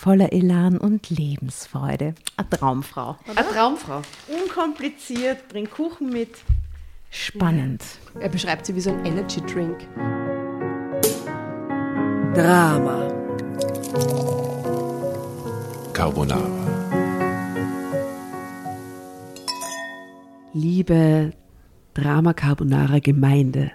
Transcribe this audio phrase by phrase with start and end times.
[0.00, 2.14] voller Elan und Lebensfreude.
[2.38, 3.18] Eine Traumfrau.
[3.36, 4.00] Eine Traumfrau.
[4.28, 6.38] Unkompliziert, bringt Kuchen mit.
[7.10, 7.82] Spannend.
[8.18, 9.76] Er beschreibt sie wie so ein Energy Drink.
[12.34, 13.08] Drama.
[15.92, 16.48] Carbonara.
[20.54, 21.34] Liebe
[21.92, 23.70] Drama Carbonara Gemeinde.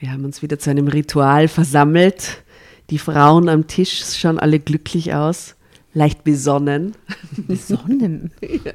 [0.00, 2.42] Wir haben uns wieder zu einem Ritual versammelt
[2.90, 5.54] die Frauen am Tisch schauen alle glücklich aus,
[5.94, 6.94] leicht besonnen.
[7.36, 8.32] Besonnen?
[8.40, 8.72] ja.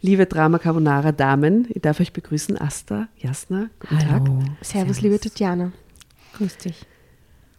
[0.00, 4.24] Liebe Drama Carbonara Damen, ich darf euch begrüßen, Asta, Jasna, guten Hallo.
[4.24, 4.26] Tag.
[4.26, 5.72] Servus, Servus, liebe Tatjana.
[6.34, 6.86] Grüß dich.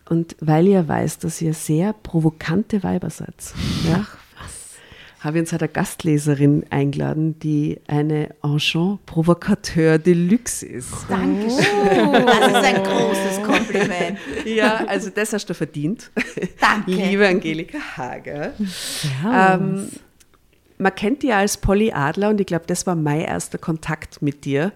[0.10, 3.36] Und weil ihr weiß, dass ihr sehr provokante Weiber seid,
[3.88, 4.18] ja, Ach,
[5.22, 10.92] habe ich uns eine Gastleserin eingeladen, die eine Enchant Provocateur Deluxe ist.
[11.08, 12.08] Dankeschön.
[12.08, 12.12] Oh.
[12.12, 14.18] Das ist ein großes Kompliment.
[14.46, 16.10] Ja, also das hast du verdient.
[16.60, 16.92] Danke.
[16.92, 18.54] Liebe Angelika Hager.
[19.24, 19.90] Ähm,
[20.80, 24.46] man kennt dich als Polly Adler und ich glaube, das war mein erster Kontakt mit
[24.46, 24.72] dir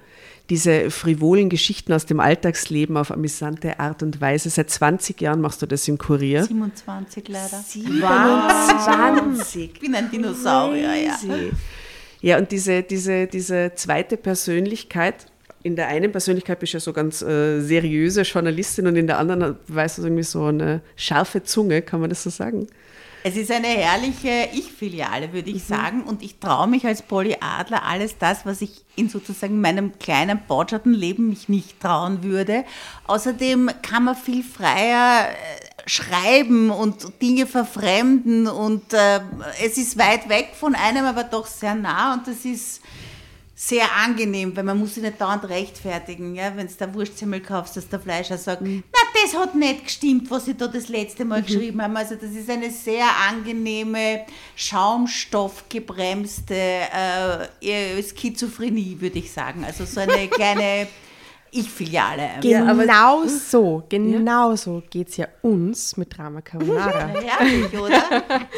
[0.50, 4.50] diese frivolen Geschichten aus dem Alltagsleben auf amüsante Art und Weise.
[4.50, 6.44] Seit 20 Jahren machst du das im Kurier.
[6.44, 7.57] 27 leider.
[7.57, 9.72] 27.
[9.73, 11.17] Ich bin ein Dinosaurier, ja.
[12.22, 15.28] Ja, und diese, diese, diese zweite Persönlichkeit,
[15.63, 19.17] in der einen Persönlichkeit bist du ja so ganz äh, seriöse Journalistin und in der
[19.17, 22.67] anderen weißt du irgendwie so eine scharfe Zunge, kann man das so sagen?
[23.27, 25.75] Es ist eine herrliche Ich-Filiale, würde ich mhm.
[25.75, 26.03] sagen.
[26.03, 30.39] Und ich traue mich als Polly Adler alles das, was ich in sozusagen meinem kleinen
[30.47, 32.65] Bordschattenleben mich nicht trauen würde.
[33.07, 39.21] Außerdem kann man viel freier äh, schreiben und Dinge verfremden und äh,
[39.59, 42.81] es ist weit weg von einem, aber doch sehr nah und das ist
[43.55, 47.77] sehr angenehm, weil man muss sich nicht dauernd rechtfertigen, ja, wenn du da Wurstsemmel kaufst,
[47.77, 48.83] dass der Fleischer sagt, mhm.
[48.91, 51.45] na, das hat nicht gestimmt, was sie da das letzte Mal mhm.
[51.45, 51.97] geschrieben haben.
[51.97, 54.21] Also das ist eine sehr angenehme,
[54.55, 59.63] schaumstoffgebremste äh, Schizophrenie, würde ich sagen.
[59.65, 60.87] Also so eine kleine
[61.51, 62.31] ich-Filiale.
[62.41, 64.57] Genau ja, so, genau ja.
[64.57, 67.07] so geht es ja uns mit Drama Carbonara.
[67.07, 68.03] Herrlich, oder?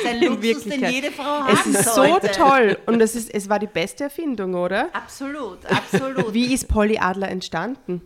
[0.04, 2.34] Sein Luxus, den jede Frau haben Es ist sollte.
[2.34, 4.90] so toll und es, ist, es war die beste Erfindung, oder?
[4.94, 6.34] Absolut, absolut.
[6.34, 8.02] Wie ist Polly Adler entstanden?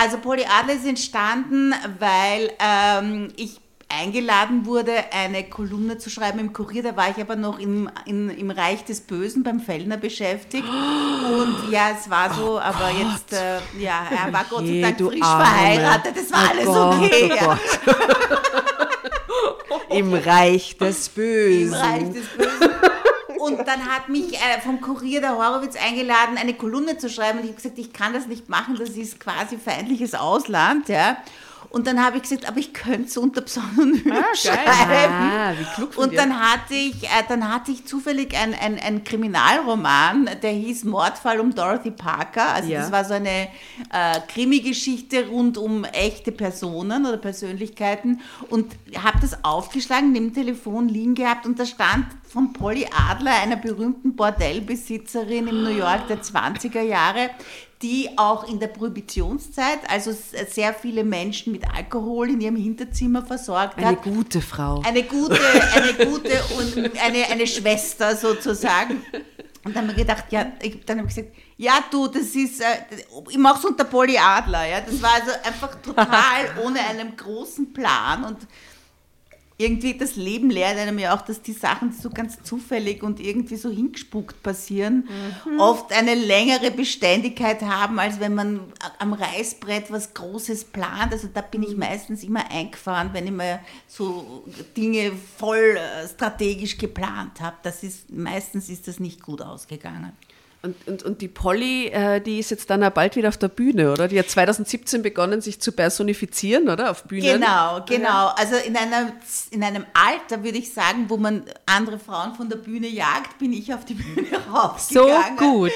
[0.00, 6.54] Also Polly Adler ist entstanden, weil ähm, ich eingeladen wurde, eine Kolumne zu schreiben im
[6.54, 6.82] Kurier.
[6.82, 10.64] Da war ich aber noch im, in, im Reich des Bösen beim Fellner beschäftigt.
[10.66, 13.12] Und ja, es war so, oh aber Gott.
[13.12, 15.44] jetzt, äh, ja, er war Gott sei Dank frisch Arme.
[15.44, 16.16] verheiratet.
[16.16, 17.30] Das war oh alles Gott, okay.
[17.30, 17.58] Oh ja.
[19.98, 21.74] Im Reich des Bösen.
[21.74, 22.70] Im Reich des Bösen.
[23.40, 27.38] Und dann hat mich äh, vom Kurier der Horowitz eingeladen, eine Kolumne zu schreiben.
[27.38, 30.90] Und ich habe gesagt, ich kann das nicht machen, das ist quasi feindliches Ausland.
[30.90, 31.16] Ja.
[31.70, 35.12] Und dann habe ich gesagt, aber ich könnte es unter Pseudonym ah, schreiben.
[35.12, 38.78] Ah, wie klug von und dann hatte ich, äh, dann hatte ich zufällig ein, ein,
[38.80, 42.52] ein Kriminalroman, der hieß Mordfall um Dorothy Parker.
[42.54, 42.80] Also ja.
[42.80, 43.48] das war so eine
[43.92, 48.20] äh, Krimi-Geschichte rund um echte Personen oder Persönlichkeiten.
[48.48, 53.32] Und habe das aufgeschlagen, neben dem Telefon liegen gehabt und da stand von Polly Adler,
[53.42, 57.30] einer berühmten Bordellbesitzerin im New York der 20er Jahre,
[57.82, 60.14] die auch in der Prohibitionszeit, also
[60.50, 64.04] sehr viele Menschen mit Alkohol in ihrem Hinterzimmer versorgt eine hat.
[64.04, 64.82] Eine gute Frau.
[64.84, 65.38] Eine gute,
[65.74, 69.02] eine gute und eine, eine Schwester sozusagen.
[69.64, 72.60] Und dann haben wir gedacht, ja, ich, dann habe ich gesagt, ja du, das ist,
[72.60, 72.66] äh,
[73.28, 74.80] ich mache es unter Polly Adler, ja.
[74.80, 76.06] Das war also einfach total
[76.64, 78.38] ohne einen großen Plan und
[79.60, 83.56] irgendwie das Leben lehrt einem ja auch, dass die Sachen so ganz zufällig und irgendwie
[83.56, 85.06] so hingespuckt passieren,
[85.44, 85.60] mhm.
[85.60, 88.60] oft eine längere Beständigkeit haben, als wenn man
[88.98, 91.12] am Reißbrett was Großes plant.
[91.12, 91.80] Also da bin ich mhm.
[91.80, 94.44] meistens immer eingefahren, wenn ich mal so
[94.76, 97.56] Dinge voll äh, strategisch geplant habe.
[97.62, 100.12] Das ist meistens ist das nicht gut ausgegangen.
[100.62, 103.48] Und, und, und die Polly, äh, die ist jetzt dann auch bald wieder auf der
[103.48, 104.08] Bühne, oder?
[104.08, 106.90] Die hat 2017 begonnen, sich zu personifizieren, oder?
[106.90, 107.40] Auf Bühnen.
[107.40, 108.26] Genau, genau.
[108.36, 109.10] Also in, einer,
[109.50, 113.54] in einem Alter, würde ich sagen, wo man andere Frauen von der Bühne jagt, bin
[113.54, 115.38] ich auf die Bühne rausgegangen.
[115.38, 115.72] So gut.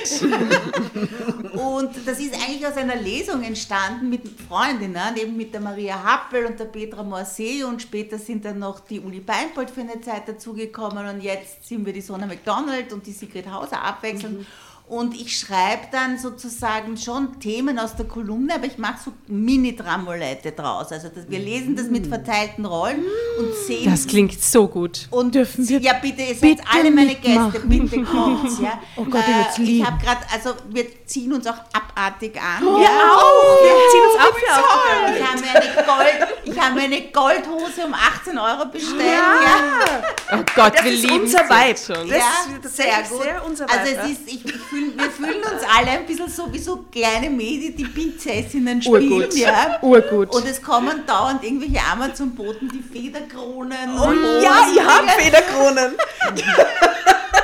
[1.55, 6.45] und das ist eigentlich aus einer Lesung entstanden mit Freundinnen, eben mit der Maria Happel
[6.45, 10.29] und der Petra Morse und später sind dann noch die Uli Beinpold für eine Zeit
[10.29, 14.41] dazugekommen und jetzt sind wir die Sonna McDonald und die Sigrid Hauser abwechselnd.
[14.41, 14.47] Mhm.
[14.95, 20.53] Und ich schreibe dann sozusagen schon Themen aus der Kolumne, aber ich mache so Mini-Dramolette
[20.53, 20.93] draus.
[20.93, 23.03] Also das, wir lesen das mit verteilten Rollen
[23.37, 23.91] und sehen.
[23.91, 25.09] Das klingt so gut.
[25.11, 25.81] Und dürfen wir.
[25.81, 28.61] Ja, bitte, ihr seid alle meine Gäste, bitte kommt.
[28.61, 28.79] Ja.
[28.97, 32.65] Oh Gott, ich würde äh, Ich habe gerade, also wir ziehen uns auch abartig an.
[32.65, 33.17] Oh, ja.
[33.17, 33.63] auch.
[33.63, 37.87] Wir ziehen uns auch für Ich habe mir eine Gold, ich habe mir eine Goldhose
[37.87, 39.01] um 18 Euro bestellt.
[39.01, 39.41] Ja.
[39.43, 40.39] ja.
[40.39, 42.09] Oh Gott, das wir lieben unser Vibe schon.
[42.09, 43.23] Das, ja, das sehr gut.
[43.23, 44.61] Sehr unser Vibe, also es ist, ich, ich
[44.97, 49.13] wir fühlen uns alle ein bisschen so wie so kleine Mädchen, die Prinzessinnen spielen.
[49.13, 49.35] Urgut.
[49.35, 49.79] Ja.
[49.83, 50.35] Urgut.
[50.35, 53.99] Und es kommen dauernd irgendwelche Amazon-Boten, die Federkronen.
[53.99, 55.95] Oh ja, ich habe Federkronen.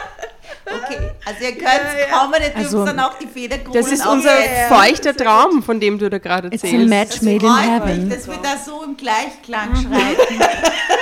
[0.73, 2.19] Okay, also ihr könnt ja, ja.
[2.19, 4.31] kommen, ihr dürft also, dann auch die Federkrone Das ist unser
[4.69, 6.75] feuchter Traum, von dem du da gerade erzählst.
[6.75, 8.09] It's a match das made in heaven.
[8.09, 10.41] Mich, dass wir da so im Gleichklang schreiten.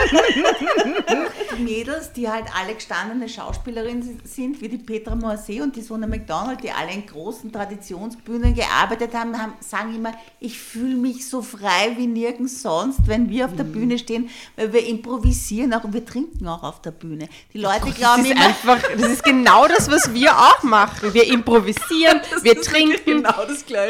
[1.58, 6.06] die Mädels, die halt alle gestandene Schauspielerinnen sind, wie die Petra Moise und die Sona
[6.06, 11.42] McDonald, die alle in großen Traditionsbühnen gearbeitet haben, haben sagen immer, ich fühle mich so
[11.42, 13.72] frei wie nirgends sonst, wenn wir auf der mhm.
[13.72, 17.28] Bühne stehen, weil wir improvisieren auch und wir trinken auch auf der Bühne.
[17.52, 18.46] Die Leute Gott, glauben das immer...
[18.46, 21.12] Einfach, das ist genau das, was wir auch machen.
[21.14, 23.34] Wir improvisieren, das wir trinken, genau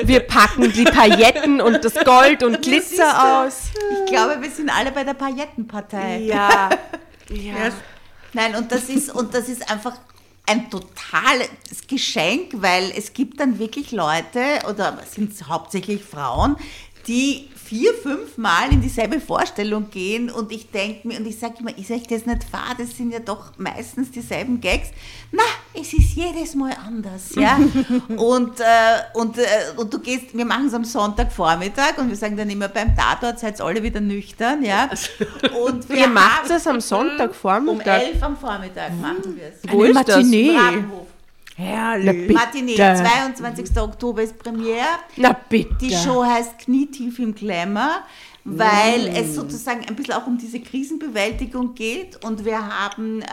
[0.04, 3.70] wir packen die Pailletten und das Gold und Glitzer aus.
[3.92, 6.18] Ich glaube, wir sind alle bei der Paillettenpartei.
[6.28, 6.70] Ja.
[7.30, 7.54] ja.
[8.32, 9.98] Nein, und das ist, und das ist einfach
[10.46, 11.50] ein totales
[11.86, 16.56] Geschenk, weil es gibt dann wirklich Leute, oder sind es hauptsächlich Frauen,
[17.06, 21.56] die vier, fünf Mal in dieselbe Vorstellung gehen und ich denke mir, und ich sage
[21.60, 22.74] immer, ist euch das nicht wahr?
[22.78, 24.88] Das sind ja doch meistens dieselben Gags.
[25.30, 25.42] Na,
[25.74, 27.58] es ist jedes Mal anders, ja.
[28.16, 28.64] und, äh,
[29.12, 29.42] und, äh,
[29.76, 33.38] und du gehst, wir machen es am Sonntagvormittag und wir sagen dann immer beim Tatort,
[33.38, 34.88] seid alle wieder nüchtern, ja.
[35.62, 38.00] Und wir, wir machen es am Sonntagvormittag?
[38.00, 39.70] Um elf am Vormittag machen wir es.
[39.70, 40.26] Wo ist das?
[41.58, 42.32] Herrlich.
[42.32, 43.76] Matinee, 22.
[43.80, 44.86] Oktober ist Premiere.
[45.16, 45.74] Na bitte.
[45.80, 48.04] Die Show heißt Knietief im Glamour,
[48.44, 49.16] weil mm.
[49.16, 53.26] es sozusagen ein bisschen auch um diese Krisenbewältigung geht und wir haben äh,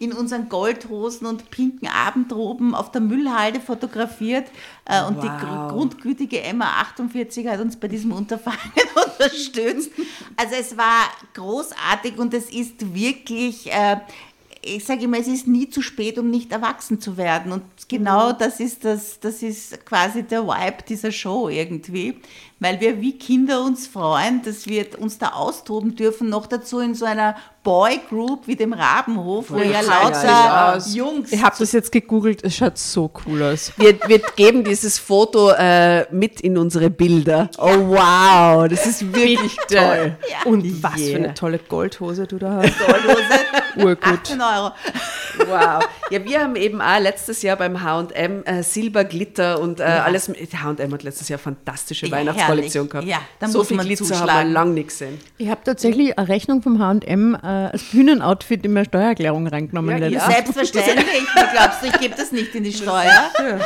[0.00, 4.48] in unseren Goldhosen und pinken Abendroben auf der Müllhalde fotografiert
[4.84, 5.22] äh, und wow.
[5.22, 8.58] die gr grundgütige Emma 48 hat uns bei diesem Unterfangen
[9.06, 9.92] unterstützt.
[10.36, 13.72] Also es war großartig und es ist wirklich...
[13.72, 13.98] Äh,
[14.62, 17.52] ich sage immer, es ist nie zu spät, um nicht erwachsen zu werden.
[17.52, 18.36] Und genau mhm.
[18.38, 22.16] das ist das, das ist quasi der Vibe dieser Show irgendwie
[22.60, 26.94] weil wir wie Kinder uns freuen, dass wir uns da austoben dürfen, noch dazu in
[26.94, 31.32] so einer Boy-Group wie dem Rabenhof, wo ja, lauter Jungs...
[31.32, 33.72] Ich habe das jetzt gegoogelt, es schaut so cool aus.
[33.76, 37.50] Wir, wir geben dieses Foto äh, mit in unsere Bilder.
[37.58, 40.16] Oh wow, das ist wirklich toll.
[40.30, 40.50] Ja.
[40.50, 40.74] Und yeah.
[40.80, 42.78] was für eine tolle Goldhose du da hast.
[42.78, 43.40] Goldhose,
[43.76, 44.02] Urgut.
[44.02, 44.70] 18 Euro.
[45.46, 45.84] Wow.
[46.10, 50.04] Ja, wir haben eben auch letztes Jahr beim H&M äh, Silberglitter und äh, ja.
[50.04, 50.28] alles...
[50.28, 53.06] H&M hat letztes Jahr fantastische Weihnachts Kollektion gehabt.
[53.06, 54.30] Ja, da so viel Glitzer zuschlagen.
[54.30, 55.18] haben wir lange nicht gesehen.
[55.38, 59.98] Ich habe tatsächlich eine Rechnung vom H&M äh, als Bühnenoutfit in meine Steuererklärung reingenommen.
[59.98, 60.30] Ja, ja.
[60.30, 61.06] Selbstverständlich.
[61.06, 63.30] Wie glaubst du, ich gebe das nicht in die Steuer?
[63.38, 63.60] Ja.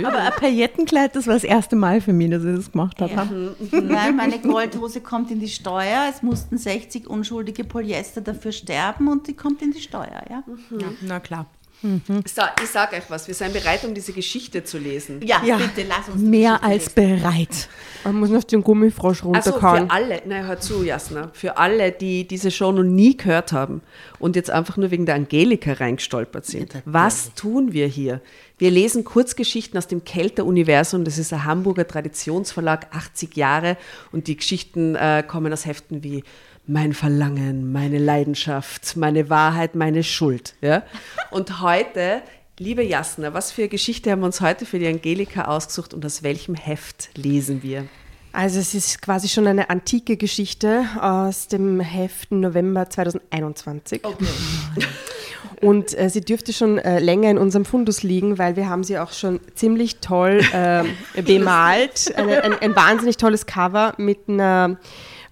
[0.06, 3.12] Aber ein Paillettenkleid, das war das erste Mal für mich, dass ich das gemacht habe.
[3.12, 3.24] Ja.
[3.24, 3.86] Mhm.
[3.88, 6.06] Nein, meine Goldhose kommt in die Steuer.
[6.10, 10.22] Es mussten 60 unschuldige Polyester dafür sterben und die kommt in die Steuer.
[10.28, 10.42] Ja?
[10.46, 10.96] Mhm.
[11.02, 11.46] Na klar.
[11.82, 12.02] Mhm.
[12.06, 15.20] So, ich sage euch was, wir sind bereit, um diese Geschichte zu lesen.
[15.22, 17.20] Ja, ja bitte, lass uns Mehr als lesen.
[17.20, 17.68] bereit.
[18.04, 19.64] Man muss auf den Gummifrosch runterkauen.
[19.64, 23.52] Also für alle, nein, hör zu, Jasna, für alle, die diese Show noch nie gehört
[23.52, 23.82] haben
[24.18, 26.74] und jetzt einfach nur wegen der Angelika reingestolpert sind.
[26.74, 28.20] Ja, was tun wir hier?
[28.58, 31.04] Wir lesen Kurzgeschichten aus dem Kelter-Universum.
[31.04, 33.78] Das ist ein Hamburger Traditionsverlag, 80 Jahre.
[34.12, 36.24] Und die Geschichten äh, kommen aus Heften wie
[36.70, 40.54] mein Verlangen, meine Leidenschaft, meine Wahrheit, meine Schuld.
[40.60, 40.84] Ja?
[41.30, 42.22] Und heute,
[42.58, 46.06] liebe Jasna, was für eine Geschichte haben wir uns heute für die Angelika ausgesucht und
[46.06, 47.86] aus welchem Heft lesen wir?
[48.32, 54.04] Also es ist quasi schon eine antike Geschichte aus dem Heft November 2021.
[54.04, 54.24] Okay.
[55.62, 58.98] Und äh, sie dürfte schon äh, länger in unserem Fundus liegen, weil wir haben sie
[58.98, 60.84] auch schon ziemlich toll äh,
[61.22, 62.14] bemalt.
[62.16, 64.78] Eine, ein, ein, wahnsinnig tolles Cover mit einer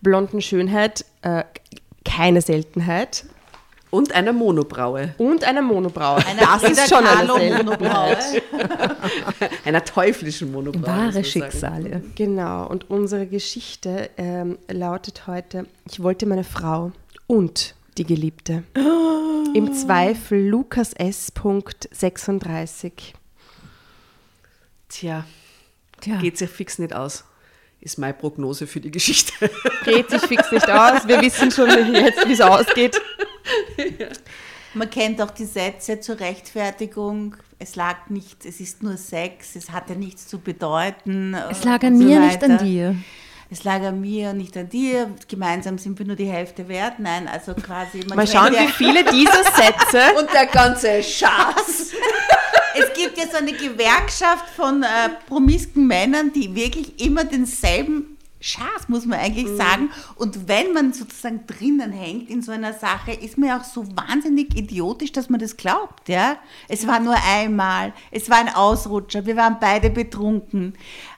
[0.00, 1.04] blonden Schönheit.
[1.22, 1.44] Äh,
[2.04, 3.24] keine Seltenheit.
[3.90, 5.14] Und einer Monobraue.
[5.16, 6.18] Und einer Monobraue.
[6.26, 8.16] Eine das ist schon eine Monobraue.
[9.64, 10.86] einer teuflischen Monobraue.
[10.86, 12.02] Wahre Schicksale.
[12.14, 12.66] Genau.
[12.66, 16.92] Und unsere Geschichte ähm, lautet heute: Ich wollte meine Frau
[17.26, 18.64] und die Geliebte.
[18.76, 19.54] Oh.
[19.54, 21.32] Im Zweifel Lukas S.
[21.90, 23.14] 36.
[24.90, 25.24] Tja,
[26.00, 27.24] Tja, geht sich fix nicht aus
[27.80, 29.50] ist meine Prognose für die Geschichte.
[29.84, 31.06] Geht sich fix nicht aus.
[31.06, 33.00] Wir wissen schon jetzt, wie es ausgeht.
[34.74, 37.36] Man kennt auch die Sätze zur Rechtfertigung.
[37.58, 41.34] Es lag nichts, es ist nur Sex, es hatte nichts zu bedeuten.
[41.50, 42.96] Es lag an mir, so nicht an dir.
[43.50, 45.10] Es lag an mir, nicht an dir.
[45.26, 46.98] Gemeinsam sind wir nur die Hälfte wert.
[46.98, 48.04] Nein, also quasi.
[48.14, 50.00] Mal schauen, ja wie viele dieser Sätze.
[50.18, 51.92] Und der ganze Schatz.
[52.74, 58.88] Es gibt ja so eine Gewerkschaft von äh, promisken Männern, die wirklich immer denselben Schaß,
[58.88, 59.56] muss man eigentlich mhm.
[59.56, 59.90] sagen.
[60.14, 63.84] Und wenn man sozusagen drinnen hängt in so einer Sache, ist man ja auch so
[63.96, 66.08] wahnsinnig idiotisch, dass man das glaubt.
[66.08, 66.36] Ja?
[66.68, 70.74] Es war nur einmal, es war ein Ausrutscher, wir waren beide betrunken.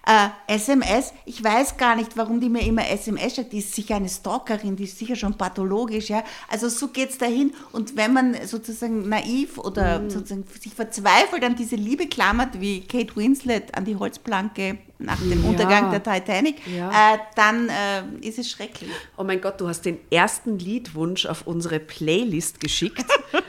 [0.07, 3.53] Äh, SMS, ich weiß gar nicht, warum die mir immer SMS schreibt.
[3.53, 6.09] Die ist sicher eine Stalkerin, die ist sicher schon pathologisch.
[6.09, 6.25] Ja?
[6.49, 7.53] Also so geht es dahin.
[7.73, 10.11] Und wenn man sozusagen naiv oder mhm.
[10.11, 15.43] sozusagen sich verzweifelt an diese Liebe klammert, wie Kate Winslet an die Holzplanke nach dem
[15.43, 15.49] ja.
[15.49, 17.15] Untergang der Titanic, ja.
[17.15, 18.91] äh, dann äh, ist es schrecklich.
[19.17, 23.05] Oh mein Gott, du hast den ersten Liedwunsch auf unsere Playlist geschickt.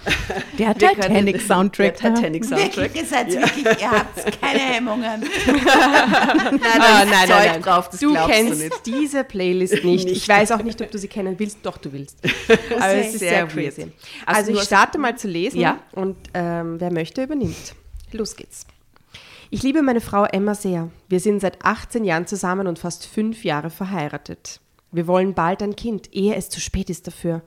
[0.58, 1.98] der Titanic-Soundtrack.
[1.98, 2.78] Der Titanic-Soundtrack.
[2.78, 3.42] Wirklich, ihr seid ja.
[3.42, 5.24] wirklich, ihr habt keine Hemmungen.
[6.52, 7.62] nein, ah, nein, nein, nein.
[7.62, 10.06] Drauf, du kennst du diese Playlist nicht.
[10.06, 10.18] nicht.
[10.18, 11.60] Ich weiß auch nicht, ob du sie kennen willst.
[11.64, 12.18] Doch, du willst.
[12.76, 13.92] Aber es ist sehr, sehr crazy.
[14.26, 15.80] Also, also ich starte mal zu lesen ja?
[15.94, 17.76] und ähm, wer möchte, übernimmt.
[18.12, 18.66] Los geht's.
[19.50, 20.90] Ich liebe meine Frau Emma sehr.
[21.10, 24.62] Wir sind seit 18 Jahren zusammen und fast fünf Jahre verheiratet.
[24.92, 27.42] Wir wollen bald ein Kind, ehe es zu spät ist dafür.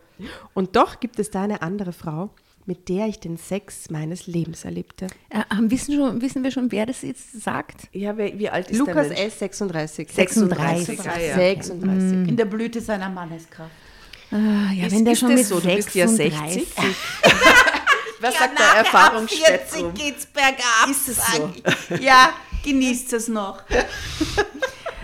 [0.55, 2.31] Und doch gibt es da eine andere Frau,
[2.67, 5.07] mit der ich den Sex meines Lebens erlebte.
[5.29, 7.89] Äh, wissen, schon, wissen wir schon, wer das jetzt sagt?
[7.93, 9.39] Ja, wie, wie alt ist Lukas der S.
[9.39, 10.09] 36.
[10.11, 10.87] 36.
[10.87, 11.01] 36.
[11.11, 11.35] Ah, ja.
[11.35, 12.19] 36.
[12.19, 12.29] Mm.
[12.29, 13.71] In der Blüte seiner Manneskraft.
[14.31, 15.61] Ah, ja, ist, wenn der schon mit so?
[15.61, 15.65] 36.
[15.65, 16.69] Du bist ja 60.
[18.21, 19.95] Was ja, sagt der Erfahrungsspektrum?
[19.95, 20.91] 40 geht's bergab.
[20.91, 21.51] Ist es so?
[22.01, 22.31] Ja,
[22.65, 23.63] genießt es noch.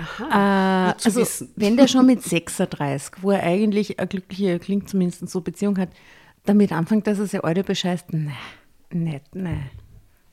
[0.01, 1.53] Aha, äh, also, wissen.
[1.57, 5.91] wenn der schon mit 36, wo er eigentlich eine glückliche, klingt zumindest so Beziehung hat,
[6.45, 8.33] damit anfängt, dass er sich alle bescheißt, ne,
[8.91, 9.71] nicht, ne.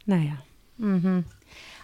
[0.05, 0.37] Naja.
[0.77, 1.25] Mhm.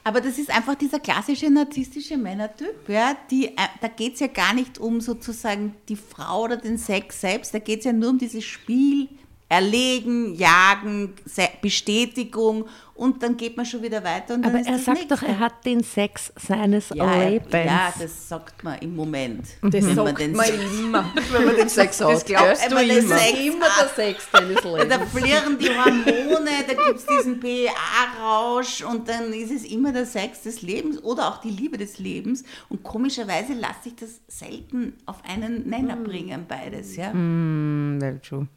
[0.05, 2.89] Aber das ist einfach dieser klassische narzisstische Männertyp.
[2.89, 6.77] Ja, die, äh, da geht es ja gar nicht um sozusagen die Frau oder den
[6.77, 9.07] Sex selbst, da geht es ja nur um dieses Spiel,
[9.53, 11.13] erlegen, jagen,
[11.61, 14.35] Bestätigung und dann geht man schon wieder weiter.
[14.35, 15.07] Aber er sagt nächste.
[15.15, 17.53] doch, er hat den Sex seines ja, Lebens.
[17.53, 19.47] Ja, das sagt man im Moment.
[19.61, 22.09] Das wenn sagt man, man immer, wenn man den Sex hat.
[22.11, 23.17] Das glaubst du immer.
[23.17, 24.89] Sex immer der Sex deines Lebens.
[24.89, 30.05] Da flirren die Hormone, da gibt es diesen PA-Rausch und dann ist es immer der
[30.05, 32.43] Sex des Lebens oder auch die Liebe des Lebens.
[32.69, 36.03] Und komischerweise lässt sich das selten auf einen Nenner mm.
[36.03, 36.95] bringen, beides.
[36.95, 37.11] Ja?
[37.11, 38.47] Mm, very true.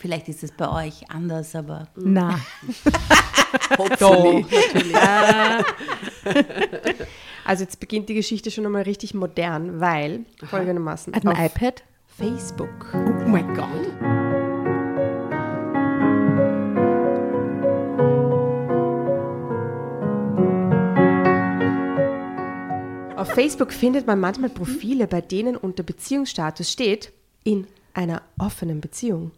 [0.00, 1.88] Vielleicht ist es bei euch anders, aber.
[1.94, 2.40] Na.
[3.78, 4.46] Hopefully.
[7.44, 11.14] also jetzt beginnt die Geschichte schon einmal richtig modern, weil folgendermaßen.
[11.14, 11.82] Hat ein iPad?
[12.06, 12.94] Facebook.
[12.94, 13.68] Oh mein Gott.
[23.18, 27.12] Auf Facebook findet man manchmal Profile, bei denen unter Beziehungsstatus steht,
[27.44, 29.32] in einer offenen Beziehung.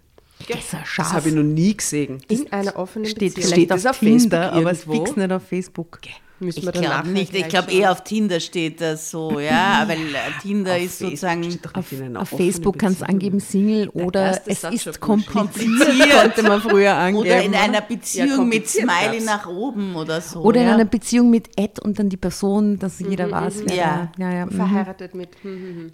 [0.49, 2.23] Das habe ich noch nie gesehen.
[2.29, 3.53] In einer offenen steht, Beziehung.
[3.53, 5.99] Steht das auf Tinder, Facebook aber es fix nicht auf Facebook.
[5.99, 6.15] Okay.
[6.43, 7.35] Müssen ich glaube nicht.
[7.35, 11.93] Ich glaube eher auf Tinder steht das so, ja, weil äh, Tinder ist sozusagen auf,
[12.17, 17.27] auf Facebook kannst du angeben Single oder es ist kompliziert, konnte man früher angeben.
[17.27, 19.25] Oder in einer Beziehung ja, mit Smiley das.
[19.25, 20.41] nach oben oder so.
[20.41, 23.63] Oder in einer Beziehung mit Ad und dann die Person, dass mhm, jeder mhm, weiß,
[23.67, 24.13] wer ja.
[24.19, 24.51] Ja, ja, mhm.
[24.51, 25.31] verheiratet mit.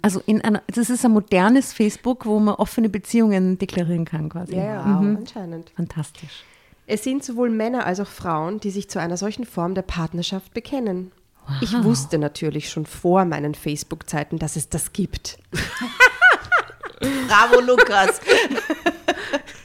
[0.01, 4.55] Also in einer, das ist ein modernes Facebook, wo man offene Beziehungen deklarieren kann quasi.
[4.55, 5.17] Ja, ja mhm.
[5.17, 5.71] anscheinend.
[5.75, 6.43] Fantastisch.
[6.91, 10.55] Es sind sowohl Männer als auch Frauen, die sich zu einer solchen Form der Partnerschaft
[10.55, 11.11] bekennen.
[11.47, 11.57] Wow.
[11.61, 15.37] Ich wusste natürlich schon vor meinen Facebook-Zeiten, dass es das gibt.
[17.27, 18.19] Bravo, Lukas.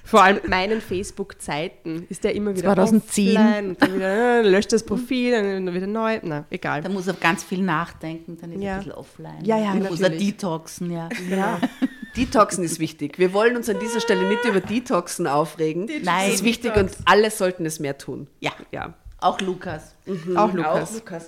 [0.05, 3.37] Vor allem meinen Facebook-Zeiten ist der immer wieder 2010.
[3.37, 6.21] offline und dann wieder äh, löscht das Profil, dann wieder neu.
[6.23, 6.83] Na, egal.
[6.83, 8.69] Da muss er ganz viel nachdenken, dann ist Ja.
[8.69, 9.45] er ein bisschen offline.
[9.45, 11.09] Ja, ja, Dann muss er detoxen, ja.
[11.31, 11.59] Ja.
[12.17, 13.19] Detoxen ist wichtig.
[13.19, 15.87] Wir wollen uns an dieser Stelle nicht über Detoxen aufregen.
[15.87, 16.27] Nein.
[16.27, 18.29] Das ist wichtig und alle sollten es mehr tun.
[18.41, 18.53] Ja.
[18.71, 18.95] Ja.
[19.19, 19.95] Auch Lukas.
[20.37, 20.95] Auch Lukas.
[20.95, 21.27] Lukas.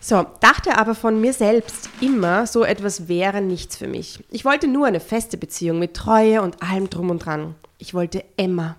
[0.00, 4.24] So, dachte aber von mir selbst immer, so etwas wäre nichts für mich.
[4.30, 7.54] Ich wollte nur eine feste Beziehung mit Treue und allem drum und dran.
[7.78, 8.76] Ich wollte Emma,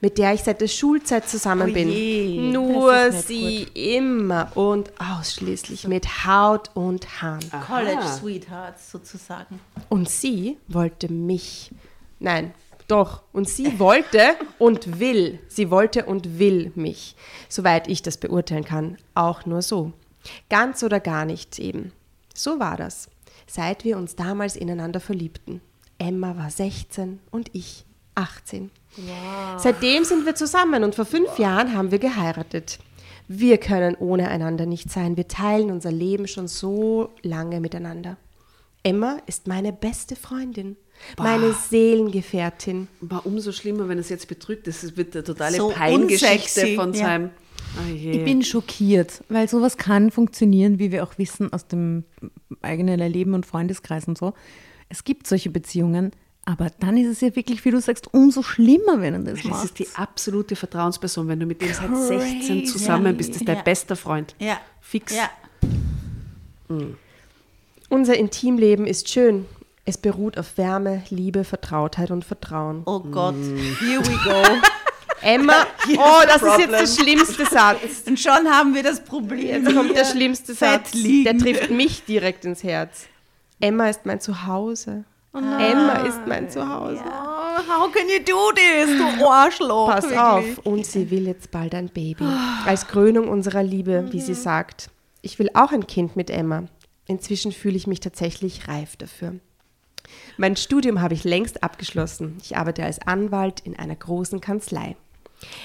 [0.00, 1.90] mit der ich seit der Schulzeit zusammen Oh bin.
[1.90, 7.40] je, nur sie nicht immer und ausschließlich mit Haut und Haaren.
[7.66, 9.58] College Sweethearts sozusagen.
[9.88, 11.70] Und sie wollte mich.
[12.18, 12.52] Nein,
[12.88, 13.22] doch.
[13.32, 14.20] Und sie wollte
[14.58, 15.40] und will.
[15.48, 17.16] Sie wollte und will mich.
[17.48, 18.96] Soweit ich das beurteilen kann.
[19.14, 19.92] Auch nur so.
[20.50, 21.92] Ganz oder gar nicht eben.
[22.34, 23.08] So war das.
[23.46, 25.60] Seit wir uns damals ineinander verliebten.
[25.98, 27.84] Emma war 16 und ich
[28.14, 28.70] 18.
[29.58, 32.78] Seitdem sind wir zusammen und vor fünf Jahren haben wir geheiratet.
[33.28, 35.16] Wir können ohne einander nicht sein.
[35.16, 38.16] Wir teilen unser Leben schon so lange miteinander.
[38.82, 40.76] Emma ist meine beste Freundin,
[41.18, 42.86] meine Seelengefährtin.
[43.00, 44.84] War umso schlimmer, wenn es jetzt betrügt ist.
[44.84, 47.00] Es wird eine totale So Peingeschichte von ja.
[47.00, 47.30] seinem.
[47.78, 48.12] Oh je.
[48.12, 52.04] Ich bin schockiert, weil sowas kann funktionieren, wie wir auch wissen aus dem
[52.62, 54.34] eigenen Erleben und Freundeskreis und so.
[54.88, 56.12] Es gibt solche Beziehungen,
[56.46, 59.50] aber dann ist es ja wirklich, wie du sagst, umso schlimmer, wenn du das das
[59.50, 59.64] machst.
[59.64, 61.26] ist die absolute Vertrauensperson.
[61.28, 63.62] Wenn du mit dem seit 16 zusammen bist, das ist dein Ja.
[63.62, 64.34] bester Freund.
[64.38, 64.58] Ja.
[64.80, 65.14] Fix.
[65.14, 65.28] Ja.
[67.88, 69.46] Unser Intimleben ist schön.
[69.84, 72.82] Es beruht auf Wärme, Liebe, Vertrautheit und Vertrauen.
[72.86, 73.34] Oh Gott.
[73.80, 74.42] Here we go.
[75.22, 77.78] Emma, oh, das ist jetzt der schlimmste Satz.
[78.06, 79.64] Und schon haben wir das Problem.
[79.64, 80.92] Jetzt kommt der schlimmste Satz.
[80.92, 83.06] Der trifft mich direkt ins Herz.
[83.58, 85.04] Emma ist mein Zuhause.
[85.36, 87.02] Emma ist mein Zuhause.
[87.04, 89.90] Oh, how can you do this, du Arschloch?
[89.90, 90.18] Pass wirklich.
[90.20, 90.58] auf.
[90.64, 92.24] Und sie will jetzt bald ein Baby.
[92.64, 94.90] Als Krönung unserer Liebe, wie sie sagt.
[95.22, 96.64] Ich will auch ein Kind mit Emma.
[97.06, 99.34] Inzwischen fühle ich mich tatsächlich reif dafür.
[100.36, 102.38] Mein Studium habe ich längst abgeschlossen.
[102.42, 104.96] Ich arbeite als Anwalt in einer großen Kanzlei.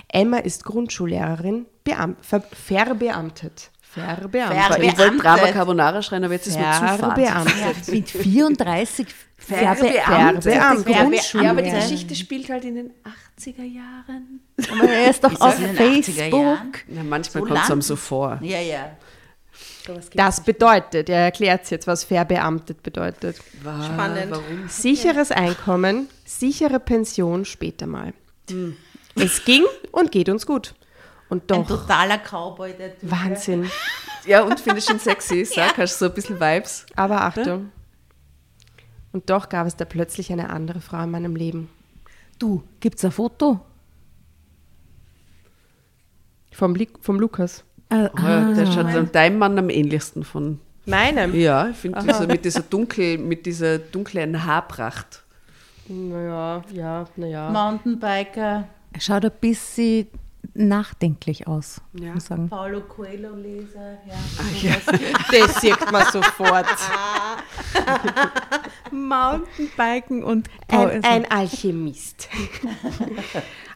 [0.10, 3.72] Emma ist Grundschullehrerin, Beam ver verbeamtet.
[3.82, 4.84] Verbeamtet.
[4.84, 5.18] Ich wollte.
[5.18, 6.98] Drama Carbonara schreien, aber jetzt ist mir zu.
[6.98, 7.88] Verbeamtet.
[7.90, 9.08] Mit 34
[9.48, 10.04] Verbeamtet.
[10.04, 10.86] Verbeamtet.
[10.86, 11.44] Grundschule.
[11.44, 12.94] Ja, aber die Geschichte spielt halt in den
[13.38, 14.42] 80er Jahren.
[14.72, 16.78] Aber er ist doch auf in den 80er Facebook.
[16.88, 18.40] Ja, manchmal So kommt es einem so vor.
[18.42, 18.92] Ja, ja.
[20.14, 23.38] Das bedeutet, er erklärt jetzt, was verbeamtet bedeutet.
[23.62, 24.32] Spannend.
[24.32, 24.70] Warum?
[24.70, 28.14] Sicheres Einkommen, sichere Pension später mal.
[29.16, 30.76] Es ging und geht uns gut.
[31.30, 33.10] Und Ein doch, totaler Cowboy, der Typ.
[33.10, 33.72] Wahnsinn.
[34.26, 35.46] Ja, und finde ich schon sexy.
[35.46, 36.86] Sag, hast du so ein bisschen Vibes.
[36.96, 37.72] Aber Achtung.
[39.14, 41.70] Und doch gab es da plötzlich eine andere Frau in meinem Leben.
[42.40, 43.60] Du, gibt's ein Foto?
[46.52, 47.64] Vom, Li vom Lukas.
[47.90, 50.60] Äh, Ja, der schaut deinem Mann am ähnlichsten von.
[50.86, 51.36] Meinem?
[51.36, 55.24] Ja, ich finde diese, mit dieser dunkel, mit dieser dunklen Haarpracht.
[55.88, 57.50] Naja, ja, naja.
[57.52, 60.08] Mountainbiker, er schaut ein bisschen
[60.54, 62.14] nachdenklich aus, Ja.
[62.14, 62.50] muss ich sagen.
[62.50, 63.98] Paulo Coelho-Leser.
[64.62, 64.76] Ja.
[65.32, 66.66] Das sieht man sofort.
[68.92, 72.28] Mountainbiken und Ein, ein Alchemist.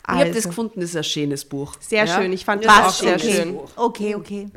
[0.08, 1.74] Ich habe das Also, gefunden, das ist ein schönes Buch.
[1.80, 2.22] sehr Ja?
[2.22, 2.32] schön.
[2.32, 3.00] Ich fand das auch Was?
[3.00, 3.58] sehr schön.
[3.76, 4.50] Okay, okay.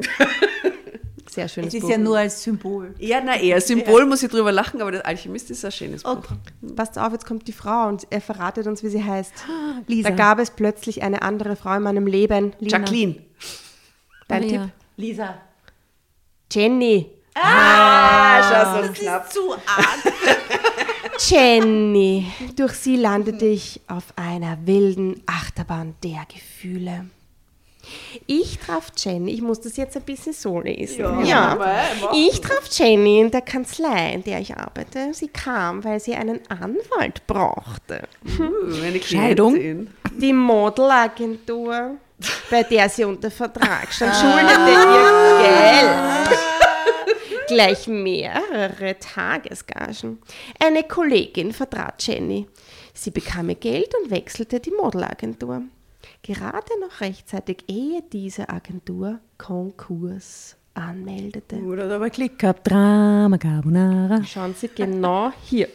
[1.31, 1.91] Sehr schönes Es ist Buch.
[1.91, 2.95] ja nur als Symbol.
[2.99, 3.61] Ja, na eher.
[3.61, 6.13] Symbol muss ich drüber lachen, aber der Alchemist ist ein schönes Buch.
[6.13, 6.35] Okay.
[6.75, 9.33] Passt auf, jetzt kommt die Frau und er verratet uns, wie sie heißt.
[9.87, 10.09] Lisa.
[10.11, 12.55] Da gab es plötzlich eine andere Frau in meinem Leben.
[12.61, 13.17] Jacqueline.
[14.27, 14.49] Dein Lea.
[14.51, 14.61] Tipp?
[14.97, 15.35] Lisa.
[16.51, 17.07] Jenny.
[17.35, 19.27] Ah, schau, so Das knapp.
[19.27, 20.15] ist zu arg.
[21.29, 22.27] Jenny.
[22.57, 27.07] Durch sie landete ich auf einer wilden Achterbahn der Gefühle.
[28.27, 31.25] Ich traf Jenny, ich muss das jetzt ein bisschen so lesen.
[31.25, 31.59] Ja.
[32.15, 35.13] Ich traf Jenny in der Kanzlei, in der ich arbeite.
[35.13, 38.03] Sie kam, weil sie einen Anwalt brauchte.
[38.39, 39.89] Uh, eine Scheidung?
[40.17, 41.97] Die Modelagentur,
[42.51, 46.39] bei der sie unter Vertrag stand, schuldete ihr Geld.
[47.49, 50.21] Gleich mehrere Tagesgagen.
[50.63, 52.47] Eine Kollegin vertrat Jenny.
[52.93, 55.63] Sie bekam ihr Geld und wechselte die Modelagentur.
[56.23, 61.57] Gerade noch rechtzeitig, ehe diese Agentur Konkurs anmeldete.
[61.57, 62.71] Oder aber Klick gehabt.
[62.71, 64.23] Drama Carbonara.
[64.25, 65.69] Schauen Sie genau hier.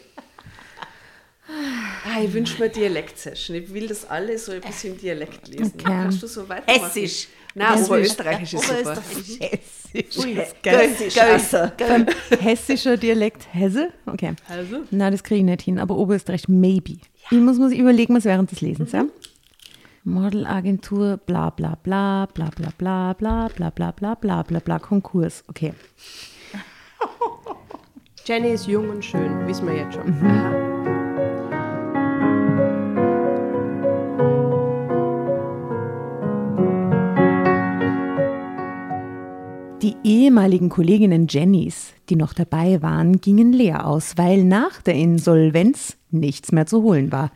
[2.05, 3.57] Ah, ich wünsche mir Dialekt-Session.
[3.57, 5.73] Ich will das alle so ein bisschen Dialekt lesen.
[5.75, 5.83] Okay.
[5.83, 6.85] Kannst du so weitermachen?
[6.85, 7.27] Hessisch.
[7.55, 8.95] Nein, Oberösterreichisch ist super.
[8.95, 10.17] Hessisch.
[10.63, 11.17] Hessisch.
[11.19, 11.71] Also.
[12.39, 13.91] Hessischer Dialekt Hesse?
[14.05, 14.33] Okay.
[14.47, 14.83] Hesse?
[14.89, 16.93] Nein, das kriege ich nicht hin, aber Oberösterreich maybe.
[16.93, 16.97] Ja.
[17.31, 18.99] Ich muss, muss überlegen, was während des Lesens, mhm.
[18.99, 19.05] ja?
[20.05, 25.45] Modelagentur, bla bla bla, bla bla bla, bla bla bla bla bla bla bla Konkurs.
[25.47, 25.73] Okay.
[28.25, 30.07] Jenny ist jung und schön, wissen wir jetzt schon.
[30.07, 30.73] Mhm.
[39.81, 45.97] Die ehemaligen Kolleginnen Jennys, die noch dabei waren, gingen leer aus, weil nach der Insolvenz
[46.09, 47.31] nichts mehr zu holen war.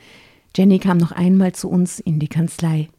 [0.55, 2.89] Jenny kam noch einmal zu uns in die Kanzlei.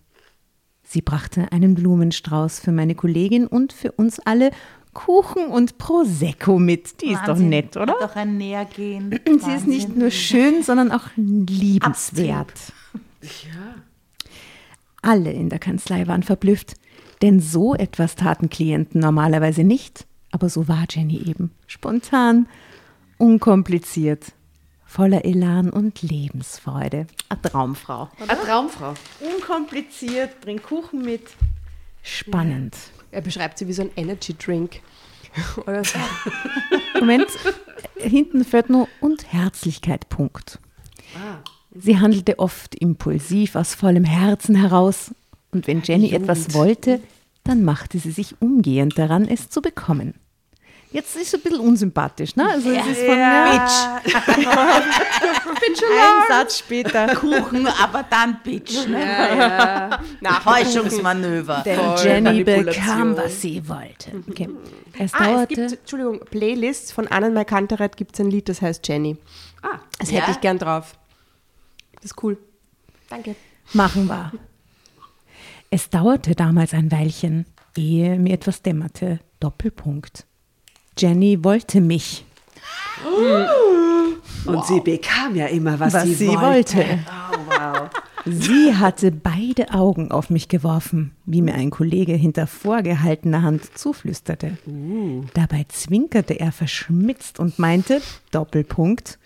[0.83, 4.51] Sie brachte einen Blumenstrauß für meine Kollegin und für uns alle
[4.95, 7.03] Kuchen und Prosecco mit.
[7.03, 7.19] Die Wahnsinn.
[7.21, 7.93] ist doch nett, oder?
[7.95, 9.11] Hat doch ein Nähergehen.
[9.27, 9.57] Sie Wahnsinn.
[9.57, 12.73] ist nicht nur schön, sondern auch liebenswert.
[13.23, 13.75] Ja.
[15.03, 16.75] Alle in der Kanzlei waren verblüfft.
[17.23, 20.07] Denn so etwas taten Klienten normalerweise nicht.
[20.31, 21.51] Aber so war Jenny eben.
[21.67, 22.49] Spontan,
[23.19, 24.33] unkompliziert,
[24.89, 27.07] voller Elan und Lebensfreude.
[27.29, 28.09] Eine Traumfrau.
[28.27, 28.95] Eine Traumfrau.
[29.21, 31.23] Unkompliziert, bringt Kuchen mit.
[32.03, 32.75] Spannend.
[33.11, 34.81] Er beschreibt sie wie so ein Energy Drink.
[35.67, 35.99] Oder so.
[36.99, 37.29] Moment,
[37.97, 40.59] hinten fährt nur und Herzlichkeit, Punkt.
[41.15, 41.39] Ah.
[41.79, 45.15] Sie handelte oft impulsiv aus vollem Herzen heraus
[45.53, 47.01] und wenn Jenny etwas wollte,
[47.45, 50.15] dann machte sie sich umgehend daran, es zu bekommen.
[50.91, 52.49] Jetzt ist es ein bisschen unsympathisch, ne?
[52.49, 54.01] Also es ist von ja.
[54.03, 54.15] Bitch.
[55.61, 57.15] Bitch Ein Satz später.
[57.15, 58.87] Kuchen, aber dann Bitch.
[58.87, 58.99] Ne?
[59.01, 60.01] Ja, ja.
[60.21, 61.63] Nachhäuschungsmanöver.
[61.65, 64.23] Denn Jenny bekam, was sie wollte.
[64.31, 64.49] Okay.
[64.99, 65.61] Es ah, dauerte.
[65.61, 69.19] Es gibt, Entschuldigung, Playlists von Annenmai Kantereit gibt es ein Lied, das heißt Jenny.
[69.63, 70.97] Ah, das hätte ich gern drauf.
[71.97, 72.39] Das ist cool.
[73.11, 73.37] Danke.
[73.75, 74.33] Machen wir.
[75.71, 77.45] Es dauerte damals ein Weilchen,
[77.77, 79.21] ehe mir etwas dämmerte.
[79.41, 80.28] Doppelpunkt.
[80.99, 82.25] Jenny wollte mich.
[84.45, 84.67] Und wow.
[84.67, 86.77] sie bekam ja immer, was, was sie, sie wollte.
[86.79, 86.99] wollte.
[87.33, 87.91] Oh, wow.
[88.25, 94.59] Sie hatte beide Augen auf mich geworfen, wie mir ein Kollege hinter vorgehaltener Hand zuflüsterte.
[94.67, 95.25] Uh.
[95.35, 99.19] Dabei zwinkerte er verschmitzt und meinte, Doppelpunkt,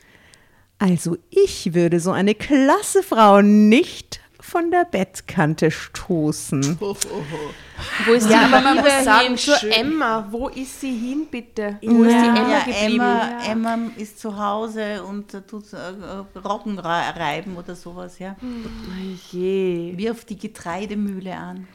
[0.79, 6.77] also ich würde so eine klasse Frau nicht von der Bettkante stoßen.
[6.81, 8.05] Oh, oh, oh.
[8.07, 10.27] Wo ist ja, die aber man muss sagen, zur Emma.
[10.31, 11.79] Wo ist sie hin, bitte?
[11.81, 12.11] Wo ja.
[12.11, 12.95] ist die Emma ja, geblieben?
[12.95, 13.53] Emma, ja.
[13.53, 18.37] Emma ist zu Hause und tut äh, Roggen reiben oder sowas, ja.
[18.41, 19.19] Hm.
[19.31, 19.95] Je.
[19.97, 21.69] Wirft die Getreidemühle an.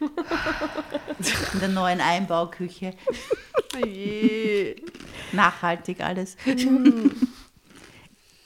[0.00, 2.94] In der neuen Einbauküche.
[3.84, 4.76] Je.
[5.32, 6.36] Nachhaltig alles.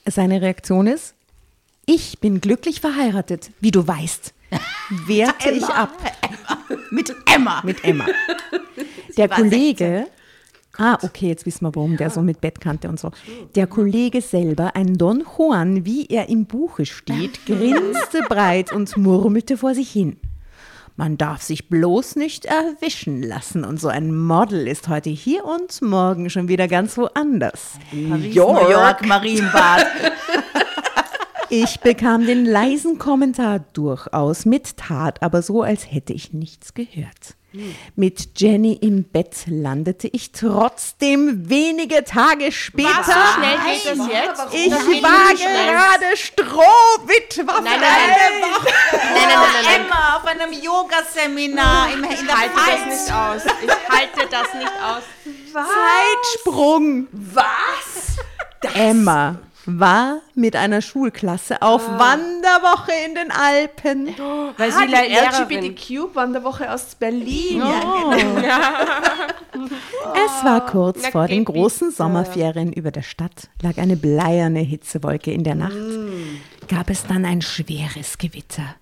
[0.05, 1.15] Seine Reaktion ist,
[1.85, 4.33] ich bin glücklich verheiratet, wie du weißt.
[5.07, 5.91] Wehrte ich ab.
[6.45, 6.81] Emma.
[6.91, 7.61] Mit Emma.
[7.63, 8.05] Mit Emma.
[9.17, 10.07] Der Kollege,
[10.77, 13.11] ah, okay, jetzt wissen wir, warum der so mit Bettkante und so.
[13.55, 19.57] Der Kollege selber, ein Don Juan, wie er im Buche steht, grinste breit und murmelte
[19.57, 20.17] vor sich hin.
[20.97, 23.65] Man darf sich bloß nicht erwischen lassen.
[23.65, 27.73] Und so ein Model ist heute hier und morgen schon wieder ganz woanders.
[28.09, 28.63] Paris, York.
[28.63, 29.85] New York, Marienbad.
[31.63, 37.35] Ich bekam den leisen Kommentar durchaus mit Tat, aber so, als hätte ich nichts gehört.
[37.95, 42.89] Mit Jenny im Bett landete ich trotzdem wenige Tage später.
[42.89, 44.53] Was, so schnell geht das jetzt?
[44.53, 48.41] Ich war gerade Strohwitwer nein, nein, nein.
[48.41, 48.73] Woche.
[48.91, 53.41] Nein, nein, nein, nein, Emma auf einem Yoga-Seminar im Ich halte das nicht aus.
[53.63, 55.03] Ich halte das nicht aus.
[55.53, 55.67] Was?
[56.43, 57.07] Zeitsprung.
[57.13, 58.17] Was?
[58.61, 58.75] Das?
[58.75, 61.99] Emma war mit einer Schulklasse auf ah.
[61.99, 64.09] Wanderwoche in den Alpen.
[64.19, 67.61] Oh, weil sie LGBTQ-Wanderwoche aus Berlin.
[67.61, 68.13] Oh.
[68.45, 68.85] Ja,
[70.13, 71.97] Es war kurz Na, vor den großen bitte.
[71.97, 72.73] Sommerferien.
[72.73, 75.73] Über der Stadt lag eine bleierne Hitzewolke in der Nacht.
[75.73, 76.67] Mm.
[76.67, 78.75] Gab es dann ein schweres Gewitter.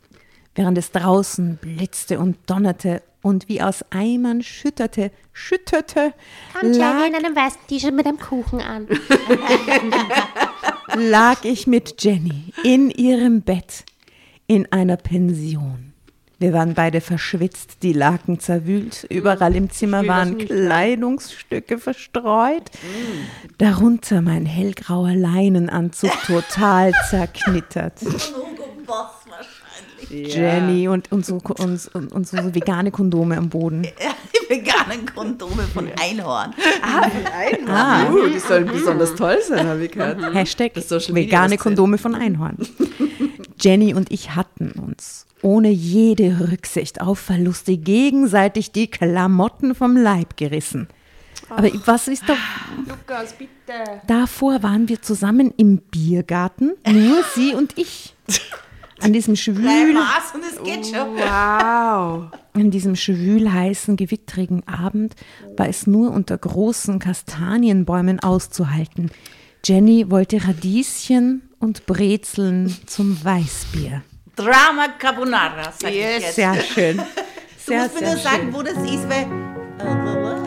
[0.56, 6.13] Während es draußen blitzte und donnerte und wie aus Eimern schütterte, schütterte,
[6.60, 8.88] Kommt lag, in einem weißen T-Shirt mit einem Kuchen an.
[10.96, 13.86] lag ich mit Jenny in ihrem Bett
[14.48, 15.93] in einer Pension.
[16.39, 22.69] Wir waren beide verschwitzt, die Laken zerwühlt, überall im Zimmer waren Kleidungsstücke verstreut,
[23.60, 28.00] darunter mein hellgrauer Leinenanzug total zerknittert.
[30.13, 33.82] Jenny und, und, so, und, und, so vegane Kondome am Boden.
[34.34, 36.54] die veganen Kondome von Einhorn.
[36.82, 37.69] Ah, von Einhorn.
[37.69, 38.12] Ah.
[38.12, 40.21] Uh, die sollen besonders toll sein, habe ich gehört.
[40.34, 42.58] Hashtag vegane Kondome von Einhorn.
[43.60, 50.38] Jenny und ich hatten uns ohne jede Rücksicht auf Verluste gegenseitig die Klamotten vom Leib
[50.38, 50.88] gerissen.
[51.49, 52.38] Aber was ist doch.
[52.88, 54.02] Lukas, bitte.
[54.08, 58.15] Davor waren wir zusammen im Biergarten, nur sie und ich.
[59.03, 59.93] An diesem schwül.
[59.93, 61.15] Maß und es geht schon.
[61.15, 62.31] Wow.
[62.53, 65.15] An diesem schwülheißen, gewittrigen Abend
[65.57, 69.11] war es nur unter großen Kastanienbäumen auszuhalten.
[69.65, 74.03] Jenny wollte Radieschen und Brezeln zum Weißbier.
[74.35, 76.17] Drama Carbonara, sag yes.
[76.17, 76.35] ich jetzt.
[76.35, 77.01] Sehr schön.
[77.57, 80.42] Sehr, du musst mir nur sagen, wo das ist, weil...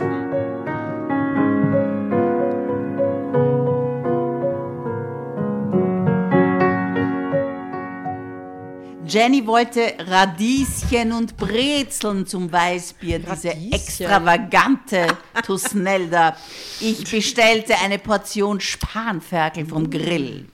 [9.16, 15.06] Jenny wollte Radieschen und Brezeln zum Weißbier, diese extravagante
[15.42, 16.36] Tusnelda.
[16.80, 20.46] Ich bestellte eine Portion Spanferkel vom Grill.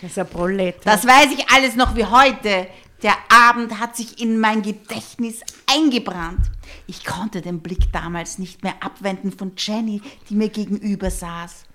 [0.00, 0.80] Das ist ja Prolete.
[0.82, 2.68] Das weiß ich alles noch wie heute.
[3.02, 6.40] Der Abend hat sich in mein Gedächtnis eingebrannt.
[6.86, 10.00] Ich konnte den Blick damals nicht mehr abwenden von Jenny,
[10.30, 11.65] die mir gegenüber saß.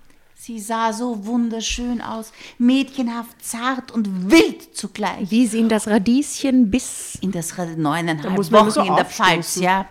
[0.44, 5.30] Sie sah so wunderschön aus, mädchenhaft, zart und wild zugleich.
[5.30, 7.16] Wie sie in das Radieschen bis...
[7.20, 9.86] In das neuneinhalb Wochen so in der Pfalz, ja.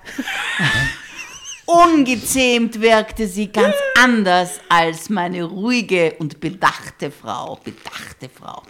[1.65, 7.57] Ungezähmt wirkte sie ganz anders als meine ruhige und bedachte Frau.
[7.63, 8.61] Bedachte Frau.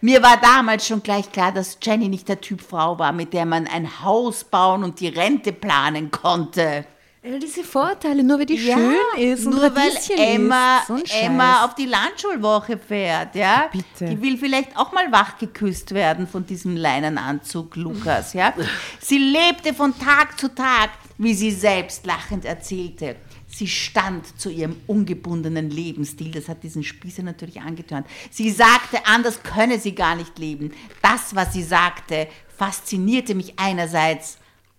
[0.00, 3.46] Mir war damals schon gleich klar, dass Jenny nicht der Typ Frau war, mit der
[3.46, 6.84] man ein Haus bauen und die Rente planen konnte.
[7.22, 11.64] Ja, diese Vorteile, nur weil die ja, schön ist und nur weil Emma, so Emma
[11.64, 13.68] auf die Landschulwoche fährt, ja.
[13.72, 14.10] Bitte.
[14.12, 18.54] Die will vielleicht auch mal wach geküsst werden von diesem Leinenanzug Lukas, ja.
[19.00, 23.16] Sie lebte von Tag zu Tag wie sie selbst lachend erzählte.
[23.48, 26.30] Sie stand zu ihrem ungebundenen Lebensstil.
[26.30, 28.06] Das hat diesen Spießer natürlich angetönt.
[28.30, 30.72] Sie sagte, anders könne sie gar nicht leben.
[31.02, 34.38] Das, was sie sagte, faszinierte mich einerseits,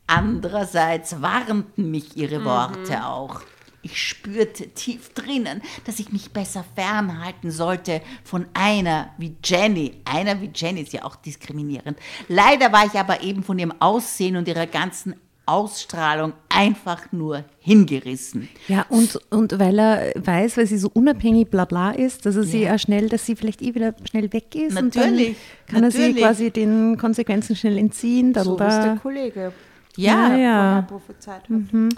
[0.09, 3.03] andererseits warnten mich ihre Worte mhm.
[3.03, 3.41] auch.
[3.81, 10.01] Ich spürte tief drinnen, dass ich mich besser fernhalten sollte von einer wie Jenny.
[10.03, 11.97] Einer wie Jenny ist ja auch diskriminierend.
[12.27, 18.49] Leider war ich aber eben von ihrem Aussehen und ihrer ganzen Ausstrahlung einfach nur hingerissen.
[18.67, 22.43] Ja, und, und weil er weiß, weil sie so unabhängig bla bla ist, dass er
[22.43, 22.49] ja.
[22.49, 24.73] sie ja schnell, dass sie vielleicht eh wieder schnell weg ist.
[24.73, 25.37] Natürlich.
[25.67, 26.07] kann natürlich.
[26.07, 28.33] er sie quasi den Konsequenzen schnell entziehen.
[28.35, 29.53] So ist der Kollege.
[29.95, 30.37] Ja, ja.
[30.37, 30.81] ja.
[30.83, 31.49] prophezeit hat.
[31.49, 31.89] Mhm.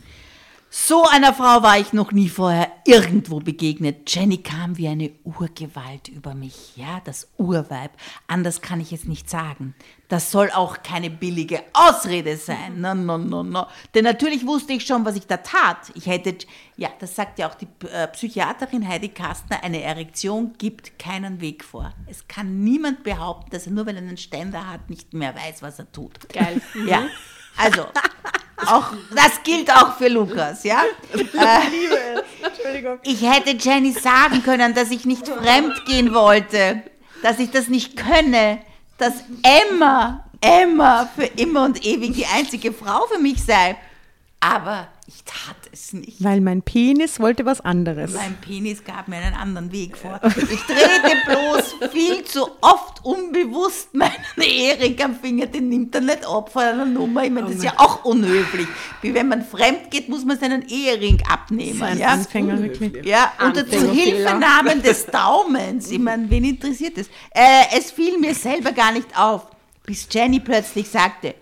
[0.73, 4.09] So einer Frau war ich noch nie vorher irgendwo begegnet.
[4.09, 6.77] Jenny kam wie eine Urgewalt über mich.
[6.77, 7.91] Ja, das Urweib.
[8.27, 9.75] Anders kann ich es nicht sagen.
[10.07, 12.79] Das soll auch keine billige Ausrede sein.
[12.79, 13.67] No, no, no, no.
[13.93, 15.91] Denn natürlich wusste ich schon, was ich da tat.
[15.93, 16.37] Ich hätte,
[16.77, 21.65] ja, das sagt ja auch die äh, Psychiaterin Heidi Kastner, eine Erektion gibt keinen Weg
[21.65, 21.91] vor.
[22.07, 25.61] Es kann niemand behaupten, dass er nur weil er einen Ständer hat, nicht mehr weiß,
[25.63, 26.29] was er tut.
[26.29, 26.61] Geil.
[26.87, 27.07] Ja,
[27.57, 27.85] also,
[28.67, 30.81] auch, das gilt auch für Lukas, ja?
[31.13, 32.47] Ich liebe es.
[32.47, 32.99] Entschuldigung.
[33.03, 36.83] Ich hätte Jenny sagen können, dass ich nicht fremd gehen wollte,
[37.23, 38.59] dass ich das nicht könne,
[38.97, 43.75] dass Emma, Emma für immer und ewig die einzige Frau für mich sei.
[44.39, 46.23] Aber ich tat es nicht.
[46.23, 48.13] Weil mein Penis wollte was anderes.
[48.13, 50.19] Mein Penis gab mir einen anderen Weg vor.
[50.23, 56.25] Ich drehte bloß viel zu oft unbewusst meinen Erik am Finger, den nimmt er nicht
[56.25, 57.23] ab von einer Nummer.
[57.23, 58.67] Ich meine, das ist ja auch unhöflich.
[59.01, 61.97] Wie wenn man fremd geht, muss man seinen Ehering abnehmen.
[61.97, 62.09] Ja?
[62.09, 63.05] Anfänger wirklich.
[63.05, 65.89] Ja, unter Zuhilfenahmen des Daumens.
[65.91, 67.07] Ich meine, wen interessiert das?
[67.31, 69.47] Äh, es fiel mir selber gar nicht auf,
[69.85, 71.35] bis Jenny plötzlich sagte,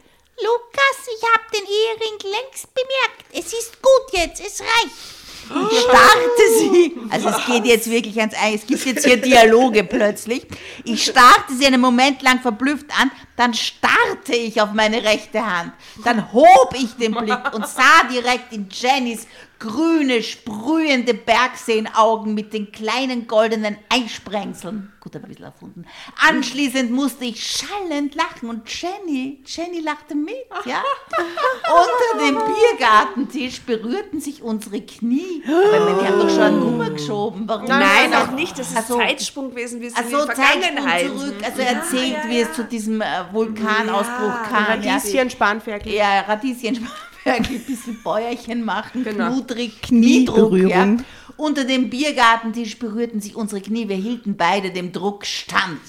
[0.43, 3.25] Lukas, ich habe den Ehering längst bemerkt.
[3.31, 5.19] Es ist gut jetzt, es reicht.
[5.49, 9.83] Und starrte sie, also es geht jetzt wirklich ans Ei, es gibt jetzt hier Dialoge
[9.83, 10.45] plötzlich.
[10.83, 15.73] Ich starrte sie einen Moment lang verblüfft an, dann starrte ich auf meine rechte Hand.
[16.03, 19.25] Dann hob ich den Blick und sah direkt in Jennys
[19.59, 24.93] grüne, sprühende Bergseenaugen mit den kleinen goldenen Einsprengseln.
[25.01, 25.85] Gut, ein bisschen erfunden.
[26.27, 30.81] Anschließend musste ich schallend lachen und Jenny, Jenny lachte mit, ja.
[31.69, 35.43] Unter dem Biergartentisch berührten sich unsere Knie.
[35.45, 37.43] Aber wir haben doch schon eine Nummer geschoben.
[37.47, 37.67] Warum?
[37.67, 38.57] Nein, auch nicht.
[38.57, 41.07] Das ist also, Zeitsprung gewesen, wie es also, in die Vergangenheit.
[41.07, 41.35] zurück.
[41.43, 44.63] Also erzählt, ja, ja, wie es zu diesem äh, Vulkanausbruch kam.
[44.65, 45.93] Radieschen, Spanferkel.
[45.93, 49.29] Ja, Radieschen, Spanferkel ein bisschen Bäuerchen machen, genau.
[49.29, 50.57] knudrig, Kniedruck.
[50.57, 50.97] Ja.
[51.37, 55.79] Unter dem Biergartentisch berührten sich unsere Knie, wir hielten beide dem Druck stand.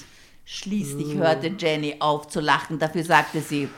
[0.45, 3.69] Schließlich hörte Jenny auf zu lachen, dafür sagte sie,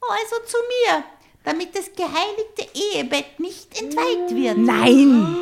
[0.00, 1.04] oh, also zu mir.
[1.44, 4.58] Damit das geheiligte Ehebett nicht entweiht wird.
[4.58, 5.36] Nein!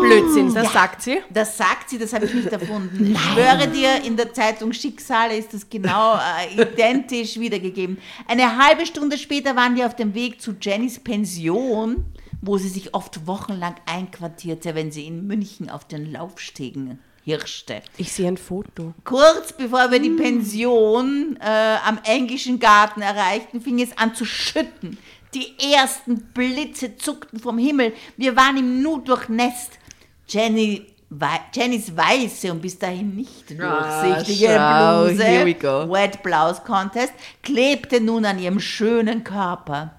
[0.00, 1.18] Blödsinn, das ja, sagt sie.
[1.32, 2.96] Das sagt sie, das habe ich nicht erfunden.
[2.98, 3.12] Nein.
[3.12, 7.98] Ich schwöre dir, in der Zeitung Schicksale ist das genau äh, identisch wiedergegeben.
[8.26, 12.04] Eine halbe Stunde später waren wir auf dem Weg zu Jennys Pension,
[12.42, 17.80] wo sie sich oft wochenlang einquartierte, wenn sie in München auf den Laufstegen hirschte.
[17.96, 18.92] Ich sehe ein Foto.
[19.04, 24.98] Kurz bevor wir die Pension äh, am englischen Garten erreichten, fing es an zu schütten.
[25.34, 27.92] Die ersten Blitze zuckten vom Himmel.
[28.16, 29.78] Wir waren im Nu durchnässt.
[30.28, 30.86] Jenny
[31.52, 38.38] Jennys weiße und bis dahin nicht durchsichtige ah, Bluse, Wet Blouse Contest, klebte nun an
[38.38, 39.94] ihrem schönen Körper.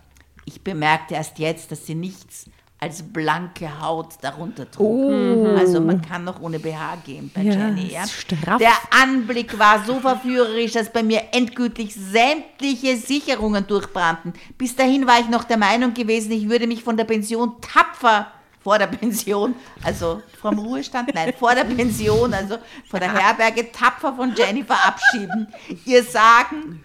[0.45, 2.47] Ich bemerkte erst jetzt, dass sie nichts
[2.85, 5.11] als blanke Haut darunter trug.
[5.11, 5.55] Oh.
[5.57, 7.91] Also man kann noch ohne BH gehen bei ja, Jenny.
[7.91, 8.05] Ja?
[8.05, 8.59] Straff.
[8.59, 14.33] Der Anblick war so verführerisch, dass bei mir endgültig sämtliche Sicherungen durchbrannten.
[14.59, 18.27] Bis dahin war ich noch der Meinung gewesen, ich würde mich von der Pension tapfer
[18.61, 22.57] vor der Pension, also vom Ruhestand, nein, vor der Pension, also
[22.89, 25.47] vor der Herberge tapfer von Jenny verabschieden.
[25.85, 26.83] Ihr sagen,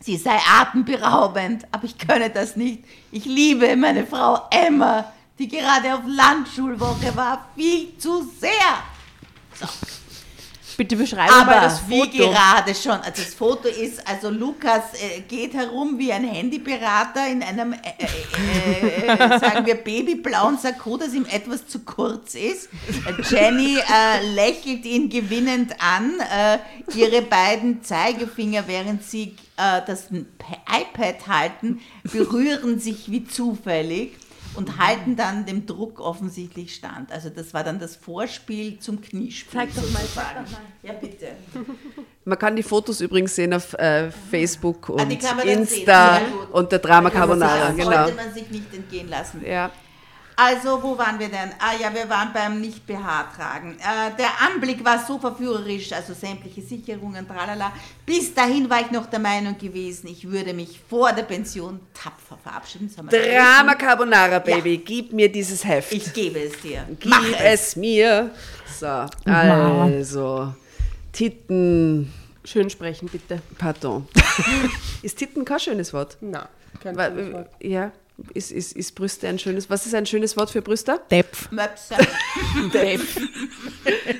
[0.00, 2.82] sie sei atemberaubend, aber ich könne das nicht.
[3.12, 8.50] Ich liebe meine Frau Emma die gerade auf Landschulwoche war, viel zu sehr.
[9.60, 9.66] So.
[10.78, 12.12] Bitte beschreibe Aber mal das Foto.
[12.12, 12.92] wie gerade schon.
[12.92, 17.78] Also das Foto ist, also Lukas äh, geht herum wie ein Handyberater in einem, äh,
[17.98, 22.68] äh, äh sagen wir, babyblauen Sakko, das ihm etwas zu kurz ist.
[23.28, 26.12] Jenny äh, lächelt ihn gewinnend an.
[26.20, 26.58] Äh,
[26.96, 34.12] ihre beiden Zeigefinger, während sie das iPad halten, berühren sich wie zufällig
[34.54, 37.12] und halten dann dem Druck offensichtlich stand.
[37.12, 39.60] Also das war dann das Vorspiel zum Kniespiel.
[39.60, 40.60] Zeig doch mal, zeig doch mal.
[40.82, 41.28] Ja, bitte.
[42.24, 45.10] Man kann die Fotos übrigens sehen auf äh, Facebook ah, und
[45.44, 46.20] Insta
[46.52, 47.68] und der Drama Carbonara.
[47.68, 48.04] Das genau.
[48.04, 49.44] sollte man sich nicht entgehen lassen.
[49.46, 49.70] Ja.
[50.40, 51.50] Also, wo waren wir denn?
[51.58, 53.72] Ah ja, wir waren beim Nicht-BH-Tragen.
[53.72, 57.72] Äh, der Anblick war so verführerisch, also sämtliche Sicherungen, tralala.
[58.06, 62.38] Bis dahin war ich noch der Meinung gewesen, ich würde mich vor der Pension tapfer
[62.40, 62.88] verabschieden.
[63.10, 64.80] Drama Carbonara, Baby, ja.
[64.84, 65.92] gib mir dieses Heft.
[65.92, 66.86] Ich gebe es dir.
[67.00, 67.70] Gib Mach es.
[67.70, 68.30] es mir.
[68.78, 70.54] So, also,
[71.10, 72.12] Titten.
[72.44, 73.42] Schön sprechen, bitte.
[73.58, 74.06] Pardon.
[75.02, 76.16] Ist Titten kein schönes Wort?
[76.20, 76.46] Nein,
[76.80, 77.50] kein schönes Wort.
[77.60, 77.90] Ja,
[78.34, 81.00] ist, ist, ist Brüste ein schönes, was ist ein schönes Wort für Brüste?
[81.10, 81.48] Depf.
[82.72, 83.16] Depf.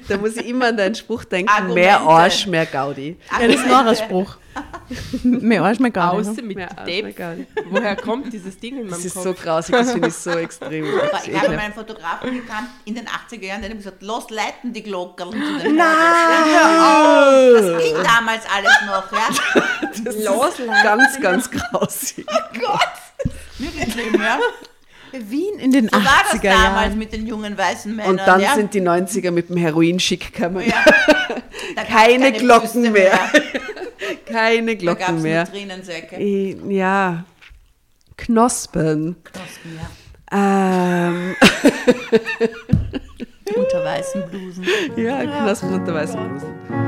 [0.09, 1.81] da muss ich immer an deinen Spruch denken, Argumente.
[1.81, 3.17] mehr Arsch, mehr Gaudi.
[3.31, 4.37] Ja, das ist noch ein Spruch.
[5.23, 6.29] mehr Arsch, mehr Gaudi.
[6.29, 7.17] Außer mit mehr Depf.
[7.17, 7.47] Gaudi.
[7.71, 9.25] Woher kommt dieses Ding in meinem Das ist Kopf?
[9.25, 10.85] so grausig, das finde ich so extrem.
[11.27, 14.83] ich habe meinen Fotografen gekannt in den 80er Jahren, der hat gesagt, los leiten die
[14.85, 15.31] Glocken.
[15.31, 15.77] Nein!
[17.53, 19.29] Das ging damals alles noch, ja?
[20.05, 22.27] Das los ist ganz, ganz grausig.
[22.31, 23.08] Oh Gott!
[23.59, 24.39] Wirklich ja.
[25.13, 28.13] Wien in den so 80er war das damals mit den jungen weißen Männern.
[28.13, 28.55] Und dann ja?
[28.55, 30.65] sind die 90er mit dem Heroin schick gekommen.
[30.67, 30.85] Ja.
[31.85, 32.93] keine, keine Glocken mehr.
[32.93, 33.21] mehr.
[34.27, 35.45] keine Glocken da mehr.
[35.51, 36.21] Tränensäcke.
[36.69, 37.25] Ja.
[38.17, 39.17] Knospen.
[39.25, 41.09] Knospen, ja.
[41.11, 41.37] Ähm.
[43.55, 44.67] unter weißen Blusen.
[44.97, 46.88] Ja, Knospen unter weißen Blusen.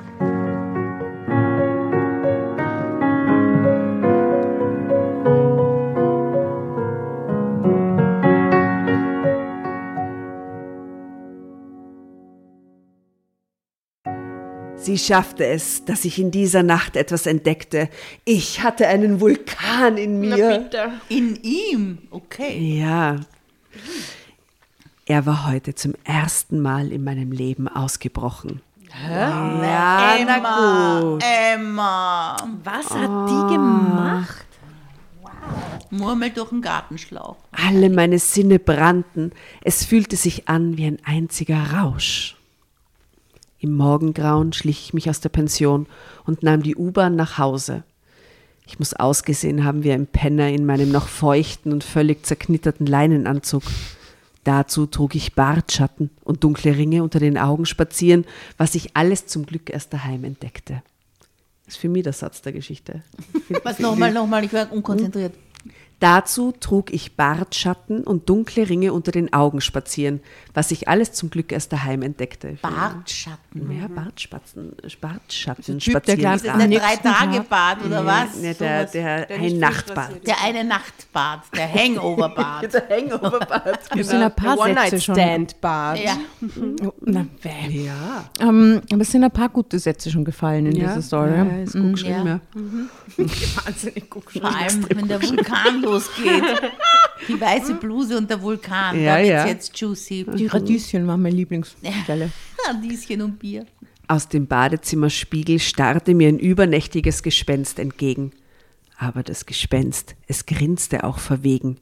[14.81, 17.87] Sie schaffte es, dass ich in dieser Nacht etwas entdeckte.
[18.25, 20.37] Ich hatte einen Vulkan in mir.
[20.37, 20.91] Na bitte.
[21.07, 21.99] In ihm?
[22.09, 22.79] Okay.
[22.79, 23.17] Ja.
[25.05, 28.61] Er war heute zum ersten Mal in meinem Leben ausgebrochen.
[28.91, 29.11] Hä?
[29.11, 31.23] Ja, Emma, na gut.
[31.53, 32.37] Emma.
[32.63, 34.45] Was hat die gemacht?
[35.91, 37.37] Murmel durch den Gartenschlauch.
[37.51, 39.31] Alle meine Sinne brannten.
[39.61, 42.35] Es fühlte sich an wie ein einziger Rausch.
[43.61, 45.85] Im Morgengrauen schlich ich mich aus der Pension
[46.25, 47.83] und nahm die U-Bahn nach Hause.
[48.65, 53.61] Ich muss ausgesehen haben wie ein Penner in meinem noch feuchten und völlig zerknitterten Leinenanzug.
[54.43, 58.25] Dazu trug ich Bartschatten und dunkle Ringe unter den Augen spazieren,
[58.57, 60.81] was ich alles zum Glück erst daheim entdeckte.
[61.65, 63.03] Das ist für mich der Satz der Geschichte.
[63.63, 65.33] Was nochmal, nochmal, ich war unkonzentriert.
[66.01, 70.19] Dazu trug ich Bartschatten und dunkle Ringe unter den Augen spazieren,
[70.51, 72.57] was ich alles zum Glück erst daheim entdeckte.
[72.59, 73.79] Bartschatten?
[73.79, 76.19] Ja, Bartschatten, Bartschatten spazieren.
[76.19, 78.35] Der ist das ein Drei-Tage-Bad oder was?
[78.35, 80.25] Nee, der, der, der Ein-Nacht-Bad.
[80.25, 82.73] Der eine Nachtbad, der Hangover-Bad.
[82.73, 84.03] der Hangover-Bad, genau.
[84.03, 85.99] sind ein paar One-Night-Stand-Bad.
[85.99, 86.17] Ja.
[87.01, 87.27] Na,
[87.69, 88.29] ja.
[88.39, 90.87] Ähm, aber es sind ein paar gute Sätze schon gefallen in ja.
[90.87, 91.31] dieser Story.
[91.31, 92.39] Ja, ist gut geschrieben, ja.
[92.55, 92.89] Mhm.
[93.65, 94.47] Wahnsinnig gut geschrieben.
[94.47, 96.43] Vor allem, wenn der Vulkan losgeht.
[97.27, 98.99] Die weiße Bluse und der Vulkan.
[98.99, 99.45] Ja, da ja.
[99.45, 100.25] jetzt juicy.
[100.35, 102.31] Die Radieschen waren meine Lieblingsstelle.
[102.67, 103.65] Radieschen und Bier.
[104.07, 108.31] Aus dem Badezimmerspiegel starrte mir ein übernächtiges Gespenst entgegen.
[108.97, 111.77] Aber das Gespenst, es grinste auch verwegen.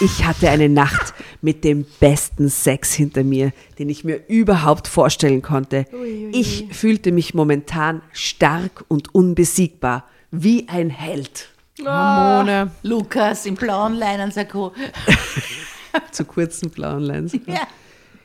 [0.00, 5.42] Ich hatte eine Nacht mit dem besten Sex hinter mir, den ich mir überhaupt vorstellen
[5.42, 5.84] konnte.
[6.32, 11.50] Ich fühlte mich momentan stark und unbesiegbar, wie ein Held.
[11.86, 12.70] Hormone.
[12.82, 14.72] Lukas im blauen Leinensakko.
[16.10, 17.50] Zu kurzen blauen Leinensakko.
[17.50, 17.66] Ja.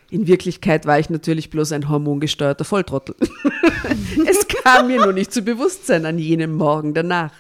[0.09, 3.15] In Wirklichkeit war ich natürlich bloß ein hormongesteuerter Volltrottel.
[4.27, 7.31] es kam mir nur nicht zu Bewusstsein an jenem Morgen danach.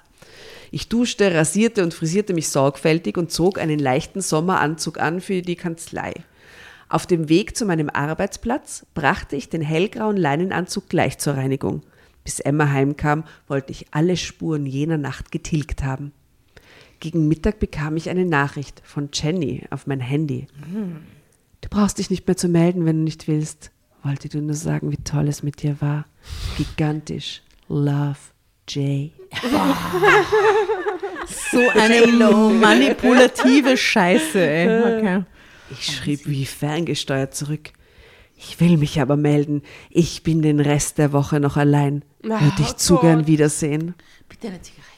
[0.71, 5.55] Ich duschte, rasierte und frisierte mich sorgfältig und zog einen leichten Sommeranzug an für die
[5.55, 6.13] Kanzlei.
[6.89, 11.83] Auf dem Weg zu meinem Arbeitsplatz brachte ich den hellgrauen Leinenanzug gleich zur Reinigung.
[12.23, 16.13] Bis Emma heimkam, wollte ich alle Spuren jener Nacht getilgt haben.
[16.99, 20.47] Gegen Mittag bekam ich eine Nachricht von Jenny auf mein Handy.
[21.59, 23.71] Du brauchst dich nicht mehr zu melden, wenn du nicht willst.
[24.03, 26.05] Wollte dir nur sagen, wie toll es mit dir war.
[26.57, 27.41] Gigantisch.
[27.67, 28.17] Love,
[28.69, 29.11] Jay.
[31.51, 32.07] so eine
[32.53, 34.97] manipulative Scheiße, ey.
[34.99, 35.23] Okay.
[35.71, 37.71] Ich schrieb wie ferngesteuert zurück.
[38.45, 39.63] Ich will mich aber melden.
[39.89, 42.03] Ich bin den Rest der Woche noch allein.
[42.21, 43.95] Würde ich oh zu gern wiedersehen.
[44.27, 44.93] Bitte eine Zigarette.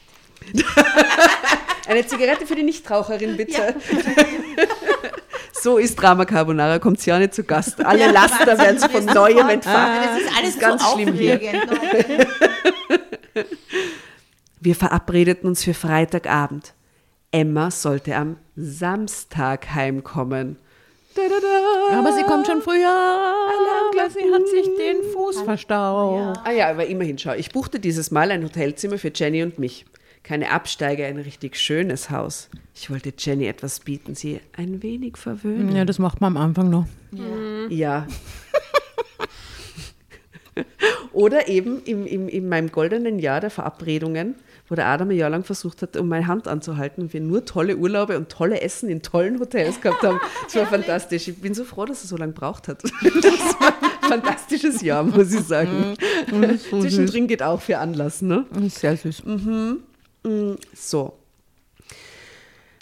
[1.88, 3.52] eine Zigarette für die Nichtraucherin, bitte.
[3.52, 3.72] Ja.
[5.52, 7.84] so ist Drama Carbonara, kommt sie auch nicht zu Gast.
[7.84, 10.06] Alle ja, Laster werden von neuem entfacht.
[10.06, 11.40] Das ist alles das ist ganz so schlimm hier.
[14.60, 16.74] Wir verabredeten uns für Freitagabend.
[17.30, 20.58] Emma sollte am Samstag heimkommen.
[21.16, 21.98] Da, da, da.
[21.98, 22.88] Aber sie kommt schon früher.
[22.88, 26.40] Alarm, sie hat sich den Fuß verstaucht.
[26.44, 27.32] Ah ja, aber immerhin, schau.
[27.32, 29.86] Ich buchte dieses Mal ein Hotelzimmer für Jenny und mich.
[30.22, 32.50] Keine Absteige, ein richtig schönes Haus.
[32.74, 35.74] Ich wollte Jenny etwas bieten, sie ein wenig verwöhnen.
[35.74, 36.86] Ja, das macht man am Anfang noch.
[37.12, 37.68] Ja.
[37.70, 38.06] ja.
[41.12, 44.34] Oder eben im, im, in meinem goldenen Jahr der Verabredungen
[44.68, 47.44] wo der Adam ein Jahr lang versucht hat, um meine Hand anzuhalten und wir nur
[47.44, 50.20] tolle Urlaube und tolle Essen in tollen Hotels gehabt haben.
[50.44, 51.28] Das war fantastisch.
[51.28, 52.82] Ich bin so froh, dass er so lange braucht hat.
[53.02, 55.96] Das war ein fantastisches Jahr, muss ich sagen.
[56.30, 56.58] Mhm.
[56.58, 57.28] So Zwischendrin süß.
[57.28, 58.44] geht auch für Anlass, ne?
[58.68, 59.24] Sehr süß.
[59.24, 59.78] Mhm.
[60.24, 60.56] mhm.
[60.74, 61.14] So.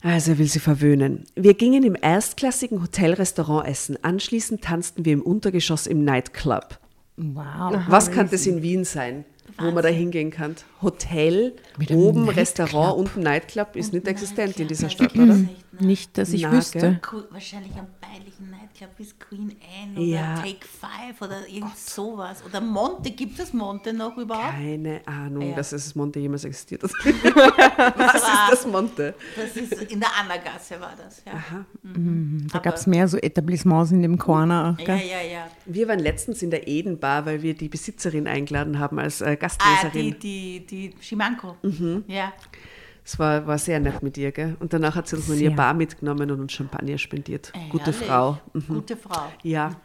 [0.03, 1.24] Also er will sie verwöhnen.
[1.35, 3.97] Wir gingen im erstklassigen Hotelrestaurant essen.
[4.03, 6.78] Anschließend tanzten wir im Untergeschoss im Nightclub.
[7.16, 7.80] Wow.
[7.89, 9.24] Was kann das in Wien sein?
[9.59, 10.57] Wo man da hingehen kann.
[10.82, 11.55] Hotel,
[11.90, 12.36] oben Nightclub.
[12.36, 15.38] Restaurant, unten Nightclub ist und nicht existent in dieser Stadt, oder?
[15.80, 17.00] Nicht, dass ich Na, wüsste.
[17.30, 20.34] Wahrscheinlich am peinlichen Nightclub ist Queen Anne oder ja.
[20.36, 21.78] Take Five oder irgend Gott.
[21.78, 22.42] sowas.
[22.46, 24.54] Oder Monte, gibt es Monte noch überhaupt?
[24.54, 25.56] Keine Ahnung, ja.
[25.56, 26.90] dass es Monte jemals existiert hat.
[26.92, 29.14] Was ist das Monte?
[29.36, 31.32] Das ist in der Annergasse war das, ja.
[31.32, 31.64] Aha.
[31.82, 32.46] Mhm.
[32.52, 34.76] Da gab es mehr so Etablissements in dem Corner.
[34.80, 35.48] Ja, ja, ja.
[35.66, 39.36] Wir waren letztens in der Eden Bar, weil wir die Besitzerin eingeladen haben als äh,
[39.36, 40.14] Gastleserin.
[40.14, 41.56] Ah, die, die, die Schimanko.
[41.62, 42.04] Mhm.
[42.06, 42.32] Ja.
[43.07, 44.57] Es war, war sehr nett mit ihr, gell?
[44.61, 47.52] Und danach hat sie uns noch in ihr Bar mitgenommen und uns Champagner spendiert.
[47.55, 48.07] Äh, Gute herrlich.
[48.07, 48.38] Frau.
[48.55, 48.62] Mhm.
[48.66, 49.26] Gute Frau.
[49.42, 49.76] Ja.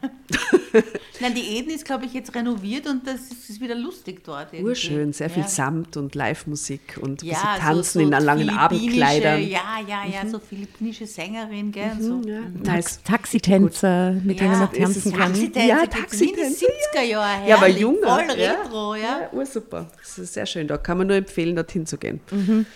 [1.20, 4.52] Nein, die Eden ist, glaube ich, jetzt renoviert und das ist wieder lustig dort.
[4.52, 4.70] Irgendwie.
[4.70, 5.48] Urschön, sehr viel ja.
[5.48, 9.42] Samt und Live-Musik und ja, sie tanzen so, so in langen Abendkleidern.
[9.42, 10.30] Ja, ja, ja, mhm.
[10.30, 11.94] so philippinische Sängerin, gell?
[11.96, 12.28] Mhm, so.
[12.28, 12.40] ja.
[12.64, 15.32] Tax Taxitänzer, mit denen man tanzen kann.
[15.32, 16.66] Taxitänzer, ja, Taxitänzer.
[16.94, 18.06] 70er Jahre Ja, aber junger.
[18.06, 19.02] Voll retro, ja.
[19.02, 19.90] Ja, ursuper.
[19.98, 20.68] Das ist sehr schön.
[20.68, 22.20] Da kann man nur empfehlen, dorthin zu gehen.
[22.30, 22.66] Mhm.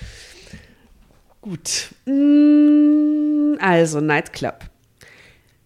[1.45, 1.91] Gut.
[2.07, 4.61] Mm, also, Nightclub.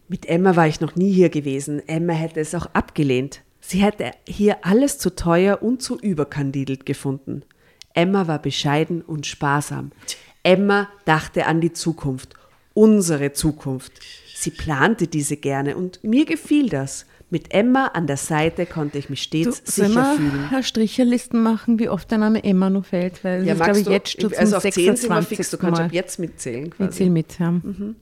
[0.08, 1.80] Mit Emma war ich noch nie hier gewesen.
[1.86, 3.42] Emma hätte es auch abgelehnt.
[3.60, 7.44] Sie hätte hier alles zu teuer und zu überkandidelt gefunden.
[7.94, 9.92] Emma war bescheiden und sparsam.
[10.42, 12.34] Emma dachte an die Zukunft,
[12.74, 13.92] unsere Zukunft.
[14.34, 17.06] Sie plante diese gerne und mir gefiel das.
[17.30, 20.48] Mit Emma an der Seite konnte ich mich stets du, sicher wir fühlen.
[20.48, 23.86] Herr Stricherlisten machen, wie oft der Name Emma noch fällt, weil ja, das glaube ich
[23.86, 26.84] jetzt schon also auf 10 sind wir fix, du kannst ab jetzt mitzählen quasi.
[26.84, 27.50] Mitzählen mit, ja.
[27.50, 27.96] Mhm.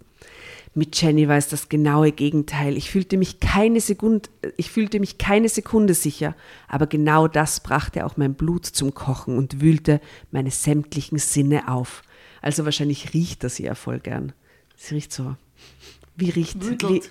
[0.74, 2.76] Mit Jenny war es das genaue Gegenteil.
[2.76, 6.36] Ich fühlte mich keine Sekunde, ich fühlte mich keine Sekunde sicher,
[6.68, 10.00] aber genau das brachte auch mein Blut zum Kochen und wühlte
[10.30, 12.02] meine sämtlichen Sinne auf.
[12.42, 14.34] Also wahrscheinlich riecht das ja voll gern.
[14.76, 15.34] Sie riecht so
[16.16, 16.56] wie riecht.
[16.60, 17.02] Wie,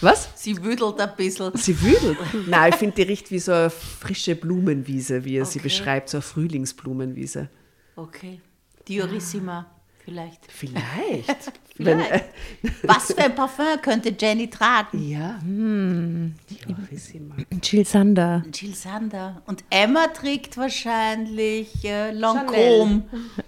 [0.00, 0.28] was?
[0.36, 1.56] Sie wüdelt ein bisschen.
[1.56, 2.16] Sie wüdelt?
[2.46, 5.52] Nein, ich finde, die riecht wie so eine frische Blumenwiese, wie er okay.
[5.52, 7.48] sie beschreibt, so eine Frühlingsblumenwiese.
[7.96, 8.40] Okay.
[8.86, 9.66] Diorissima,
[10.04, 10.40] vielleicht.
[10.52, 11.52] Vielleicht.
[11.76, 12.24] vielleicht.
[12.62, 15.02] Wenn, äh, Was für ein Parfum könnte Jenny tragen?
[15.08, 15.40] Ja.
[15.40, 16.34] Hm.
[16.48, 17.34] Diorissima.
[17.60, 18.44] Jill Sander.
[18.52, 19.42] Jill Sander.
[19.46, 23.02] Und Emma trägt wahrscheinlich äh, Lancôme.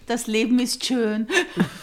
[0.06, 1.28] Das Leben ist schön.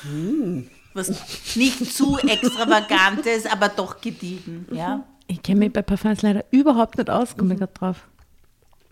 [0.03, 4.67] Mhm was nicht zu extravagant ist, aber doch gediegen.
[4.71, 5.03] Ja?
[5.27, 7.59] Ich kenne mich bei Parfums leider überhaupt nicht aus, komme mhm.
[7.59, 8.07] gerade drauf.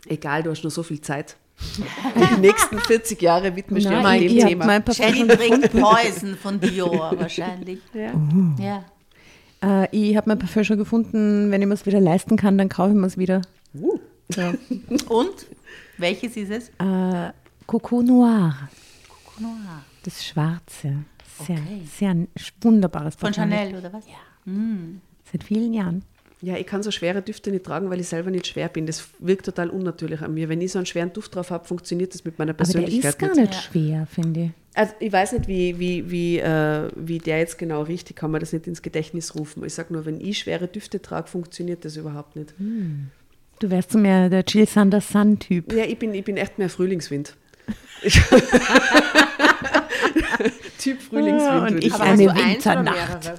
[0.08, 1.36] Egal, du hast nur so viel Zeit.
[2.36, 4.66] Die nächsten 40 Jahre widmest du dir dem Thema.
[4.66, 7.80] Mein Jenny trinkt Poison von Dior wahrscheinlich.
[7.94, 8.14] Ja.
[8.14, 8.56] Uh.
[8.60, 8.84] ja.
[9.64, 11.52] Äh, ich habe mein Parfum schon gefunden.
[11.52, 13.42] Wenn ich mir es wieder leisten kann, dann kaufe ich mir es wieder.
[13.76, 14.00] Uh.
[14.36, 14.54] Ja.
[15.10, 15.46] Und?
[15.98, 16.70] Welches ist es?
[16.80, 17.32] Äh,
[17.68, 18.56] Coco Noir.
[19.08, 19.84] Coco Noir.
[20.04, 21.06] Das Schwarze.
[21.40, 21.82] Sehr, okay.
[21.98, 22.16] sehr
[22.62, 24.06] wunderbares Von Chanel oder was?
[24.08, 24.52] Ja.
[24.52, 25.02] Mm.
[25.32, 26.04] Seit vielen Jahren.
[26.42, 28.88] Ja, ich kann so schwere Düfte nicht tragen, weil ich selber nicht schwer bin.
[28.88, 30.50] Das wirkt total unnatürlich an mir.
[30.50, 33.32] Wenn ich so einen schweren Duft drauf habe, funktioniert das mit meiner Persönlichkeit Aber der
[33.32, 34.50] ist gar nicht, nicht schwer, finde ich.
[34.74, 38.10] Also ich weiß nicht, wie, wie, wie, äh, wie der jetzt genau riecht.
[38.10, 39.64] Ich kann mir das nicht ins Gedächtnis rufen.
[39.64, 42.58] Ich sage nur, wenn ich schwere Düfte trage, funktioniert das überhaupt nicht.
[42.58, 43.12] Hm.
[43.60, 45.72] Du wärst so mehr der Jill Sanders Sun-Typ.
[45.72, 47.36] Ja, ich bin, ich bin echt mehr Frühlingswind.
[50.82, 51.42] typ Frühlingswind.
[51.42, 53.34] Ja, und ich eine Winternacht.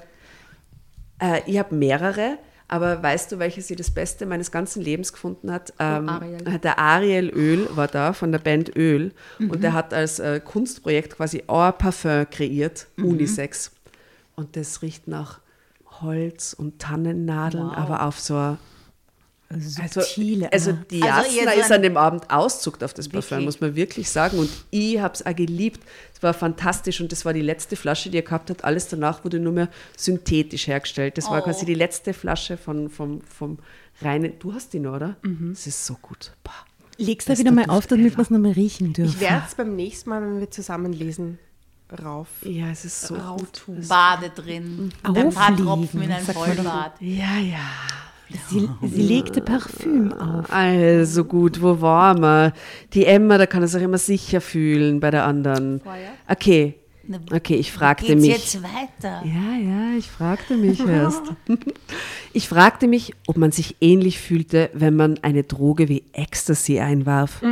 [1.20, 2.38] Äh, ich habe mehrere,
[2.68, 5.72] aber weißt du, welches sie das Beste meines ganzen Lebens gefunden hat?
[5.78, 6.49] Ähm, Ariel.
[6.49, 9.51] Äh, der Ariel Öl war da von der Band Öl mhm.
[9.51, 13.05] und der hat als äh, Kunstprojekt quasi Our Parfum kreiert, mhm.
[13.07, 13.72] Unisex.
[14.34, 15.40] Und das riecht nach
[16.01, 17.76] Holz und Tannennadeln, wow.
[17.76, 18.59] aber auf so eine
[19.61, 20.53] Subtile.
[20.53, 23.74] Also, also die also Jasna ist an dem Abend auszuckt auf das Parfum, muss man
[23.74, 24.38] wirklich sagen.
[24.38, 25.80] Und ich habe es auch geliebt.
[26.14, 28.64] Es war fantastisch und das war die letzte Flasche, die er gehabt hat.
[28.64, 31.18] Alles danach wurde nur mehr synthetisch hergestellt.
[31.18, 31.30] Das oh.
[31.30, 33.59] war quasi die letzte Flasche von, vom, vom
[34.00, 34.38] reinen.
[34.38, 35.16] Du hast die noch, oder?
[35.22, 35.50] Mhm.
[35.55, 36.32] Das ist so gut.
[36.44, 36.53] Boah.
[36.98, 39.14] Legst du wieder mal auf, damit wir es nochmal riechen dürfen.
[39.14, 41.38] Ich werde es beim nächsten Mal, wenn wir zusammen lesen,
[42.03, 42.28] rauf.
[42.42, 43.64] Ja, es ist so gut.
[43.88, 44.92] Bade drin.
[45.03, 47.00] Ein paar Tropfen in ein Vollbad.
[47.00, 47.59] Ja, ja.
[48.49, 50.53] Sie, sie, legte Parfüm auf.
[50.53, 52.53] Also gut, wo war man?
[52.93, 55.80] Die Emma, da kann er sich immer sicher fühlen bei der anderen.
[56.28, 56.74] Okay,
[57.33, 58.30] okay, ich fragte Geht's mich.
[58.30, 59.22] jetzt weiter?
[59.24, 61.22] Ja, ja, ich fragte mich erst.
[62.35, 67.43] Ich fragte mich, ob man sich ähnlich fühlte, wenn man eine Droge wie Ecstasy einwarf.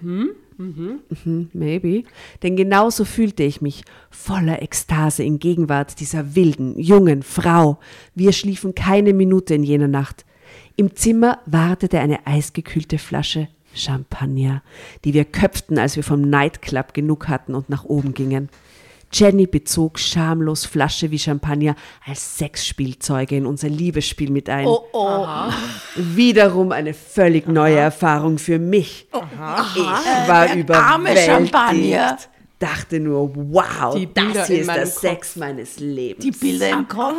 [0.00, 0.30] Mhm.
[0.60, 1.00] Mhm.
[1.24, 2.04] Mhm, maybe.
[2.42, 7.78] Denn genauso fühlte ich mich, voller Ekstase in Gegenwart dieser wilden, jungen Frau.
[8.14, 10.26] Wir schliefen keine Minute in jener Nacht.
[10.76, 14.62] Im Zimmer wartete eine eisgekühlte Flasche Champagner,
[15.04, 18.50] die wir köpften, als wir vom Nightclub genug hatten und nach oben gingen.
[19.12, 21.74] Jenny bezog schamlos Flasche wie Champagner
[22.06, 24.66] als Sexspielzeuge in unser Liebesspiel mit ein.
[24.66, 25.26] Oh, oh.
[25.96, 29.08] Wiederum eine völlig neue Erfahrung für mich.
[29.10, 29.66] Aha.
[29.74, 29.82] Ich
[30.28, 31.26] war äh, überwältigt.
[31.26, 32.18] Champagner.
[32.60, 35.00] Dachte nur, wow, das hier ist der Kopf.
[35.00, 36.22] Sex meines Lebens.
[36.22, 37.16] Die Bilder im Kopf.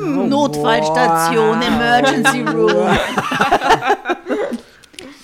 [0.00, 2.70] Oh, Notfallstation, Emergency Room.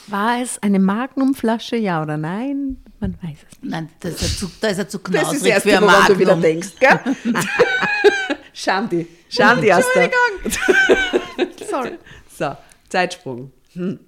[0.06, 2.78] War es eine Magnumflasche, ja oder nein?
[3.00, 3.70] Man weiß es nicht.
[3.70, 6.06] Nein, das ist zu, da ist er zu knausrig das ist erst für Magnum.
[6.06, 7.00] du wieder denkst, gell?
[8.52, 9.06] Schandi.
[9.28, 10.10] Schandi hast du.
[11.70, 11.98] Sorry.
[12.36, 12.56] So,
[12.88, 13.52] Zeitsprung.
[13.74, 14.00] Hm.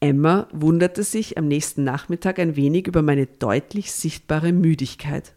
[0.00, 5.32] Emma wunderte sich am nächsten Nachmittag ein wenig über meine deutlich sichtbare Müdigkeit.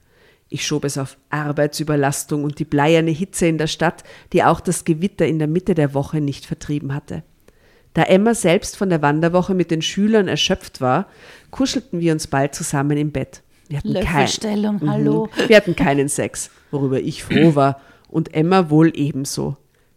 [0.50, 4.84] Ich schob es auf Arbeitsüberlastung und die bleierne Hitze in der Stadt, die auch das
[4.84, 7.24] Gewitter in der Mitte der Woche nicht vertrieben hatte.
[7.96, 11.08] Da Emma selbst von der Wanderwoche mit den Schülern erschöpft war,
[11.50, 13.42] kuschelten wir uns bald zusammen im Bett.
[13.70, 15.30] Wir hatten Löffelstellung, kein, hallo.
[15.34, 15.50] Mhm.
[15.50, 17.80] Wir hatten keinen Sex, worüber ich froh war
[18.10, 19.56] und Emma wohl ebenso.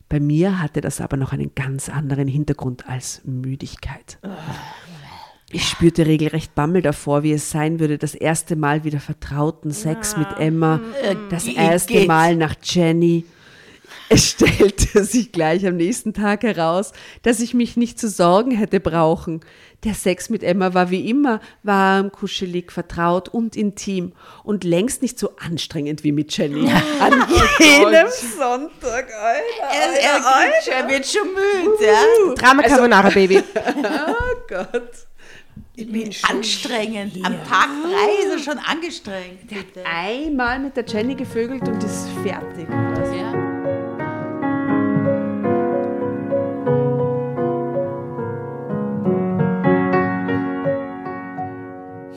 [0.08, 4.18] Bei mir hatte das aber noch einen ganz anderen Hintergrund als Müdigkeit.
[5.50, 10.16] Ich spürte regelrecht Bammel davor, wie es sein würde, das erste Mal wieder vertrauten Sex
[10.16, 13.24] mit Emma, äh, das erste Mal nach Jenny
[14.08, 16.92] Es stellte sich gleich am nächsten Tag heraus,
[17.22, 19.40] dass ich mich nicht zu sorgen hätte brauchen.
[19.84, 25.18] Der Sex mit Emma war wie immer warm, kuschelig, vertraut und intim und längst nicht
[25.18, 26.68] so anstrengend wie mit Jenny.
[27.00, 27.12] An
[27.60, 29.68] jedem oh Sonntag, Alter.
[29.68, 30.72] Alter, er, Alter.
[30.72, 32.34] er wird schon müde, ja.
[32.34, 33.38] Drama also- Carbonara, also, Baby.
[33.66, 34.90] oh Gott.
[35.76, 37.24] Ich bin anstrengend.
[37.24, 39.48] Am Tag drei ist er schon angestrengt.
[39.48, 42.66] Der hat einmal mit der Jenny gevögelt und ist fertig.
[42.68, 43.47] Ja.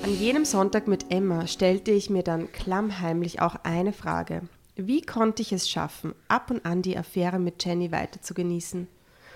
[0.10, 4.44] Jenem Sonntag mit Emma stellte ich mir dann klammheimlich auch eine Frage.
[4.76, 8.88] Wie konnte ich es schaffen, ab und an die Affäre mit Jenny weiter zu genießen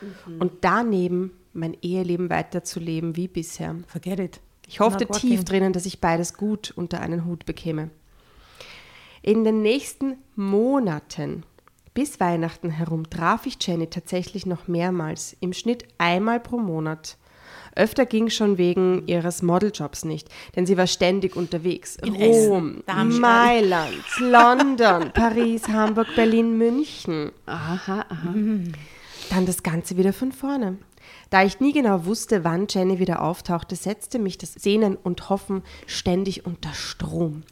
[0.02, 0.42] mhm.
[0.42, 3.76] und daneben mein Eheleben weiterzuleben wie bisher?
[3.88, 4.40] Forget it.
[4.68, 7.92] Ich hoffte tief drinnen, dass ich beides gut unter einen Hut bekäme.
[9.22, 11.44] In den nächsten Monaten
[11.94, 17.18] bis Weihnachten herum traf ich Jenny tatsächlich noch mehrmals, im Schnitt einmal pro Monat.
[17.76, 21.98] Öfter ging schon wegen ihres Modeljobs nicht, denn sie war ständig unterwegs.
[21.98, 27.32] In Rom, Mailand, London, Paris, Hamburg, Berlin, München.
[27.46, 28.34] Aha, aha.
[29.30, 30.78] Dann das Ganze wieder von vorne.
[31.30, 35.64] Da ich nie genau wusste, wann Jenny wieder auftauchte, setzte mich das Sehnen und Hoffen
[35.86, 37.44] ständig unter Strom.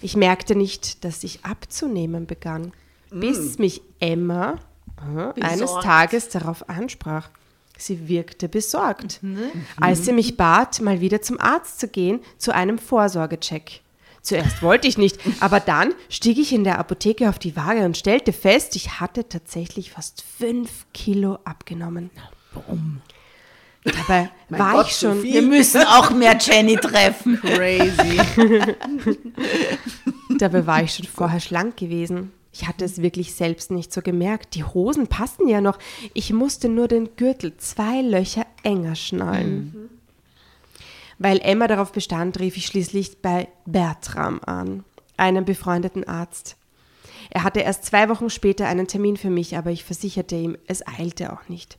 [0.00, 2.72] Ich merkte nicht, dass ich abzunehmen begann,
[3.10, 3.20] mm.
[3.20, 4.58] bis mich Emma
[5.16, 7.30] äh, eines Tages darauf ansprach.
[7.84, 9.50] Sie wirkte besorgt, mhm.
[9.80, 13.80] als sie mich bat, mal wieder zum Arzt zu gehen, zu einem Vorsorgecheck.
[14.22, 17.96] Zuerst wollte ich nicht, aber dann stieg ich in der Apotheke auf die Waage und
[17.96, 22.10] stellte fest, ich hatte tatsächlich fast fünf Kilo abgenommen.
[22.54, 23.00] Warum?
[23.84, 25.18] Dabei war Gott, ich schon.
[25.18, 27.40] So wir müssen auch mehr Jenny treffen.
[27.40, 28.20] Crazy.
[30.38, 32.32] Dabei war ich schon vorher schlank gewesen.
[32.52, 34.54] Ich hatte es wirklich selbst nicht so gemerkt.
[34.54, 35.78] Die Hosen passten ja noch.
[36.12, 39.72] Ich musste nur den Gürtel zwei Löcher enger schnallen.
[39.74, 39.90] Mhm.
[41.18, 44.84] Weil Emma darauf bestand, rief ich schließlich bei Bertram an,
[45.16, 46.56] einem befreundeten Arzt.
[47.30, 50.86] Er hatte erst zwei Wochen später einen Termin für mich, aber ich versicherte ihm, es
[50.86, 51.78] eilte auch nicht.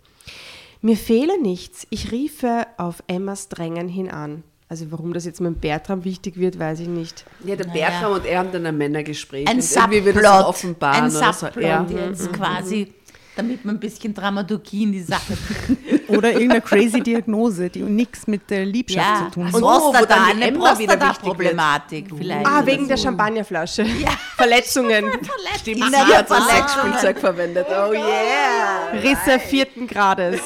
[0.81, 1.85] Mir fehle nichts.
[1.91, 4.43] Ich riefe auf Emmas Drängen hin an.
[4.73, 7.25] Also warum das jetzt mit Bertram wichtig wird, weiß ich nicht.
[7.43, 7.89] Ja, der naja.
[7.89, 9.47] Bertram und er haben dann ein Männergespräch.
[9.47, 10.03] Ein Subplot.
[10.03, 11.95] Wird das offenbaren ein Subplot so.
[11.95, 12.35] jetzt mhm.
[12.35, 12.91] quasi,
[13.35, 15.37] damit man ein bisschen Dramaturgie in die Sache
[16.07, 19.25] Oder irgendeine crazy Diagnose, die nichts mit der Liebschaft ja.
[19.25, 19.53] zu tun hat.
[19.53, 22.47] Und oh, wo dann eine Prostata-Problematik vielleicht.
[22.47, 22.87] Ah, wegen so.
[22.89, 23.83] der Champagnerflasche.
[24.03, 24.09] Ja.
[24.35, 25.05] Verletzungen.
[25.59, 27.67] Stimmt, sie hat so Sexspielzeug verwendet.
[27.69, 28.89] Oh yeah.
[29.01, 30.41] Risse vierten Grades.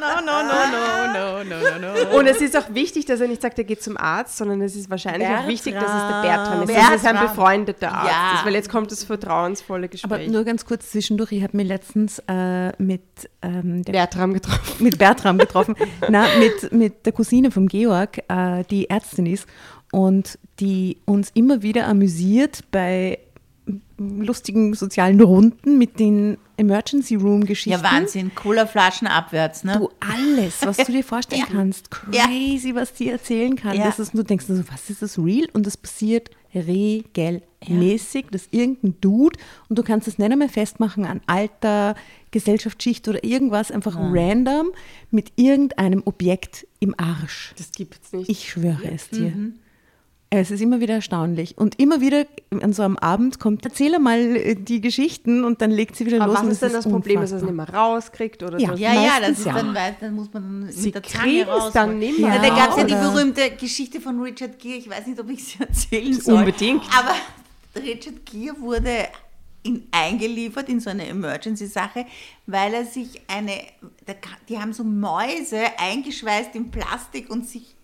[0.00, 2.18] no, no, no, no, no, no, no, no.
[2.18, 4.76] Und es ist auch wichtig, dass er nicht sagt, er geht zum Arzt, sondern es
[4.76, 5.44] ist wahrscheinlich Bertram.
[5.44, 6.66] auch wichtig, dass es der Bertram ist.
[6.66, 6.92] Bertram.
[6.92, 8.34] Dass es ein befreundeter Arzt ja.
[8.38, 10.12] ist, weil jetzt kommt das vertrauensvolle Gespräch.
[10.12, 13.02] Aber nur ganz kurz zwischendurch, ich habe mir letztens äh, mit
[13.42, 14.84] ähm, Bertram getroffen.
[14.84, 15.74] Mit Bertram getroffen.
[16.08, 19.46] Na, mit, mit der Cousine vom Georg, äh, die Ärztin ist
[19.92, 23.18] und die uns immer wieder amüsiert bei
[23.98, 27.82] lustigen sozialen Runden mit den Emergency Room Geschichten.
[27.82, 29.78] Ja, Wahnsinn, Colaflaschen abwärts, ne?
[29.78, 31.54] Du, alles, was du dir vorstellen ja.
[31.54, 31.90] kannst.
[31.90, 32.74] Crazy, ja.
[32.74, 33.76] was die erzählen kann.
[33.76, 33.84] Ja.
[33.86, 35.48] Das ist, du denkst, also, was ist das real?
[35.52, 38.30] Und das passiert regelmäßig, ja.
[38.30, 39.38] dass irgendein Dude,
[39.68, 41.94] und du kannst es nicht einmal festmachen an Alter,
[42.30, 44.68] Gesellschaftsschicht oder irgendwas, einfach random
[45.10, 47.54] mit irgendeinem Objekt im Arsch.
[47.58, 48.30] Das gibt es nicht.
[48.30, 49.30] Ich schwöre es dir.
[49.30, 49.54] Mhm.
[50.28, 51.56] Es ist immer wieder erstaunlich.
[51.56, 52.26] Und immer wieder
[52.60, 56.20] an so einem Abend kommt, erzähle mal äh, die Geschichten und dann legt sie wieder
[56.20, 56.42] Aber los.
[56.42, 58.42] Was ist denn das Problem, dass er es nicht mehr rauskriegt?
[58.42, 59.54] Oder ja, ja, ja, das ist ja.
[59.54, 61.72] dann, dann muss man sie mit der Zange raus.
[61.72, 62.34] dann nicht mehr.
[62.34, 65.30] Ja, da gab es ja die berühmte Geschichte von Richard Gere, ich weiß nicht, ob
[65.30, 66.38] ich sie erzählen soll.
[66.38, 66.82] Unbedingt.
[66.98, 67.14] Aber
[67.80, 69.06] Richard Gere wurde
[69.62, 72.06] in, eingeliefert in so eine Emergency-Sache,
[72.46, 73.52] weil er sich eine,
[74.48, 77.76] die haben so Mäuse eingeschweißt in Plastik und sich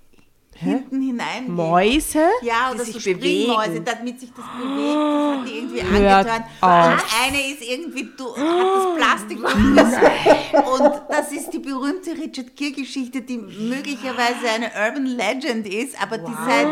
[0.55, 1.49] hinten hinein.
[1.49, 2.27] Mäuse?
[2.43, 4.95] Ja, oder so Springmäuse, damit sich das bewegt.
[4.95, 6.43] Das hat die irgendwie Hört angetan.
[6.61, 9.39] Und eine ist irgendwie, du, hat das Plastik
[10.73, 16.33] Und das ist die berühmte Richard Gere-Geschichte, die möglicherweise eine Urban Legend ist, aber die
[16.47, 16.67] seit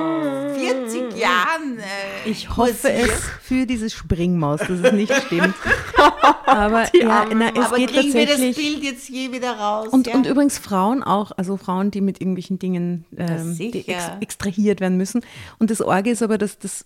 [0.57, 1.79] 40 Jahren.
[1.79, 3.11] Äh, ich hoffe es
[3.43, 5.55] für diese Springmaus, dass es nicht stimmt.
[6.47, 9.89] aber ja, na, es aber geht kriegen wir das Bild jetzt je wieder raus?
[9.89, 10.15] Und, ja?
[10.15, 13.05] und übrigens Frauen auch, also Frauen, die mit irgendwelchen Dingen.
[13.17, 15.23] Ähm, die ex extrahiert werden müssen.
[15.59, 16.85] Und das Orge ist aber, dass das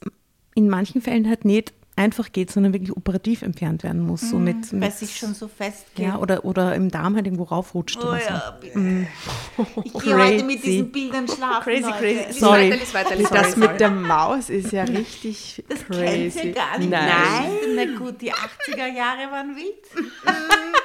[0.54, 4.22] in manchen Fällen halt nicht einfach geht, sondern wirklich operativ entfernt werden muss.
[4.22, 7.26] Mhm, so mit, mit, weil sich schon so fest Ja, oder, oder im Darm halt
[7.26, 7.98] irgendwo raufrutscht.
[8.02, 8.26] Oh, oder so.
[8.26, 9.06] ja, mhm.
[9.84, 11.62] Ich gehe heute mit diesen Bildern schlafen.
[11.62, 11.98] Crazy, heute.
[11.98, 12.40] crazy.
[12.40, 12.70] Sorry.
[12.70, 13.42] Weiter, weiter, sorry.
[13.42, 16.24] Das mit der Maus ist ja richtig das crazy.
[16.24, 16.90] Das kennt ihr gar nicht.
[16.90, 17.52] Nein.
[17.76, 19.84] Na gut, die 80er Jahre waren wild.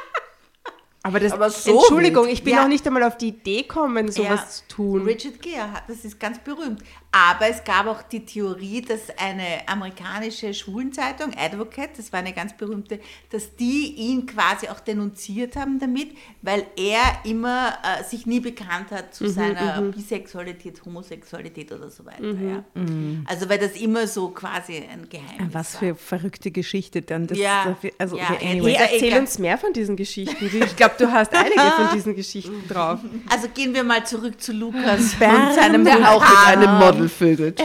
[1.01, 2.33] Aber, das, Aber so Entschuldigung, wild.
[2.33, 2.61] ich bin ja.
[2.61, 4.47] noch nicht einmal auf die Idee gekommen, sowas ja.
[4.47, 5.03] zu tun.
[5.03, 6.83] Richard Gere, das ist ganz berühmt.
[7.11, 12.55] Aber es gab auch die Theorie, dass eine amerikanische Schwulenzeitung, Advocate, das war eine ganz
[12.55, 12.99] berühmte,
[13.31, 16.09] dass die ihn quasi auch denunziert haben damit,
[16.43, 19.91] weil er immer äh, sich nie bekannt hat zu mhm, seiner mhm.
[19.91, 22.21] Bisexualität, Homosexualität oder so weiter.
[22.21, 22.63] Mhm, ja.
[22.75, 23.25] Mhm.
[23.27, 27.25] Also weil das immer so quasi ein Geheimnis Was für verrückte Geschichte dann.
[27.25, 28.75] Das ja, also, ja, anyway.
[28.75, 30.45] hey, erzähl uns mehr von diesen Geschichten.
[30.45, 32.99] Ich glaube, du hast einige von diesen Geschichten drauf.
[33.29, 37.61] Also gehen wir mal zurück zu Lukas und seinem der auch mit einem Model vögelt.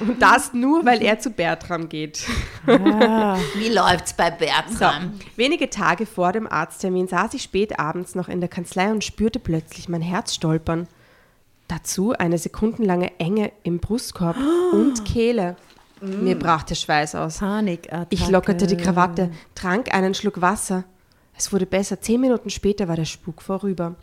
[0.00, 2.26] Und das nur, weil er zu Bertram geht.
[2.66, 3.38] Ah.
[3.54, 5.12] Wie läuft's bei Bertram?
[5.14, 9.04] So, wenige Tage vor dem Arzttermin saß ich spät abends noch in der Kanzlei und
[9.04, 10.88] spürte plötzlich mein Herz stolpern.
[11.68, 14.76] Dazu eine sekundenlange Enge im Brustkorb oh.
[14.76, 15.56] und Kehle.
[16.00, 16.24] Mm.
[16.24, 17.38] Mir brach der Schweiß aus.
[17.38, 18.06] Panikattacke.
[18.10, 20.84] Ich lockerte die Krawatte, trank einen Schluck Wasser.
[21.36, 22.00] Es wurde besser.
[22.00, 23.96] Zehn Minuten später war der Spuk vorüber.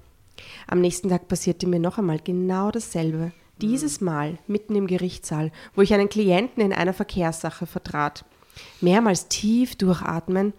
[0.68, 3.32] Am nächsten Tag passierte mir noch einmal genau dasselbe.
[3.62, 8.26] Dieses Mal mitten im Gerichtssaal, wo ich einen Klienten in einer Verkehrssache vertrat.
[8.82, 10.54] Mehrmals tief durchatmen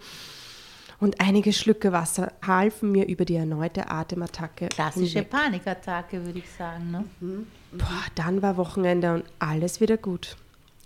[1.02, 4.68] und einige Schlücke Wasser halfen mir über die erneute Atemattacke.
[4.68, 5.30] Klassische hinweg.
[5.30, 6.92] Panikattacke, würde ich sagen.
[6.92, 7.04] Ne?
[7.20, 7.46] Mhm.
[7.72, 10.36] Boah, dann war Wochenende und alles wieder gut.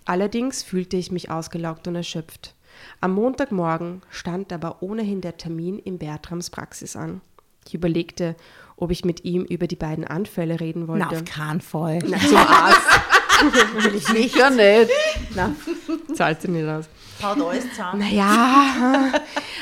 [0.06, 2.54] Allerdings fühlte ich mich ausgelaugt und erschöpft.
[3.02, 7.20] Am Montagmorgen stand aber ohnehin der Termin in Bertrams Praxis an.
[7.66, 8.36] Ich überlegte,
[8.76, 11.06] ob ich mit ihm über die beiden Anfälle reden wollte.
[11.10, 11.98] Na, auf keinen Fall.
[12.06, 12.80] Na, zum Arzt.
[13.84, 14.36] Will ich nicht.
[14.36, 14.90] Ja, nicht.
[15.34, 15.54] Na,
[16.14, 16.88] zahlt sie nicht aus.
[17.22, 18.00] Haut alles zusammen.
[18.00, 19.12] Naja,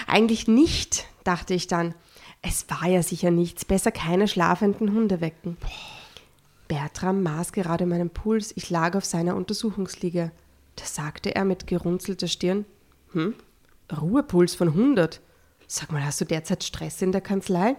[0.07, 1.94] eigentlich nicht, dachte ich dann.
[2.42, 3.64] Es war ja sicher nichts.
[3.64, 5.57] Besser keine schlafenden Hunde wecken.
[6.68, 8.52] Bertram maß gerade meinen Puls.
[8.57, 10.30] Ich lag auf seiner Untersuchungsliege.
[10.76, 12.64] Da sagte er mit gerunzelter Stirn:
[13.12, 13.34] Hm,
[13.92, 15.20] Ruhepuls von 100.
[15.66, 17.76] Sag mal, hast du derzeit Stress in der Kanzlei?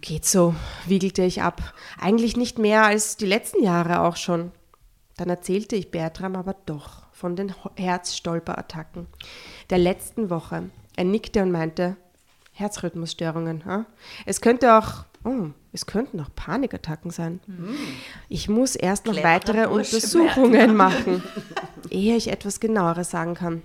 [0.00, 0.54] Geht so,
[0.86, 1.74] wiegelte ich ab.
[2.00, 4.52] Eigentlich nicht mehr als die letzten Jahre auch schon.
[5.16, 9.06] Dann erzählte ich Bertram aber doch von den Herzstolperattacken
[9.70, 10.70] der letzten Woche.
[10.96, 11.96] Er nickte und meinte,
[12.52, 13.64] Herzrhythmusstörungen.
[13.66, 13.86] Ha?
[14.26, 17.40] Es könnte auch, oh, es könnten auch Panikattacken sein.
[17.46, 17.74] Mhm.
[18.28, 21.22] Ich muss erst noch Cleverer weitere Untersuchungen machen,
[21.90, 23.62] ehe ich etwas genaueres sagen kann.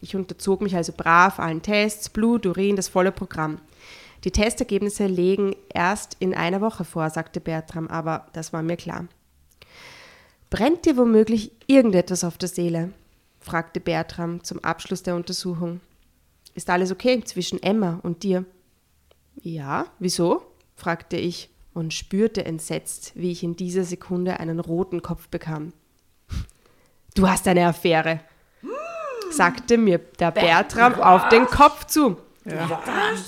[0.00, 3.60] Ich unterzog mich also brav allen Tests, Blut, Urin, das volle Programm.
[4.24, 9.06] Die Testergebnisse legen erst in einer Woche vor, sagte Bertram, aber das war mir klar.
[10.50, 12.92] Brennt dir womöglich irgendetwas auf der Seele?
[13.40, 15.80] fragte Bertram zum Abschluss der Untersuchung.
[16.54, 18.44] Ist alles okay zwischen Emma und dir?
[19.36, 20.42] Ja, wieso?
[20.74, 25.72] fragte ich und spürte entsetzt, wie ich in dieser Sekunde einen roten Kopf bekam.
[27.14, 28.20] Du hast eine Affäre,
[29.30, 32.16] sagte mir der Bertram auf den Kopf zu.
[32.50, 32.80] Ja.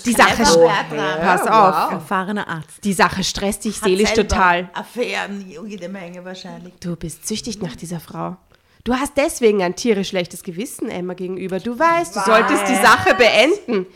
[0.05, 1.93] Die Sache, pass auf, wow.
[1.93, 2.85] erfahrener Arzt.
[2.85, 4.71] Die Sache stresst dich seelisch total.
[4.75, 6.75] Affären, jede Menge wahrscheinlich.
[6.81, 8.37] Du bist süchtig nach dieser Frau.
[8.85, 11.61] Du hast deswegen ein tierisch schlechtes Gewissen Emma gegenüber.
[11.61, 13.87] Du weißt, du solltest die Sache beenden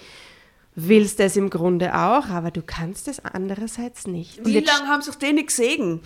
[0.77, 4.45] willst es im Grunde auch, aber du kannst es andererseits nicht.
[4.45, 6.01] Wie lange haben sich die nicht gesehen?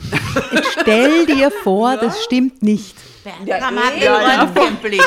[0.81, 1.97] Stell dir vor, ja.
[1.97, 2.97] das stimmt nicht.
[3.25, 5.03] Bertram ja, hat den Röntgenblick.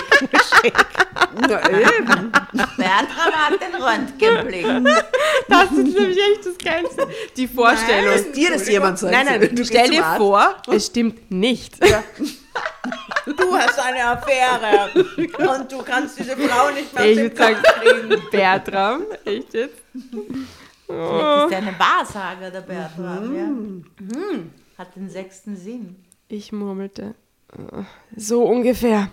[1.47, 2.31] Na eben.
[2.77, 4.65] Bertram hat den Röntgenblick.
[5.47, 7.07] Das ist nämlich echt das Geilste.
[7.37, 8.05] Die Vorstellung.
[8.05, 9.13] Nein, dass dir das jemand sagt.
[9.13, 11.83] Nein, nein, du stell dir vor, es stimmt nicht.
[11.85, 12.03] Ja.
[13.25, 17.63] Du hast eine Affäre und du kannst diese Frau nicht mehr ich aus dem Kopf
[17.81, 18.23] kriegen.
[18.31, 19.83] Bertram, echt jetzt?
[19.93, 23.29] Vielleicht ist er eine Wahrsager, der Bertram.
[23.29, 23.35] Mhm.
[23.35, 24.17] Ja.
[24.17, 24.51] Mhm.
[24.77, 26.03] Hat den sechsten Sinn.
[26.27, 27.15] Ich murmelte.
[28.15, 29.09] So ungefähr.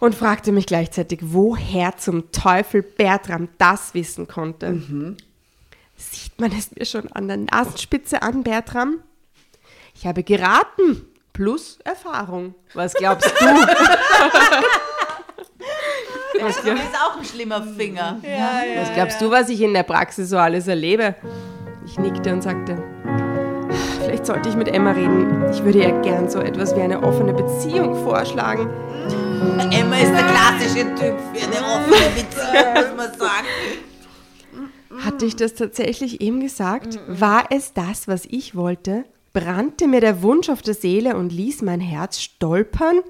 [0.00, 4.70] Und fragte mich gleichzeitig, woher zum Teufel Bertram das wissen konnte.
[4.70, 5.16] Mhm.
[5.96, 9.00] Sieht man es mir schon an der Nasenspitze an, Bertram?
[9.94, 11.04] Ich habe geraten
[11.38, 12.54] plus Erfahrung.
[12.74, 13.46] Was glaubst du?
[16.40, 16.74] was glaub...
[16.74, 18.18] ist auch ein schlimmer Finger.
[18.24, 19.26] Ja, ja, was glaubst ja.
[19.28, 21.14] du, was ich in der Praxis so alles erlebe?
[21.86, 22.82] Ich nickte und sagte,
[24.00, 25.48] vielleicht sollte ich mit Emma reden.
[25.52, 28.68] Ich würde ihr gern so etwas wie eine offene Beziehung vorschlagen.
[29.70, 33.46] Emma ist der klassische Typ für eine offene Beziehung, muss man sagen.
[35.04, 36.98] Hatte ich das tatsächlich eben gesagt?
[37.06, 39.04] War es das, was ich wollte?
[39.38, 43.02] Brannte mir der Wunsch auf der Seele und ließ mein Herz stolpern?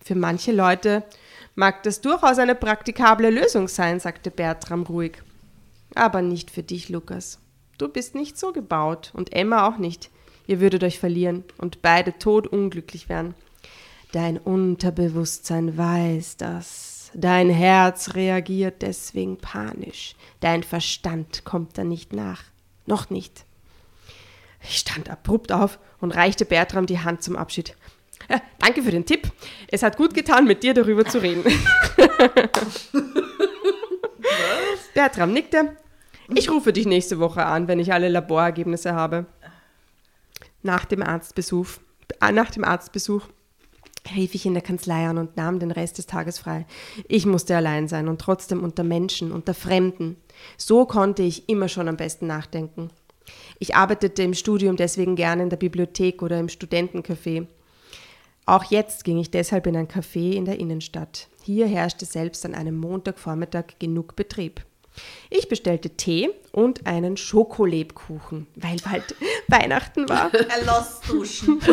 [0.00, 1.04] Für manche Leute
[1.54, 5.22] mag das durchaus eine praktikable Lösung sein, sagte Bertram ruhig.
[5.94, 7.38] Aber nicht für dich, Lukas.
[7.78, 10.10] Du bist nicht so gebaut und Emma auch nicht.
[10.48, 13.34] Ihr würdet euch verlieren und beide todunglücklich werden.
[14.10, 17.12] Dein Unterbewusstsein weiß das.
[17.14, 20.16] Dein Herz reagiert deswegen panisch.
[20.40, 22.42] Dein Verstand kommt da nicht nach.
[22.86, 23.44] Noch nicht.
[24.64, 27.76] Ich stand abrupt auf und reichte Bertram die Hand zum Abschied.
[28.30, 29.30] Ja, danke für den Tipp.
[29.68, 31.44] Es hat gut getan, mit dir darüber zu reden.
[34.94, 35.76] Bertram nickte.
[36.34, 39.26] Ich rufe dich nächste Woche an, wenn ich alle Laborergebnisse habe.
[40.62, 41.66] Nach dem Arztbesuch,
[42.22, 43.28] äh, nach dem Arztbesuch
[44.14, 46.66] rief ich in der Kanzlei an und nahm den Rest des Tages frei.
[47.08, 50.16] Ich musste allein sein und trotzdem unter Menschen, unter Fremden.
[50.56, 52.90] So konnte ich immer schon am besten nachdenken.
[53.58, 57.46] Ich arbeitete im Studium deswegen gerne in der Bibliothek oder im Studentencafé.
[58.46, 61.28] Auch jetzt ging ich deshalb in ein Café in der Innenstadt.
[61.42, 64.64] Hier herrschte selbst an einem Montagvormittag genug Betrieb.
[65.30, 69.16] Ich bestellte Tee und einen Schokolebkuchen, weil bald
[69.48, 70.30] Weihnachten war.
[71.08, 71.60] duschen.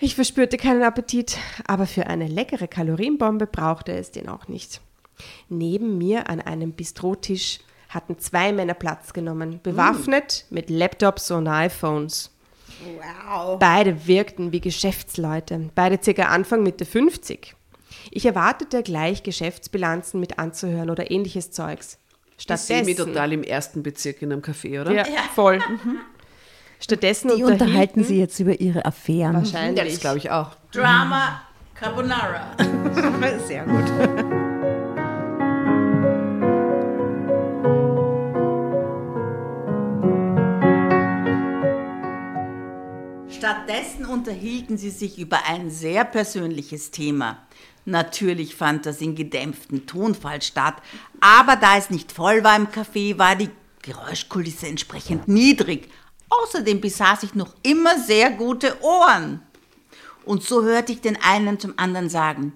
[0.00, 4.80] ich verspürte keinen Appetit, aber für eine leckere Kalorienbombe brauchte es den auch nicht.
[5.48, 7.60] Neben mir an einem Bistrotisch
[7.90, 10.54] hatten zwei Männer Platz genommen, bewaffnet mm.
[10.54, 12.30] mit Laptops und iPhones.
[12.96, 13.58] Wow.
[13.58, 17.54] Beide wirkten wie Geschäftsleute, beide circa Anfang Mitte 50.
[18.10, 21.98] Ich erwartete gleich Geschäftsbilanzen mit anzuhören oder ähnliches Zeugs.
[22.38, 24.92] Stattdessen, ich sehe total im ersten Bezirk in einem Café, oder?
[24.92, 25.22] Ja, ja.
[25.34, 25.58] voll.
[25.68, 25.98] Mhm.
[26.82, 29.34] Stattdessen Die unterhalten sie jetzt über ihre Affären.
[29.34, 29.76] Wahrscheinlich.
[29.76, 30.56] Ja, das glaube ich auch.
[30.72, 31.42] Drama
[31.74, 32.56] Carbonara.
[33.46, 34.29] Sehr gut.
[43.40, 47.38] Stattdessen unterhielten sie sich über ein sehr persönliches Thema.
[47.86, 50.74] Natürlich fand das in gedämpftem Tonfall statt,
[51.20, 53.48] aber da es nicht voll war im Café, war die
[53.80, 55.88] Geräuschkulisse entsprechend niedrig.
[56.28, 59.40] Außerdem besaß ich noch immer sehr gute Ohren.
[60.26, 62.52] Und so hörte ich den einen zum anderen sagen,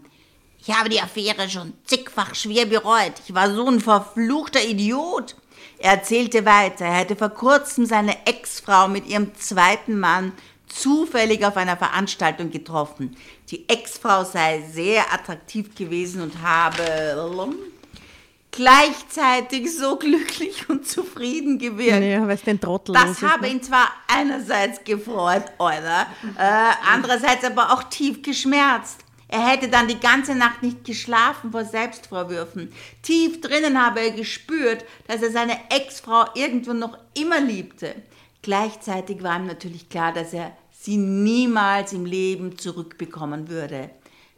[0.58, 3.14] ich habe die Affäre schon zigfach schwer bereut.
[3.26, 5.34] Ich war so ein verfluchter Idiot.
[5.78, 10.32] Er erzählte weiter, er hätte vor kurzem seine Ex-Frau mit ihrem zweiten Mann
[10.74, 13.16] zufällig auf einer Veranstaltung getroffen.
[13.50, 16.82] Die Ex-Frau sei sehr attraktiv gewesen und habe
[18.50, 22.04] gleichzeitig so glücklich und zufrieden gewirkt.
[22.04, 23.52] Ja, was den Trottel Das habe ne?
[23.52, 26.06] ihn zwar einerseits gefreut, oder,
[26.38, 29.00] äh, andererseits aber auch tief geschmerzt.
[29.28, 32.72] Er hätte dann die ganze Nacht nicht geschlafen vor Selbstvorwürfen.
[33.02, 37.94] Tief drinnen habe er gespürt, dass er seine Ex-Frau irgendwo noch immer liebte.
[38.42, 40.52] Gleichzeitig war ihm natürlich klar, dass er
[40.84, 43.88] sie niemals im Leben zurückbekommen würde.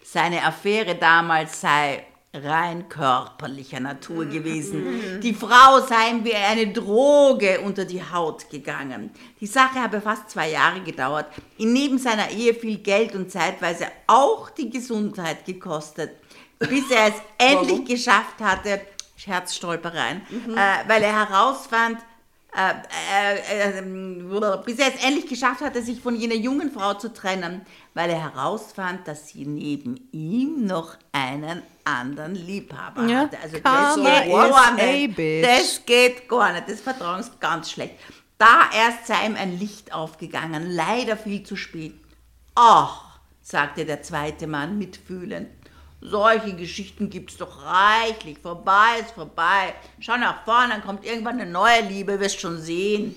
[0.04, 5.20] Seine Affäre damals sei rein körperlicher Natur gewesen.
[5.20, 9.10] Die Frau sei ihm wie eine Droge unter die Haut gegangen.
[9.40, 11.26] Die Sache habe fast zwei Jahre gedauert,
[11.58, 16.12] ihn neben seiner Ehe viel Geld und zeitweise auch die Gesundheit gekostet,
[16.60, 18.82] bis er es endlich geschafft hatte,
[19.16, 20.56] Scherzstolpereien, mhm.
[20.56, 21.98] äh, weil er herausfand,
[22.56, 22.72] äh,
[23.12, 27.60] äh, äh, bis er es endlich geschafft hatte, sich von jener jungen Frau zu trennen,
[27.92, 33.36] weil er herausfand, dass sie neben ihm noch einen anderen Liebhaber ja, hatte.
[33.42, 35.18] Also das geht gar nicht.
[35.44, 36.68] Das geht gar nicht.
[36.68, 37.96] Das Vertrauen ist ganz schlecht.
[38.38, 41.94] Da erst sei ihm ein Licht aufgegangen, leider viel zu spät.
[42.54, 45.48] Ach, sagte der zweite Mann mitfühlend,
[46.00, 48.38] solche Geschichten gibt es doch reichlich.
[48.38, 49.74] Vorbei ist vorbei.
[49.98, 53.14] Schau nach vorne, dann kommt irgendwann eine neue Liebe, wirst schon sehen.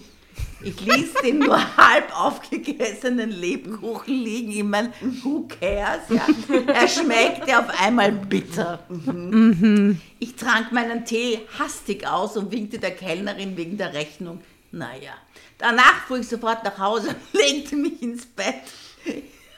[0.62, 4.52] Ich ließ den nur halb aufgegessenen Lebkuchen liegen.
[4.52, 4.92] Ich meine,
[5.24, 6.02] who cares?
[6.10, 6.28] Ja?
[6.68, 8.80] Er schmeckte auf einmal bitter.
[8.90, 10.02] Mhm.
[10.20, 14.42] Ich trank meinen Tee hastig aus und winkte der Kellnerin wegen der Rechnung.
[14.72, 15.14] Naja,
[15.58, 18.56] danach fuhr ich sofort nach Hause und legte mich ins Bett.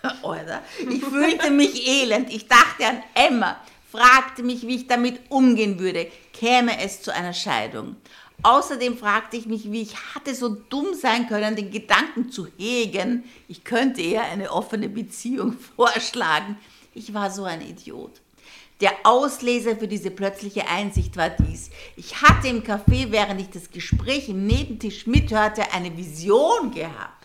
[0.23, 0.61] Oder?
[0.79, 2.33] Ich fühlte mich elend.
[2.33, 3.57] Ich dachte an Emma,
[3.91, 7.95] fragte mich, wie ich damit umgehen würde, käme es zu einer Scheidung.
[8.43, 13.23] Außerdem fragte ich mich, wie ich hatte so dumm sein können, den Gedanken zu hegen,
[13.47, 16.57] ich könnte ihr eine offene Beziehung vorschlagen.
[16.93, 18.21] Ich war so ein Idiot.
[18.81, 21.69] Der Auslöser für diese plötzliche Einsicht war dies.
[21.95, 27.20] Ich hatte im Café, während ich das Gespräch im Nebentisch mithörte, eine Vision gehabt.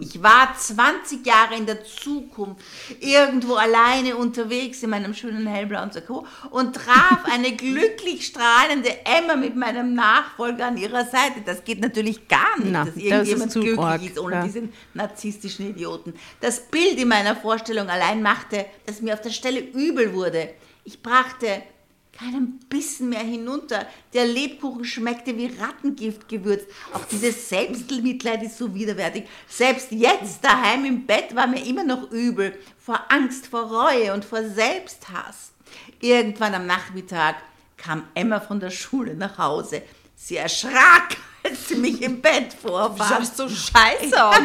[0.00, 2.64] Ich war 20 Jahre in der Zukunft,
[3.00, 9.56] irgendwo alleine unterwegs in meinem schönen hellblauen Sakko und traf eine glücklich strahlende Emma mit
[9.56, 11.40] meinem Nachfolger an ihrer Seite.
[11.44, 14.44] Das geht natürlich gar nicht, Na, dass irgendjemand das glücklich arg, ist ohne ja.
[14.44, 16.14] diesen narzisstischen Idioten.
[16.40, 20.50] Das Bild in meiner Vorstellung allein machte, dass mir auf der Stelle übel wurde.
[20.84, 21.62] Ich brachte
[22.20, 23.86] keinen Bissen mehr hinunter.
[24.12, 26.66] Der Lebkuchen schmeckte wie Rattengift gewürzt.
[26.92, 29.24] Auch dieses Selbstmitleid ist so widerwärtig.
[29.48, 32.58] Selbst jetzt daheim im Bett war mir immer noch übel.
[32.78, 35.52] Vor Angst, vor Reue und vor Selbsthass.
[36.00, 37.36] Irgendwann am Nachmittag
[37.76, 39.82] kam Emma von der Schule nach Hause.
[40.14, 43.00] Sie erschrak, als sie mich im Bett vorfand.
[43.00, 44.36] Du schaust so scheiße aus.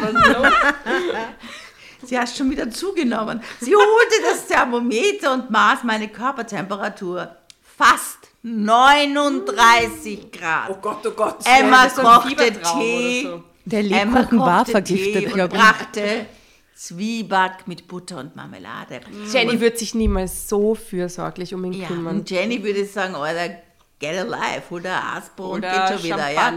[2.04, 3.42] Sie hat schon wieder zugenommen.
[3.60, 7.36] Sie holte das Thermometer und maß meine Körpertemperatur.
[7.76, 10.70] Fast 39 Grad.
[10.70, 11.36] Oh Gott, oh Gott.
[11.44, 13.22] Emma kochte Tee.
[13.24, 13.42] So.
[13.64, 16.26] Der Lebkuchen war vergiftet, Tee und brachte
[16.74, 19.00] Zwieback mit Butter und Marmelade.
[19.32, 22.20] Jenny und wird sich niemals so fürsorglich um ihn ja, kümmern.
[22.20, 23.56] Und Jenny würde sagen, Alter,
[23.98, 26.30] get alive, hol der Aspo und geht schon wieder.
[26.30, 26.52] Ja?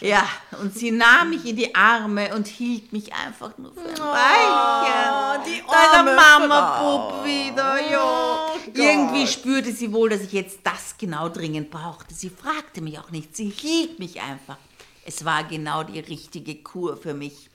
[0.00, 0.28] ja,
[0.60, 4.12] und sie nahm mich in die Arme und hielt mich einfach nur für ein oh,
[4.12, 5.44] Weilchen.
[5.46, 8.04] Die Deine Mama Bub wieder, ja.
[8.04, 12.14] Oh, Irgendwie spürte sie wohl, dass ich jetzt das genau dringend brauchte.
[12.14, 14.58] Sie fragte mich auch nicht, sie hielt mich einfach.
[15.04, 17.50] Es war genau die richtige Kur für mich.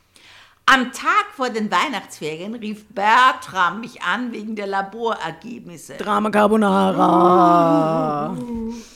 [0.71, 5.95] Am Tag vor den Weihnachtsferien rief Bertram mich an wegen der Laborergebnisse.
[5.95, 8.37] Drama Carbonara.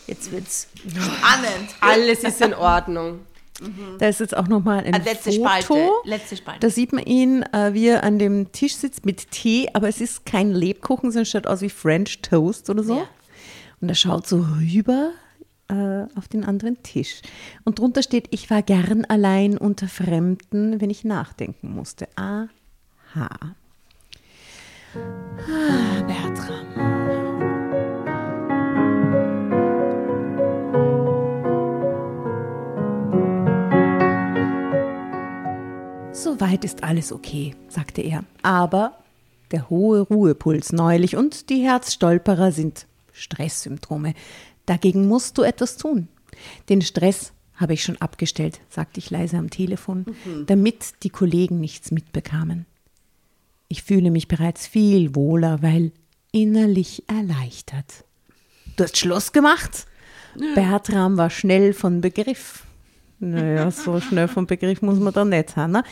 [0.06, 1.70] Jetzt wird's spannend.
[1.80, 3.22] Alles ist in Ordnung.
[3.60, 3.98] Mhm.
[3.98, 5.48] Da ist jetzt auch nochmal ein letzte Foto.
[5.48, 5.90] Spalte.
[6.04, 6.60] Letzte Spalte.
[6.60, 10.00] Da sieht man ihn, äh, wie er an dem Tisch sitzt mit Tee, aber es
[10.00, 12.98] ist kein Lebkuchen, sondern schaut aus wie French Toast oder so.
[12.98, 13.08] Ja.
[13.82, 15.10] Und er schaut so rüber
[15.70, 17.22] äh, auf den anderen Tisch.
[17.64, 22.08] Und drunter steht, ich war gern allein unter Fremden, wenn ich nachdenken musste.
[22.16, 22.50] Aha.
[23.16, 23.56] Ah,
[26.08, 26.68] Bertram.
[36.12, 38.24] Soweit ist alles okay, sagte er.
[38.44, 39.00] Aber
[39.52, 44.14] der hohe Ruhepuls neulich und die Herzstolperer sind Stresssymptome.
[44.66, 46.08] Dagegen musst du etwas tun.
[46.70, 50.46] Den Stress habe ich schon abgestellt, sagte ich leise am Telefon, mhm.
[50.48, 52.66] damit die Kollegen nichts mitbekamen.
[53.68, 55.92] Ich fühle mich bereits viel wohler, weil
[56.32, 58.06] innerlich erleichtert.
[58.76, 59.86] Du hast Schluss gemacht?
[60.56, 62.66] Bertram war schnell von Begriff.
[63.20, 65.72] Naja, so schnell von Begriff muss man da nicht haben.
[65.72, 65.84] Ne?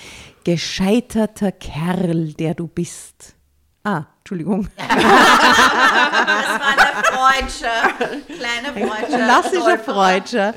[0.44, 3.36] Gescheiterter Kerl, der du bist.
[3.84, 4.68] Ah, Entschuldigung.
[4.78, 7.94] das war der Freudscher.
[8.28, 9.18] Kleine Freudscher.
[9.18, 10.54] Klassischer Freudscher.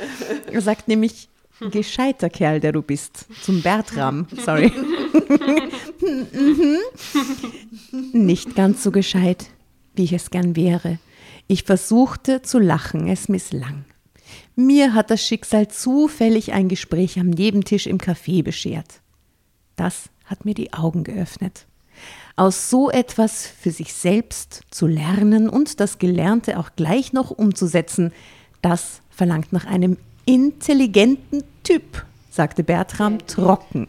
[0.51, 1.31] Er sagt nämlich,
[1.71, 3.27] gescheiter Kerl, der du bist.
[3.43, 4.27] Zum Bertram.
[4.45, 4.71] Sorry.
[8.13, 9.47] Nicht ganz so gescheit,
[9.95, 10.99] wie ich es gern wäre.
[11.47, 13.85] Ich versuchte zu lachen, es misslang.
[14.57, 19.01] Mir hat das Schicksal zufällig ein Gespräch am Nebentisch im Café beschert.
[19.77, 21.67] Das hat mir die Augen geöffnet.
[22.37, 28.13] Aus so etwas für sich selbst zu lernen und das Gelernte auch gleich noch umzusetzen,
[28.61, 33.89] das verlangt nach einem intelligenten Typ, sagte Bertram trocken.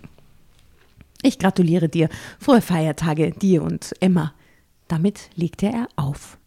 [1.23, 2.09] Ich gratuliere dir.
[2.39, 4.33] Frohe Feiertage, dir und Emma.
[4.87, 6.37] Damit legte er auf.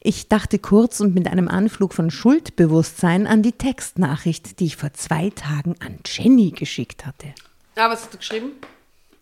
[0.00, 4.92] Ich dachte kurz und mit einem Anflug von Schuldbewusstsein an die Textnachricht, die ich vor
[4.92, 7.28] zwei Tagen an Jenny geschickt hatte.
[7.76, 8.52] Ah, was hast du geschrieben?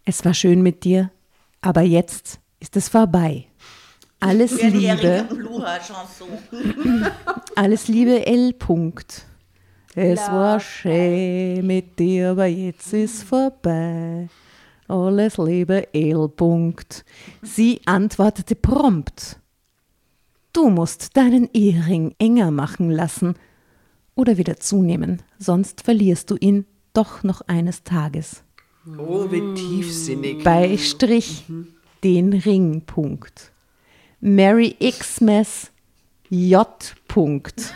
[0.04, 1.10] Es war schön mit dir,
[1.60, 3.46] aber jetzt ist es vorbei.
[4.20, 5.28] Alles Liebe.
[7.54, 8.54] Alles Liebe L.
[8.58, 9.22] -Punkt.
[9.94, 14.28] Es war schön mit dir, aber jetzt ist vorbei.
[14.88, 16.28] Alles Liebe L.
[16.36, 17.04] -Punkt.
[17.42, 19.38] Sie antwortete prompt.
[20.52, 23.34] Du musst deinen Ehering enger machen lassen
[24.14, 28.42] oder wieder zunehmen, sonst verlierst du ihn doch noch eines Tages.
[28.96, 30.44] Oh, wie tiefsinnig.
[30.44, 31.68] Bei Strich mhm.
[32.02, 33.52] den Ringpunkt.
[34.20, 35.70] Mary Xmas
[36.30, 36.66] J.
[37.06, 37.74] Punkt.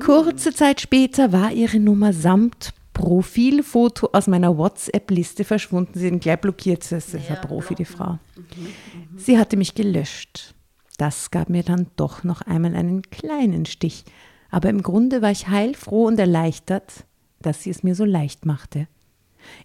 [0.00, 5.92] Kurze Zeit später war ihre Nummer samt Profilfoto aus meiner WhatsApp-Liste verschwunden.
[5.94, 6.90] Sie sind gleich blockiert.
[6.90, 8.18] Das ist ja, Profi, die Frau.
[8.36, 10.54] Mhm, Sie hatte mich gelöscht.
[10.96, 14.04] Das gab mir dann doch noch einmal einen kleinen Stich.
[14.50, 17.04] Aber im Grunde war ich heilfroh und erleichtert,
[17.42, 18.86] dass sie es mir so leicht machte.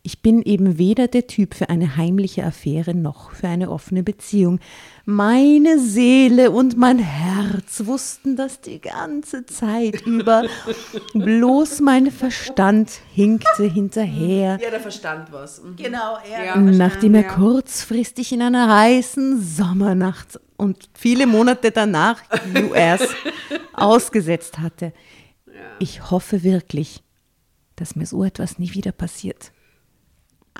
[0.04, 4.60] Ich bin eben weder der Typ für eine heimliche Affäre noch für eine offene Beziehung.
[5.06, 10.44] Meine Seele und mein Herz wussten das die ganze Zeit über.
[11.14, 14.60] Bloß mein Verstand hinkte hinterher.
[14.62, 15.62] Ja, der Verstand was.
[15.62, 15.76] Mhm.
[15.76, 16.46] Genau, er.
[16.46, 17.34] Ja, Nachdem er ja.
[17.34, 22.22] kurzfristig in einer heißen Sommernacht und viele Monate danach
[22.56, 23.02] US
[23.74, 24.94] ausgesetzt hatte.
[25.80, 27.02] Ich hoffe wirklich,
[27.76, 29.52] dass mir so etwas nie wieder passiert.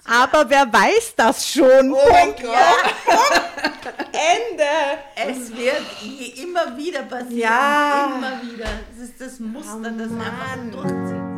[0.10, 1.94] Aber wer weiß das schon?
[1.94, 2.94] Oh mein Gott.
[4.12, 4.64] Ende.
[5.16, 5.84] Es wird
[6.44, 7.38] immer wieder passieren.
[7.38, 8.14] Ja.
[8.18, 8.66] Immer wieder.
[8.98, 11.29] Das ist das Muster, oh das einfach durchzieht.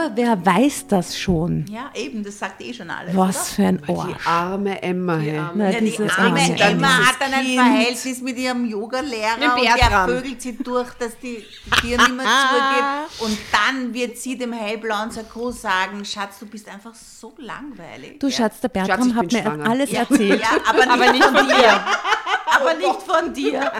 [0.00, 1.66] Aber wer weiß das schon?
[1.68, 3.14] Ja, eben, das sagt eh schon alles.
[3.14, 3.44] Was oder?
[3.44, 4.08] für ein Ohr.
[4.08, 5.16] Die arme Emma.
[5.18, 10.08] Die arme, ja, die arme Emma hat dann ein Verhältnis mit ihrem Yoga-Lehrer und der
[10.08, 13.20] vögelt sie durch, dass die, die Tür nicht mehr zugeht.
[13.20, 18.18] Und dann wird sie dem hellblauen Sakko sagen, Schatz, du bist einfach so langweilig.
[18.18, 19.70] Du Schatz, der Bertram Schatz, hat mir schwanger.
[19.70, 20.00] alles ja.
[20.00, 20.40] erzählt.
[20.40, 21.84] Ja, aber nicht, aber nicht von dir.
[22.54, 23.72] aber nicht von dir.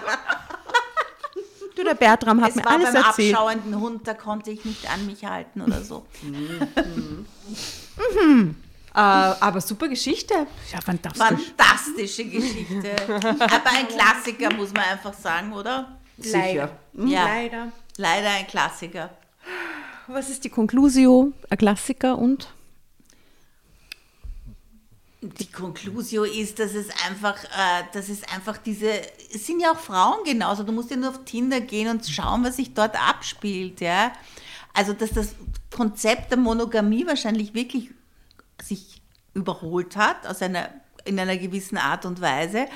[1.81, 3.35] Du, der Bertram hat es mir alles erzählt.
[3.35, 6.05] War beim abschauenden Hund, da konnte ich nicht an mich halten oder so.
[6.23, 7.27] mhm.
[8.23, 8.57] Mhm.
[8.93, 10.35] Äh, aber super Geschichte.
[10.73, 11.27] Ja, fantastisch.
[11.57, 12.91] Fantastische Geschichte.
[13.09, 15.97] aber ein Klassiker, muss man einfach sagen, oder?
[16.19, 16.71] Sicher.
[16.93, 17.25] Ja.
[17.25, 17.73] Leider.
[17.97, 19.11] Leider ein Klassiker.
[20.07, 21.33] Was ist die Conclusio?
[21.49, 22.53] Ein Klassiker und?
[25.23, 28.91] Die Conclusio ist, dass es einfach, äh, dass es einfach diese,
[29.33, 32.43] es sind ja auch Frauen genauso, du musst ja nur auf Tinder gehen und schauen,
[32.43, 34.13] was sich dort abspielt, ja.
[34.73, 35.35] Also, dass das
[35.71, 37.91] Konzept der Monogamie wahrscheinlich wirklich
[38.63, 39.03] sich
[39.35, 40.71] überholt hat, aus einer,
[41.05, 42.67] in einer gewissen Art und Weise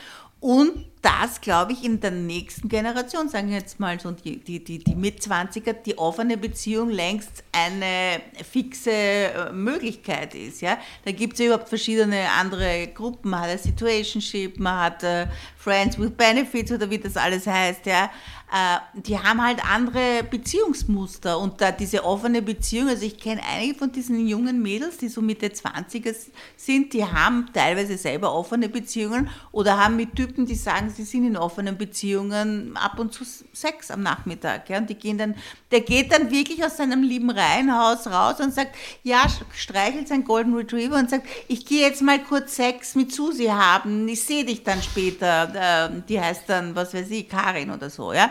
[0.41, 4.65] und das, glaube ich, in der nächsten Generation, sagen wir jetzt mal so die, die,
[4.65, 10.63] die, die Mitzwanziger, die offene Beziehung längst eine fixe äh, Möglichkeit ist.
[10.63, 10.79] Ja?
[11.05, 13.31] Da gibt es ja überhaupt verschiedene andere Gruppen.
[13.31, 15.27] Man hat ein Situationship, man hat uh,
[15.59, 17.85] Friends with Benefits oder wie das alles heißt.
[17.85, 18.11] Ja?
[18.57, 23.75] Uh, die haben halt andere Beziehungsmuster und da diese offene Beziehung, also ich kenne einige
[23.75, 26.15] von diesen jungen Mädels, die so Mitte 20er
[26.57, 31.27] sind, die haben teilweise selber offene Beziehungen oder haben mit Typen, die sagen, sie sind
[31.27, 34.71] in offenen Beziehungen, ab und zu Sex am Nachmittag.
[34.71, 34.79] Ja?
[34.79, 35.35] Und die gehen dann,
[35.73, 40.55] der geht dann wirklich aus seinem lieben Reihenhaus raus und sagt, ja, streichelt sein Golden
[40.55, 44.63] Retriever und sagt, ich gehe jetzt mal kurz Sex mit Susi haben, ich sehe dich
[44.63, 45.89] dann später.
[45.91, 48.13] Äh, die heißt dann, was weiß ich, Karin oder so.
[48.13, 48.31] Ja?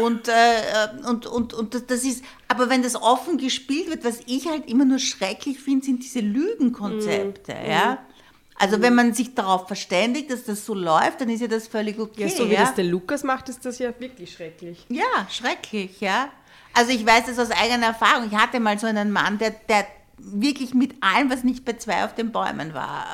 [0.00, 4.48] Und, äh, und, und, und das ist, aber wenn das offen gespielt wird, was ich
[4.48, 7.52] halt immer nur schrecklich finde, sind diese Lügenkonzepte.
[7.54, 7.70] Mm.
[7.70, 7.98] Ja?
[8.56, 11.98] Also wenn man sich darauf verständigt, dass das so läuft, dann ist ja das völlig
[11.98, 12.22] okay.
[12.22, 12.60] Ja, so wie ja?
[12.60, 14.86] das der Lukas macht, ist das ja wirklich schrecklich.
[14.88, 16.28] Ja, schrecklich, ja.
[16.72, 18.28] Also ich weiß das aus eigener Erfahrung.
[18.30, 19.86] Ich hatte mal so einen Mann, der, der
[20.18, 23.06] wirklich mit allem, was nicht bei zwei auf den Bäumen war,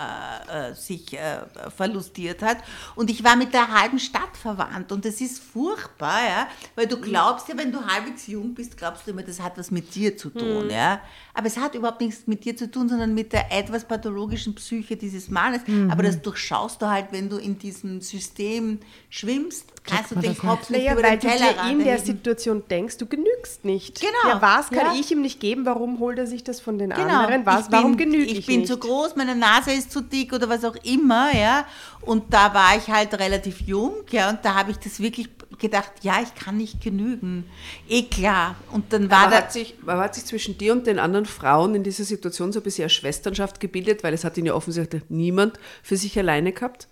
[0.49, 1.41] äh, äh, sich äh,
[1.75, 2.59] verlustiert hat.
[2.95, 4.93] Und ich war mit der halben Stadt verwandt.
[4.93, 9.07] Und das ist furchtbar, ja, weil du glaubst ja, wenn du halbwegs jung bist, glaubst
[9.07, 10.67] du immer, das hat was mit dir zu tun.
[10.67, 10.71] Mhm.
[10.71, 11.01] Ja.
[11.41, 14.95] Aber es hat überhaupt nichts mit dir zu tun, sondern mit der etwas pathologischen Psyche
[14.95, 15.63] dieses Mannes.
[15.67, 15.91] Mhm.
[15.91, 18.79] Aber das durchschaust du halt, wenn du in diesem System
[19.09, 21.99] schwimmst, kannst du den Kopf nicht naja, über weil den Teller du dir in der
[21.99, 24.03] Situation denkst, du genügst nicht.
[24.03, 24.35] Genau.
[24.35, 25.01] Ja, was kann ja.
[25.01, 25.65] ich ihm nicht geben?
[25.65, 27.21] Warum holt er sich das von den genau.
[27.21, 27.47] anderen?
[27.47, 28.69] Was, ich warum genüge ich Ich bin nicht?
[28.69, 31.65] zu groß, meine Nase ist zu dick oder was auch immer, ja.
[32.03, 35.31] Und da war ich halt relativ jung, ja, und da habe ich das wirklich
[35.61, 37.45] gedacht, ja, ich kann nicht genügen.
[37.89, 38.57] Eh klar.
[38.73, 41.75] Und dann war aber hat sich, aber hat sich zwischen dir und den anderen Frauen
[41.75, 45.03] in dieser Situation so ein bisschen eine Schwesternschaft gebildet, weil es hat ihn ja offensichtlich
[45.09, 46.89] niemand für sich alleine gehabt?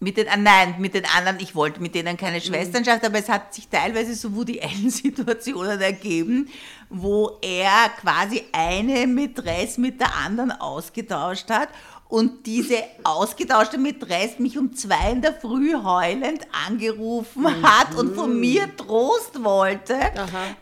[0.00, 3.52] Mit den, nein, mit den anderen, ich wollte mit denen keine Schwesternschaft, aber es hat
[3.52, 6.48] sich teilweise so Woody Allen-Situationen ergeben,
[6.88, 11.68] wo er quasi eine Mätresse mit der anderen ausgetauscht hat
[12.08, 17.62] und diese ausgetauschte Mätresse mich um zwei in der Früh heulend angerufen mhm.
[17.62, 19.98] hat und von mir Trost wollte,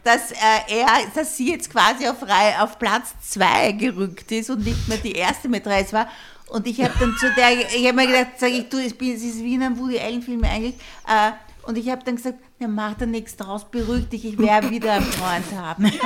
[0.02, 2.16] dass, äh, er, dass sie jetzt quasi auf,
[2.60, 6.08] auf Platz zwei gerückt ist und nicht mehr die erste Mätresse war.
[6.48, 9.42] Und ich habe dann zu der, ich habe mir gedacht, sag ich, du, es ist
[9.42, 10.74] wie in einem Woody Allen-Film eigentlich.
[11.06, 11.32] Äh,
[11.66, 14.94] und ich habe dann gesagt, ja, mach da nichts draus, beruhig dich, ich werde wieder
[14.94, 15.92] einen Freund haben.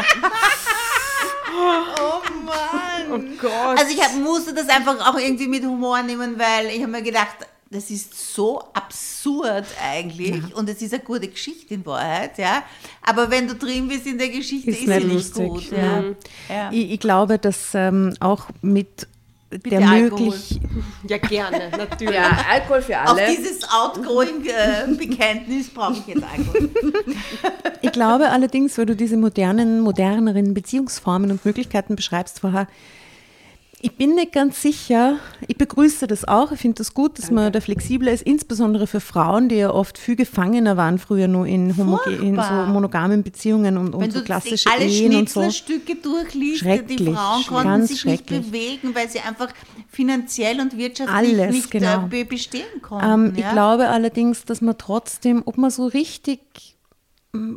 [1.56, 3.12] oh Mann.
[3.12, 3.78] Oh Gott.
[3.78, 7.02] Also ich hab, musste das einfach auch irgendwie mit Humor nehmen, weil ich habe mir
[7.02, 7.36] gedacht,
[7.72, 10.56] das ist so absurd eigentlich ja.
[10.56, 12.64] und es ist eine gute Geschichte in Wahrheit, ja.
[13.02, 15.70] Aber wenn du drin bist in der Geschichte, ist, ist sie nicht gut.
[15.70, 16.02] Ja.
[16.48, 16.70] ja.
[16.72, 19.06] Ich, ich, glaube, dass ähm, auch mit
[19.50, 20.60] Bitte der möglich.
[21.08, 22.14] Ja, gerne, natürlich.
[22.14, 23.10] Ja, Alkohol für alle.
[23.10, 26.70] Auf dieses Outgoing-Bekenntnis äh, brauche ich jetzt Alkohol.
[27.82, 32.68] ich glaube allerdings, weil du diese modernen, moderneren Beziehungsformen und Möglichkeiten beschreibst vorher,
[33.82, 35.18] Ich bin nicht ganz sicher.
[35.48, 36.52] Ich begrüße das auch.
[36.52, 37.34] Ich finde das gut, dass Danke.
[37.34, 41.46] man da flexibler ist, insbesondere für Frauen, die ja oft viel gefangener waren früher nur
[41.46, 45.50] in, in so monogamen Beziehungen und, und so klassische alle Ehen und so.
[45.50, 49.48] Stücke durchliest, die Frauen konnten sich nicht bewegen, weil sie einfach
[49.88, 52.06] finanziell und wirtschaftlich Alles, nicht genau.
[52.10, 53.28] Äh, bestehen konnten.
[53.28, 53.46] Ähm, ja?
[53.46, 56.40] Ich glaube allerdings, dass man trotzdem, ob man so richtig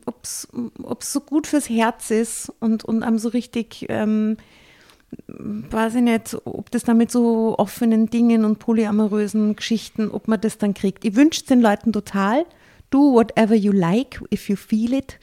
[0.05, 0.47] ob es
[1.01, 4.37] so gut fürs Herz ist und, und einem so richtig ähm,
[5.27, 10.41] weiß ich nicht, ob das dann mit so offenen Dingen und polyamorösen Geschichten, ob man
[10.41, 11.05] das dann kriegt.
[11.05, 12.45] Ich wünsche es den Leuten total.
[12.89, 15.19] Do whatever you like, if you feel it.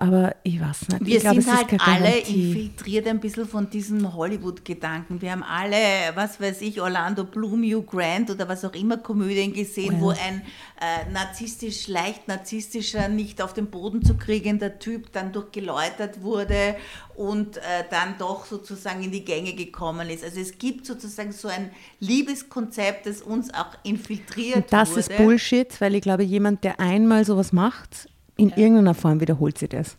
[0.00, 1.06] Aber ich weiß nicht.
[1.06, 5.20] Wir ich glaube, sind halt alle infiltriert ein bisschen von diesem Hollywood-Gedanken.
[5.20, 5.76] Wir haben alle,
[6.14, 10.00] was weiß ich, Orlando Bloom, Hugh Grant oder was auch immer Komödien gesehen, well.
[10.00, 10.42] wo ein
[10.80, 16.76] äh, narzisstisch, leicht narzisstischer, nicht auf den Boden zu kriegender Typ dann durchgeläutert wurde
[17.16, 17.60] und äh,
[17.90, 20.22] dann doch sozusagen in die Gänge gekommen ist.
[20.22, 25.00] Also es gibt sozusagen so ein Liebeskonzept, das uns auch infiltriert und das wurde.
[25.00, 28.08] ist Bullshit, weil ich glaube, jemand, der einmal sowas macht,
[28.38, 28.56] in ja.
[28.56, 29.98] irgendeiner Form wiederholt sie das.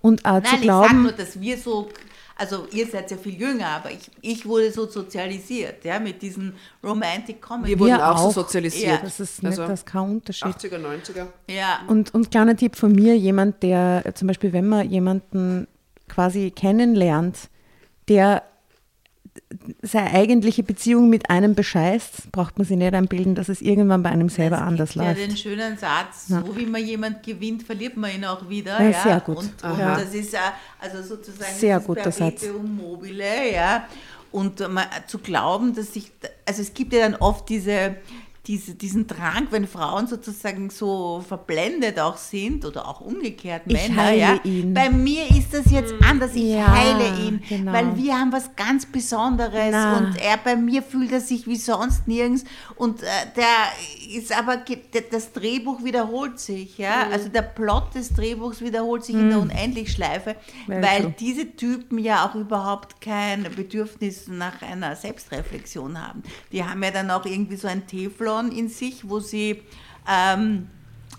[0.00, 1.88] Und auch Nein, zu glauben, ich sage nur, dass wir so,
[2.36, 6.54] also ihr seid ja viel jünger, aber ich, ich wurde so sozialisiert, ja, mit diesen
[6.82, 7.70] Romantic Comedy.
[7.70, 8.92] Wir wurden wir auch, so sozialisiert.
[8.92, 8.98] Ja.
[9.02, 10.48] Das ist nicht also das kein Unterschied.
[10.48, 11.26] 80er, 90er.
[11.48, 11.80] Ja.
[11.86, 15.68] Und, und kleiner Tipp von mir, jemand, der zum Beispiel, wenn man jemanden
[16.08, 17.50] quasi kennenlernt,
[18.08, 18.42] der
[19.82, 24.10] seine eigentliche Beziehung mit einem bescheißt, braucht man sich nicht einbilden, dass es irgendwann bei
[24.10, 25.20] einem selber es anders gibt läuft.
[25.20, 26.42] Ja, den schönen Satz, ja.
[26.44, 28.80] so wie man jemand gewinnt, verliert man ihn auch wieder.
[28.82, 29.02] Ja, ja.
[29.02, 29.36] Sehr gut.
[29.38, 30.34] Und, und das ist
[30.80, 32.44] also sozusagen sehr guter Satz.
[32.62, 33.86] mobile, ja.
[34.30, 36.12] Und man, zu glauben, dass sich,
[36.44, 37.96] also es gibt ja dann oft diese
[38.48, 43.80] diese, diesen Drang, wenn Frauen sozusagen so verblendet auch sind oder auch umgekehrt Männer.
[43.82, 44.40] Ich heile ja.
[44.42, 44.72] ihn.
[44.72, 45.98] Bei mir ist das jetzt hm.
[46.02, 46.34] anders.
[46.34, 47.72] Ich ja, heile ihn, genau.
[47.74, 49.98] weil wir haben was ganz Besonderes Na.
[49.98, 52.44] und er bei mir fühlt er sich wie sonst nirgends
[52.76, 53.06] und äh,
[53.36, 54.64] der ist aber
[55.10, 57.04] das Drehbuch wiederholt sich, ja.
[57.04, 57.12] Mhm.
[57.12, 59.20] Also der Plot des Drehbuchs wiederholt sich mhm.
[59.20, 59.50] in der hm.
[59.50, 61.14] Unendlichschleife, Very weil true.
[61.20, 66.22] diese Typen ja auch überhaupt kein Bedürfnis nach einer Selbstreflexion haben.
[66.50, 69.62] Die haben ja dann auch irgendwie so ein Teflon Frauen in sich, wo sie,
[70.08, 70.68] ähm,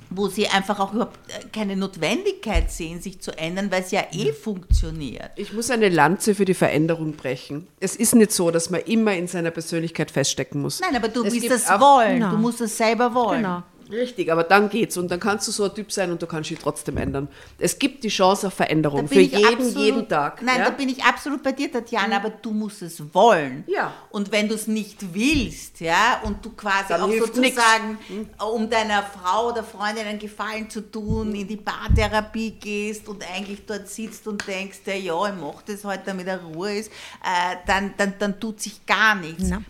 [0.10, 4.04] wo sie einfach auch überhaupt äh, keine Notwendigkeit sehen, sich zu ändern, weil es ja
[4.12, 5.32] eh funktioniert.
[5.36, 7.68] Ich muss eine Lanze für die Veränderung brechen.
[7.80, 10.80] Es ist nicht so, dass man immer in seiner Persönlichkeit feststecken muss.
[10.80, 12.16] Nein, aber du es willst das wollen.
[12.20, 12.32] Genau.
[12.32, 13.44] Du musst es selber wollen.
[13.44, 13.64] Genau.
[13.92, 16.50] Richtig, aber dann geht's und dann kannst du so ein Typ sein und du kannst
[16.50, 17.28] dich trotzdem ändern.
[17.58, 20.42] Es gibt die Chance auf Veränderung für jeden, absolut, jeden Tag.
[20.44, 20.66] Nein, ja?
[20.66, 22.14] da bin ich absolut bei dir, Tatjana, mhm.
[22.14, 23.64] aber du musst es wollen.
[23.68, 23.94] Ja.
[24.12, 28.30] Und wenn du es nicht willst, ja, und du quasi dann auch sozusagen, mhm.
[28.54, 33.66] um deiner Frau oder Freundin einen Gefallen zu tun, in die Paartherapie gehst und eigentlich
[33.66, 36.92] dort sitzt und denkst, ja, ich mache das heute, damit er Ruhe ist,
[37.24, 39.50] äh, dann, dann, dann tut sich gar nichts.
[39.50, 39.62] Na.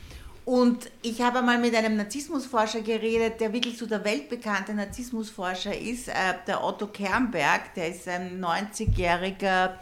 [0.50, 6.08] Und ich habe einmal mit einem Narzissmusforscher geredet, der wirklich so der weltbekannte Narzissmusforscher ist,
[6.08, 6.14] äh,
[6.48, 9.74] der Otto Kernberg, der ist ein 90-jähriger,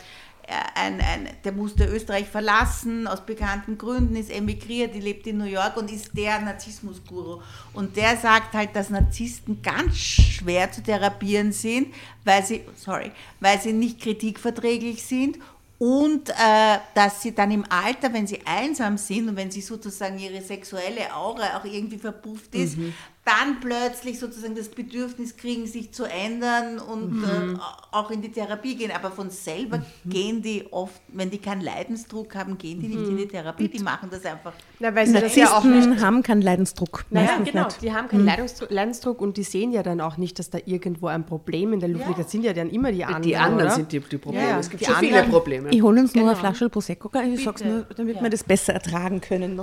[0.45, 5.37] äh, ein, ein, der musste Österreich verlassen, aus bekannten Gründen, ist emigriert, die lebt in
[5.37, 7.41] New York und ist der Narzissmusguru.
[7.71, 11.93] Und der sagt halt, dass Narzissten ganz schwer zu therapieren sind,
[12.25, 15.37] weil sie, sorry, weil sie nicht kritikverträglich sind
[15.79, 20.17] und äh, dass sie dann im Alter, wenn sie einsam sind und wenn sie sozusagen
[20.17, 22.93] ihre sexuelle Aura auch irgendwie verpufft ist, mhm
[23.27, 27.55] dann plötzlich sozusagen das Bedürfnis kriegen, sich zu ändern und mhm.
[27.55, 27.59] äh,
[27.91, 28.91] auch in die Therapie gehen.
[28.91, 30.09] Aber von selber mhm.
[30.09, 33.29] gehen die oft, wenn die keinen Leidensdruck haben, gehen die nicht in die mhm.
[33.29, 33.67] Therapie.
[33.67, 34.53] Die machen das einfach.
[34.79, 37.03] Na, weil sie das ja auch nicht haben keinen Leidensdruck.
[37.09, 37.65] Naja, genau.
[37.65, 37.81] Nicht.
[37.81, 38.27] Die haben keinen mhm.
[38.27, 41.81] Leidensdruck, Leidensdruck, und die sehen ja dann auch nicht, dass da irgendwo ein Problem in
[41.81, 42.19] der Luft liegt.
[42.19, 43.23] Das sind ja dann immer die anderen.
[43.23, 43.75] Die anderen oder?
[43.75, 44.47] sind die, die Probleme.
[44.47, 45.69] Ja, es gibt so viele Probleme.
[45.71, 46.27] Ich hole uns genau.
[46.27, 47.11] nur eine Flasche Prosecco.
[47.19, 48.21] Ich sage es nur, damit ja.
[48.23, 49.59] wir das besser ertragen können.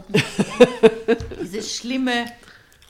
[1.40, 2.26] Dieses schlimme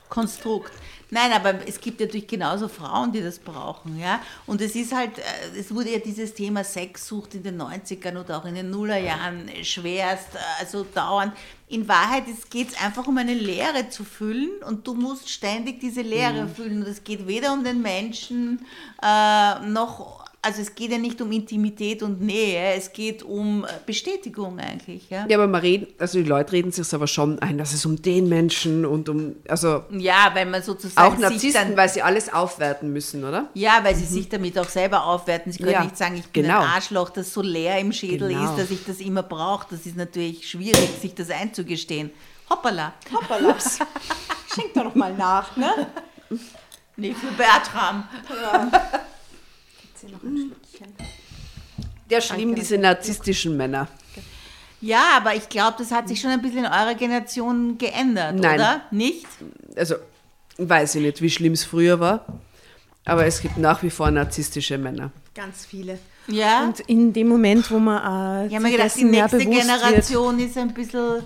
[0.09, 0.71] Konstrukt.
[1.11, 4.19] Nein, aber es gibt natürlich genauso Frauen, die das brauchen, ja.
[4.47, 8.37] Und es ist halt, äh, es wurde ja dieses Thema Sexsucht in den 90ern oder
[8.37, 10.29] auch in den Nullerjahren schwerst,
[10.59, 11.33] also dauernd.
[11.67, 16.01] In Wahrheit geht es einfach um eine Leere zu füllen und du musst ständig diese
[16.01, 16.55] Leere mhm.
[16.55, 16.83] füllen.
[16.83, 18.65] Und es geht weder um den Menschen
[19.01, 23.67] äh, noch also es geht ja nicht um Intimität und Nähe, es geht um äh,
[23.85, 25.09] Bestätigung eigentlich.
[25.09, 27.85] Ja, ja aber man redet, also die Leute reden sich aber schon ein, dass es
[27.85, 29.83] um den Menschen und um, also.
[29.91, 31.13] Ja, weil man sozusagen.
[31.13, 33.49] Auch Narzissten, dann, weil sie alles aufwerten müssen, oder?
[33.55, 34.09] Ja, weil sie mhm.
[34.09, 35.51] sich damit auch selber aufwerten.
[35.51, 36.61] Sie können ja, nicht sagen, ich bin genau.
[36.61, 38.51] ein Arschloch, das so leer im Schädel genau.
[38.51, 39.67] ist, dass ich das immer brauche.
[39.71, 42.11] Das ist natürlich schwierig, sich das einzugestehen.
[42.49, 42.93] Hoppala.
[43.11, 43.55] Hoppala.
[44.53, 45.87] Schenk doch noch mal nach, ne?
[46.97, 48.07] Nee, für Bertram.
[48.29, 48.71] Ja
[50.05, 50.95] sie noch ein Schlückchen.
[52.09, 53.87] Der schlimm, diese narzisstischen Männer.
[54.81, 58.55] Ja, aber ich glaube, das hat sich schon ein bisschen in eurer Generation geändert, Nein.
[58.55, 58.81] oder?
[58.91, 59.25] Nicht?
[59.75, 59.95] Also,
[60.57, 62.25] weiß ich nicht, wie schlimm es früher war,
[63.05, 65.11] aber es gibt nach wie vor narzisstische Männer.
[65.33, 65.97] Ganz viele.
[66.27, 66.65] Ja.
[66.65, 70.49] Und in dem Moment, wo man äh, ich habe mir gedacht, die nächste Generation wird,
[70.49, 71.23] ist ein bisschen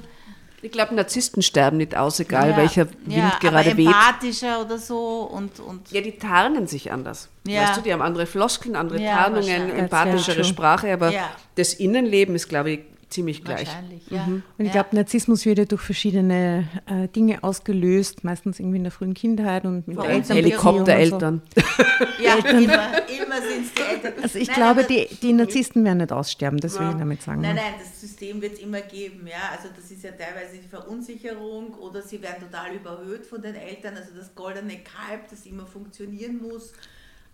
[0.61, 3.88] ich glaube, Narzissten sterben nicht aus, egal ja, welcher Wind ja, gerade weht.
[3.88, 5.91] empathischer oder so und, und.
[5.91, 7.30] Ja, die tarnen sich anders.
[7.48, 7.64] Ja.
[7.64, 11.14] Weißt du, die haben andere Floskeln, andere Tarnungen, empathischere Sprache, aber
[11.56, 12.80] das Innenleben ist, glaube ich,
[13.10, 13.68] ziemlich gleich.
[13.68, 14.26] Wahrscheinlich, ja.
[14.26, 14.44] Mhm.
[14.57, 18.91] Und ich glaube, Narzissmus wird ja durch verschiedene äh, Dinge ausgelöst, meistens irgendwie in der
[18.91, 21.41] frühen Kindheit und mit Eltern Helikoptereltern.
[21.56, 21.61] So.
[22.23, 22.64] ja, Eltern.
[22.64, 24.14] immer, immer sind es die Eltern.
[24.22, 26.81] Also ich nein, glaube, die, die Narzissten werden nicht aussterben, das ja.
[26.81, 27.41] will ich damit sagen.
[27.41, 29.56] Nein, nein, das System wird es immer geben, ja.
[29.56, 33.98] Also das ist ja teilweise die Verunsicherung oder sie werden total überhöht von den Eltern,
[33.98, 36.73] also das goldene Kalb, das immer funktionieren muss.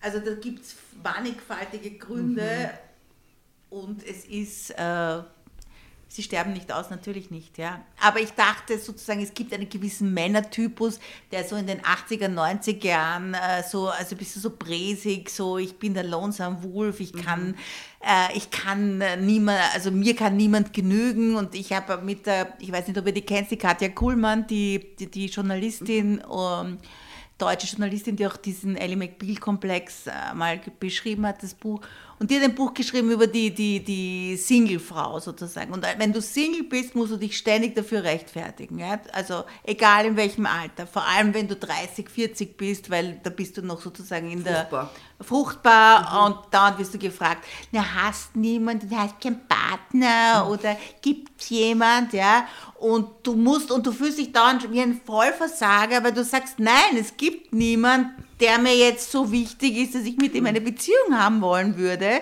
[0.01, 2.71] Also da gibt es mannigfaltige Gründe
[3.71, 3.77] mhm.
[3.77, 4.71] und es ist...
[4.71, 5.23] Äh,
[6.07, 7.81] sie sterben nicht aus, natürlich nicht, ja.
[8.01, 10.99] Aber ich dachte sozusagen, es gibt einen gewissen Männertypus,
[11.31, 15.57] der so in den 80er, 90er Jahren äh, so, also ein bisschen so bräsig, so
[15.57, 17.55] ich bin der Lonesome Wolf, ich kann, mhm.
[18.01, 22.53] äh, ich kann äh, niemand, also mir kann niemand genügen und ich habe mit der,
[22.59, 26.77] ich weiß nicht, ob ihr die kennt, die Katja Kuhlmann, die, die, die Journalistin, um,
[27.37, 31.81] deutsche Journalistin, die auch diesen Ellie McBeal-Komplex äh, mal beschrieben hat, das Buch.
[32.17, 35.73] Und die hat ein Buch geschrieben über die, die, die Single-Frau sozusagen.
[35.73, 38.79] Und wenn du Single bist, musst du dich ständig dafür rechtfertigen.
[38.79, 38.99] Ja?
[39.11, 40.87] Also egal in welchem Alter.
[40.87, 44.91] Vor allem, wenn du 30, 40 bist, weil da bist du noch sozusagen in fruchtbar.
[45.19, 46.25] der fruchtbar mhm.
[46.25, 50.51] und dann wirst du gefragt, na hast niemand, du hast keinen Partner mhm.
[50.51, 52.47] oder gibt es jemand, ja?
[52.75, 56.97] Und du musst und du fühlst dich dann wie ein Vollversager, weil du sagst, nein,
[56.99, 58.09] es gibt niemand,
[58.39, 62.21] der mir jetzt so wichtig ist, dass ich mit ihm eine Beziehung haben wollen würde.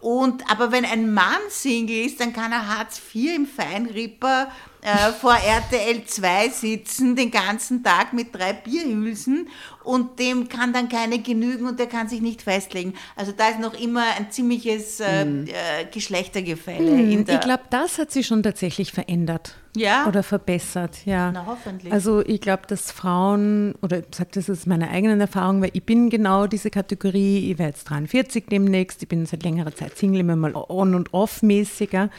[0.00, 4.48] Und, aber wenn ein Mann Single ist, dann kann er Hartz IV im Feinripper
[4.84, 9.48] äh, vor RTL 2 sitzen, den ganzen Tag mit drei Bierhülsen
[9.82, 12.92] und dem kann dann keine genügen und der kann sich nicht festlegen.
[13.16, 15.46] Also da ist noch immer ein ziemliches äh, mhm.
[15.46, 16.90] äh, Geschlechtergefälle.
[16.90, 19.56] Mhm, ich glaube, das hat sich schon tatsächlich verändert.
[19.74, 20.06] Ja.
[20.06, 21.32] Oder verbessert, ja.
[21.32, 21.90] Na, hoffentlich.
[21.90, 25.82] Also ich glaube, dass Frauen, oder ich sage das aus meiner eigenen Erfahrung, weil ich
[25.82, 30.20] bin genau diese Kategorie, ich werde jetzt 43 demnächst, ich bin seit längerer Zeit Single,
[30.20, 32.10] immer mal on- und off-mäßiger.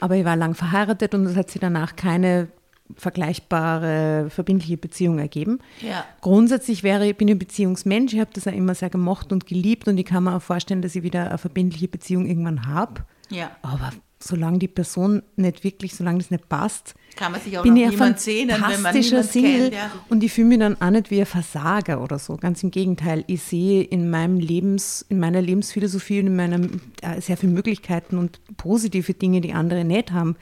[0.00, 2.48] Aber ich war lang verheiratet und es hat sich danach keine
[2.96, 5.58] vergleichbare verbindliche Beziehung ergeben.
[5.80, 6.04] Ja.
[6.20, 9.88] Grundsätzlich wäre ich bin ein Beziehungsmensch, ich habe das ja immer sehr gemocht und geliebt
[9.88, 13.04] und ich kann mir auch vorstellen, dass ich wieder eine verbindliche Beziehung irgendwann habe.
[13.30, 13.50] Ja.
[13.62, 13.90] Aber
[14.20, 18.00] solange die Person nicht wirklich, solange das nicht passt, kann man sich auch bin noch
[18.00, 19.92] ein sehen, wenn man Single kennt, ja.
[20.08, 22.36] und ich fühle mich dann auch nicht wie ein Versager oder so.
[22.36, 27.20] Ganz im Gegenteil, ich sehe in meinem Lebens, in meiner Lebensphilosophie und in meinem äh,
[27.20, 30.36] sehr viele Möglichkeiten und positive Dinge, die andere nicht haben,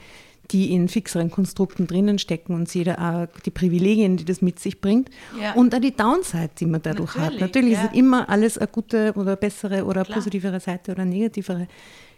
[0.51, 4.59] die in fixeren Konstrukten drinnen stecken und sehe da auch die Privilegien, die das mit
[4.59, 5.53] sich bringt ja.
[5.53, 7.41] und auch die Downside, die man dadurch Natürlich, hat.
[7.41, 10.19] Natürlich ist immer alles eine gute oder bessere oder klar.
[10.19, 11.69] positivere Seite oder negativere,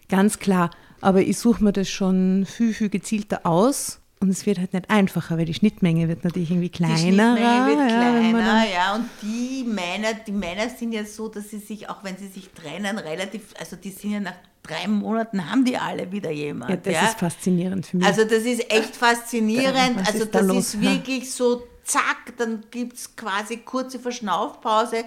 [0.08, 0.70] ganz klar.
[1.00, 4.88] Aber ich suche mir das schon viel, viel gezielter aus und es wird halt nicht
[4.88, 6.94] einfacher, weil die Schnittmenge wird natürlich irgendwie kleiner.
[6.94, 8.94] Die Schnittmenge wird kleiner, ja.
[8.94, 12.48] Und die Männer, die Männer sind ja so, dass sie sich, auch wenn sie sich
[12.48, 16.70] trennen, relativ, also die sind ja nach drei Monaten haben die alle wieder jemand.
[16.70, 17.04] Ja, das ja.
[17.04, 18.06] ist faszinierend für mich.
[18.06, 20.00] Also das ist echt faszinierend.
[20.00, 25.04] Was also ist das da ist wirklich so, zack, dann gibt es quasi kurze Verschnaufpause.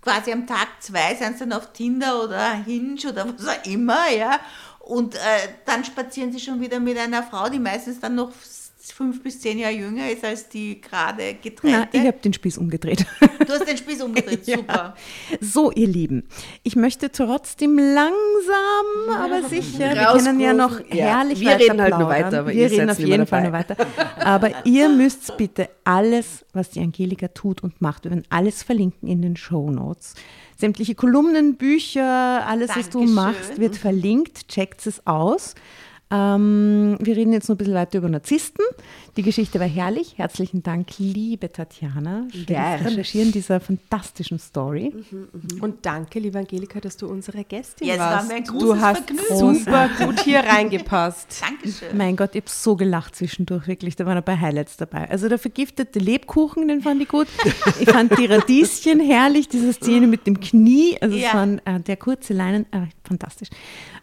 [0.00, 4.10] Quasi am Tag zwei sind sie dann auf Tinder oder Hinge oder was auch immer,
[4.10, 4.40] ja.
[4.84, 5.18] Und äh,
[5.64, 8.32] dann spazieren sie schon wieder mit einer Frau, die meistens dann noch
[8.92, 11.88] fünf bis zehn Jahre jünger ist als die gerade getrennte.
[11.92, 13.06] Na, ich habe den Spieß umgedreht.
[13.46, 14.94] Du hast den Spieß umgedreht, super.
[15.30, 15.38] Ja.
[15.40, 16.24] So, ihr Lieben,
[16.62, 21.98] ich möchte trotzdem langsam, aber sicher, wir können ja noch herrlich ja, Wir reden halt
[21.98, 22.40] nur weiter.
[22.40, 23.76] Aber wir reden auf jeden Fall nur weiter.
[24.18, 29.08] Aber ihr müsst bitte alles, was die Angelika tut und macht, wir werden alles verlinken
[29.08, 30.14] in den Show Notes.
[30.56, 32.76] Sämtliche Kolumnen, Bücher, alles, Dankeschön.
[32.76, 34.48] was du machst, wird verlinkt.
[34.48, 35.54] Checkt es aus.
[36.10, 38.64] Ähm, wir reden jetzt noch ein bisschen weiter über Narzissten.
[39.16, 40.18] Die Geschichte war herrlich.
[40.18, 44.92] Herzlichen Dank, liebe Tatjana, für das Recherchieren dieser fantastischen Story.
[44.94, 45.64] Mhm, mh.
[45.64, 48.30] Und danke, liebe Angelika, dass du unsere Gästin Jetzt warst.
[48.30, 49.54] War du hast Vergnügen.
[49.54, 51.42] super gut hier reingepasst.
[51.42, 51.96] Dankeschön.
[51.96, 53.96] Mein Gott, ich habe so gelacht zwischendurch, wirklich.
[53.96, 55.08] Da waren ein paar Highlights dabei.
[55.10, 57.28] Also der vergiftete Lebkuchen, den fand ich gut.
[57.80, 60.96] Ich fand die Radieschen herrlich, diese Szene mit dem Knie.
[61.00, 61.28] Also ja.
[61.28, 63.48] es waren äh, der kurze Leinen, äh, fantastisch.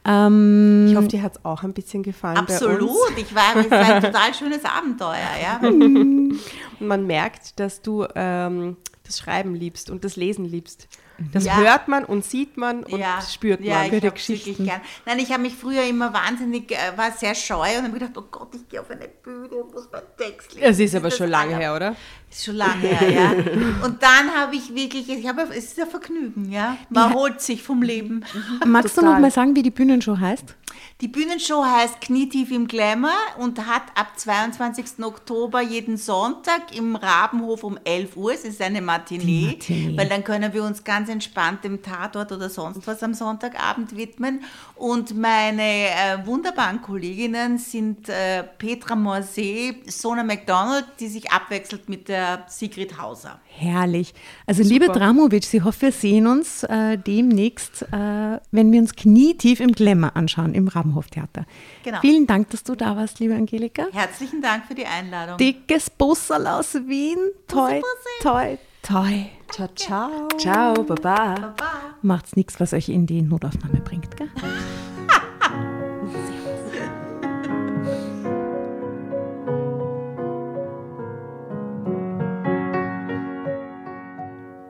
[0.03, 2.37] Ähm, ich hoffe, dir hat es auch ein bisschen gefallen.
[2.37, 5.29] Absolut, ich war, es war ein total schönes Abenteuer.
[5.41, 5.59] Ja.
[5.67, 6.39] und
[6.79, 10.87] man merkt, dass du ähm, das Schreiben liebst und das Lesen liebst.
[11.31, 11.57] Das ja.
[11.57, 13.21] hört man und sieht man und ja.
[13.21, 13.69] spürt man.
[13.69, 14.81] Ja, ich habe wirklich gern.
[15.05, 18.23] Nein, ich habe mich früher immer wahnsinnig, äh, war sehr scheu und habe gedacht, oh
[18.31, 20.65] Gott, ich gehe auf eine Bühne und muss meinen Text lesen.
[20.65, 21.95] Es ist aber schon lange her, oder?
[22.31, 23.31] Ist schon lange her, ja.
[23.85, 26.77] Und dann habe ich wirklich, ich habe, es ist ein Vergnügen, ja.
[26.89, 28.23] Man holt sich vom Leben.
[28.65, 29.09] Magst Total.
[29.09, 30.55] du noch mal sagen, wie die Bühnenshow heißt?
[31.01, 35.03] Die Bühnenshow heißt Knietief im Glamour und hat ab 22.
[35.03, 38.33] Oktober jeden Sonntag im Rabenhof um 11 Uhr.
[38.33, 42.49] Es ist eine Matinee, Matinee, weil dann können wir uns ganz entspannt dem Tatort oder
[42.49, 44.43] sonst was am Sonntagabend widmen.
[44.75, 52.09] Und meine äh, wunderbaren Kolleginnen sind äh, Petra Morset, Sona McDonald, die sich abwechselt mit
[52.21, 53.39] der Sigrid Hauser.
[53.47, 54.13] Herrlich.
[54.45, 54.73] Also Super.
[54.73, 59.71] liebe Dramovic, ich hoffe, wir sehen uns äh, demnächst, äh, wenn wir uns knietief im
[59.71, 61.45] Glamour anschauen, im Rabenhoftheater.
[61.83, 61.99] Genau.
[62.01, 63.87] Vielen Dank, dass du da warst, liebe Angelika.
[63.91, 65.37] Herzlichen Dank für die Einladung.
[65.37, 67.17] Dickes Bussel aus Wien.
[67.47, 67.81] Toi,
[68.21, 69.25] toi, toi.
[69.51, 70.27] Ciao, ciao.
[70.37, 71.35] Ciao, baba.
[71.35, 71.55] baba.
[72.01, 74.29] Macht's nichts, was euch in die Notaufnahme bringt, gell?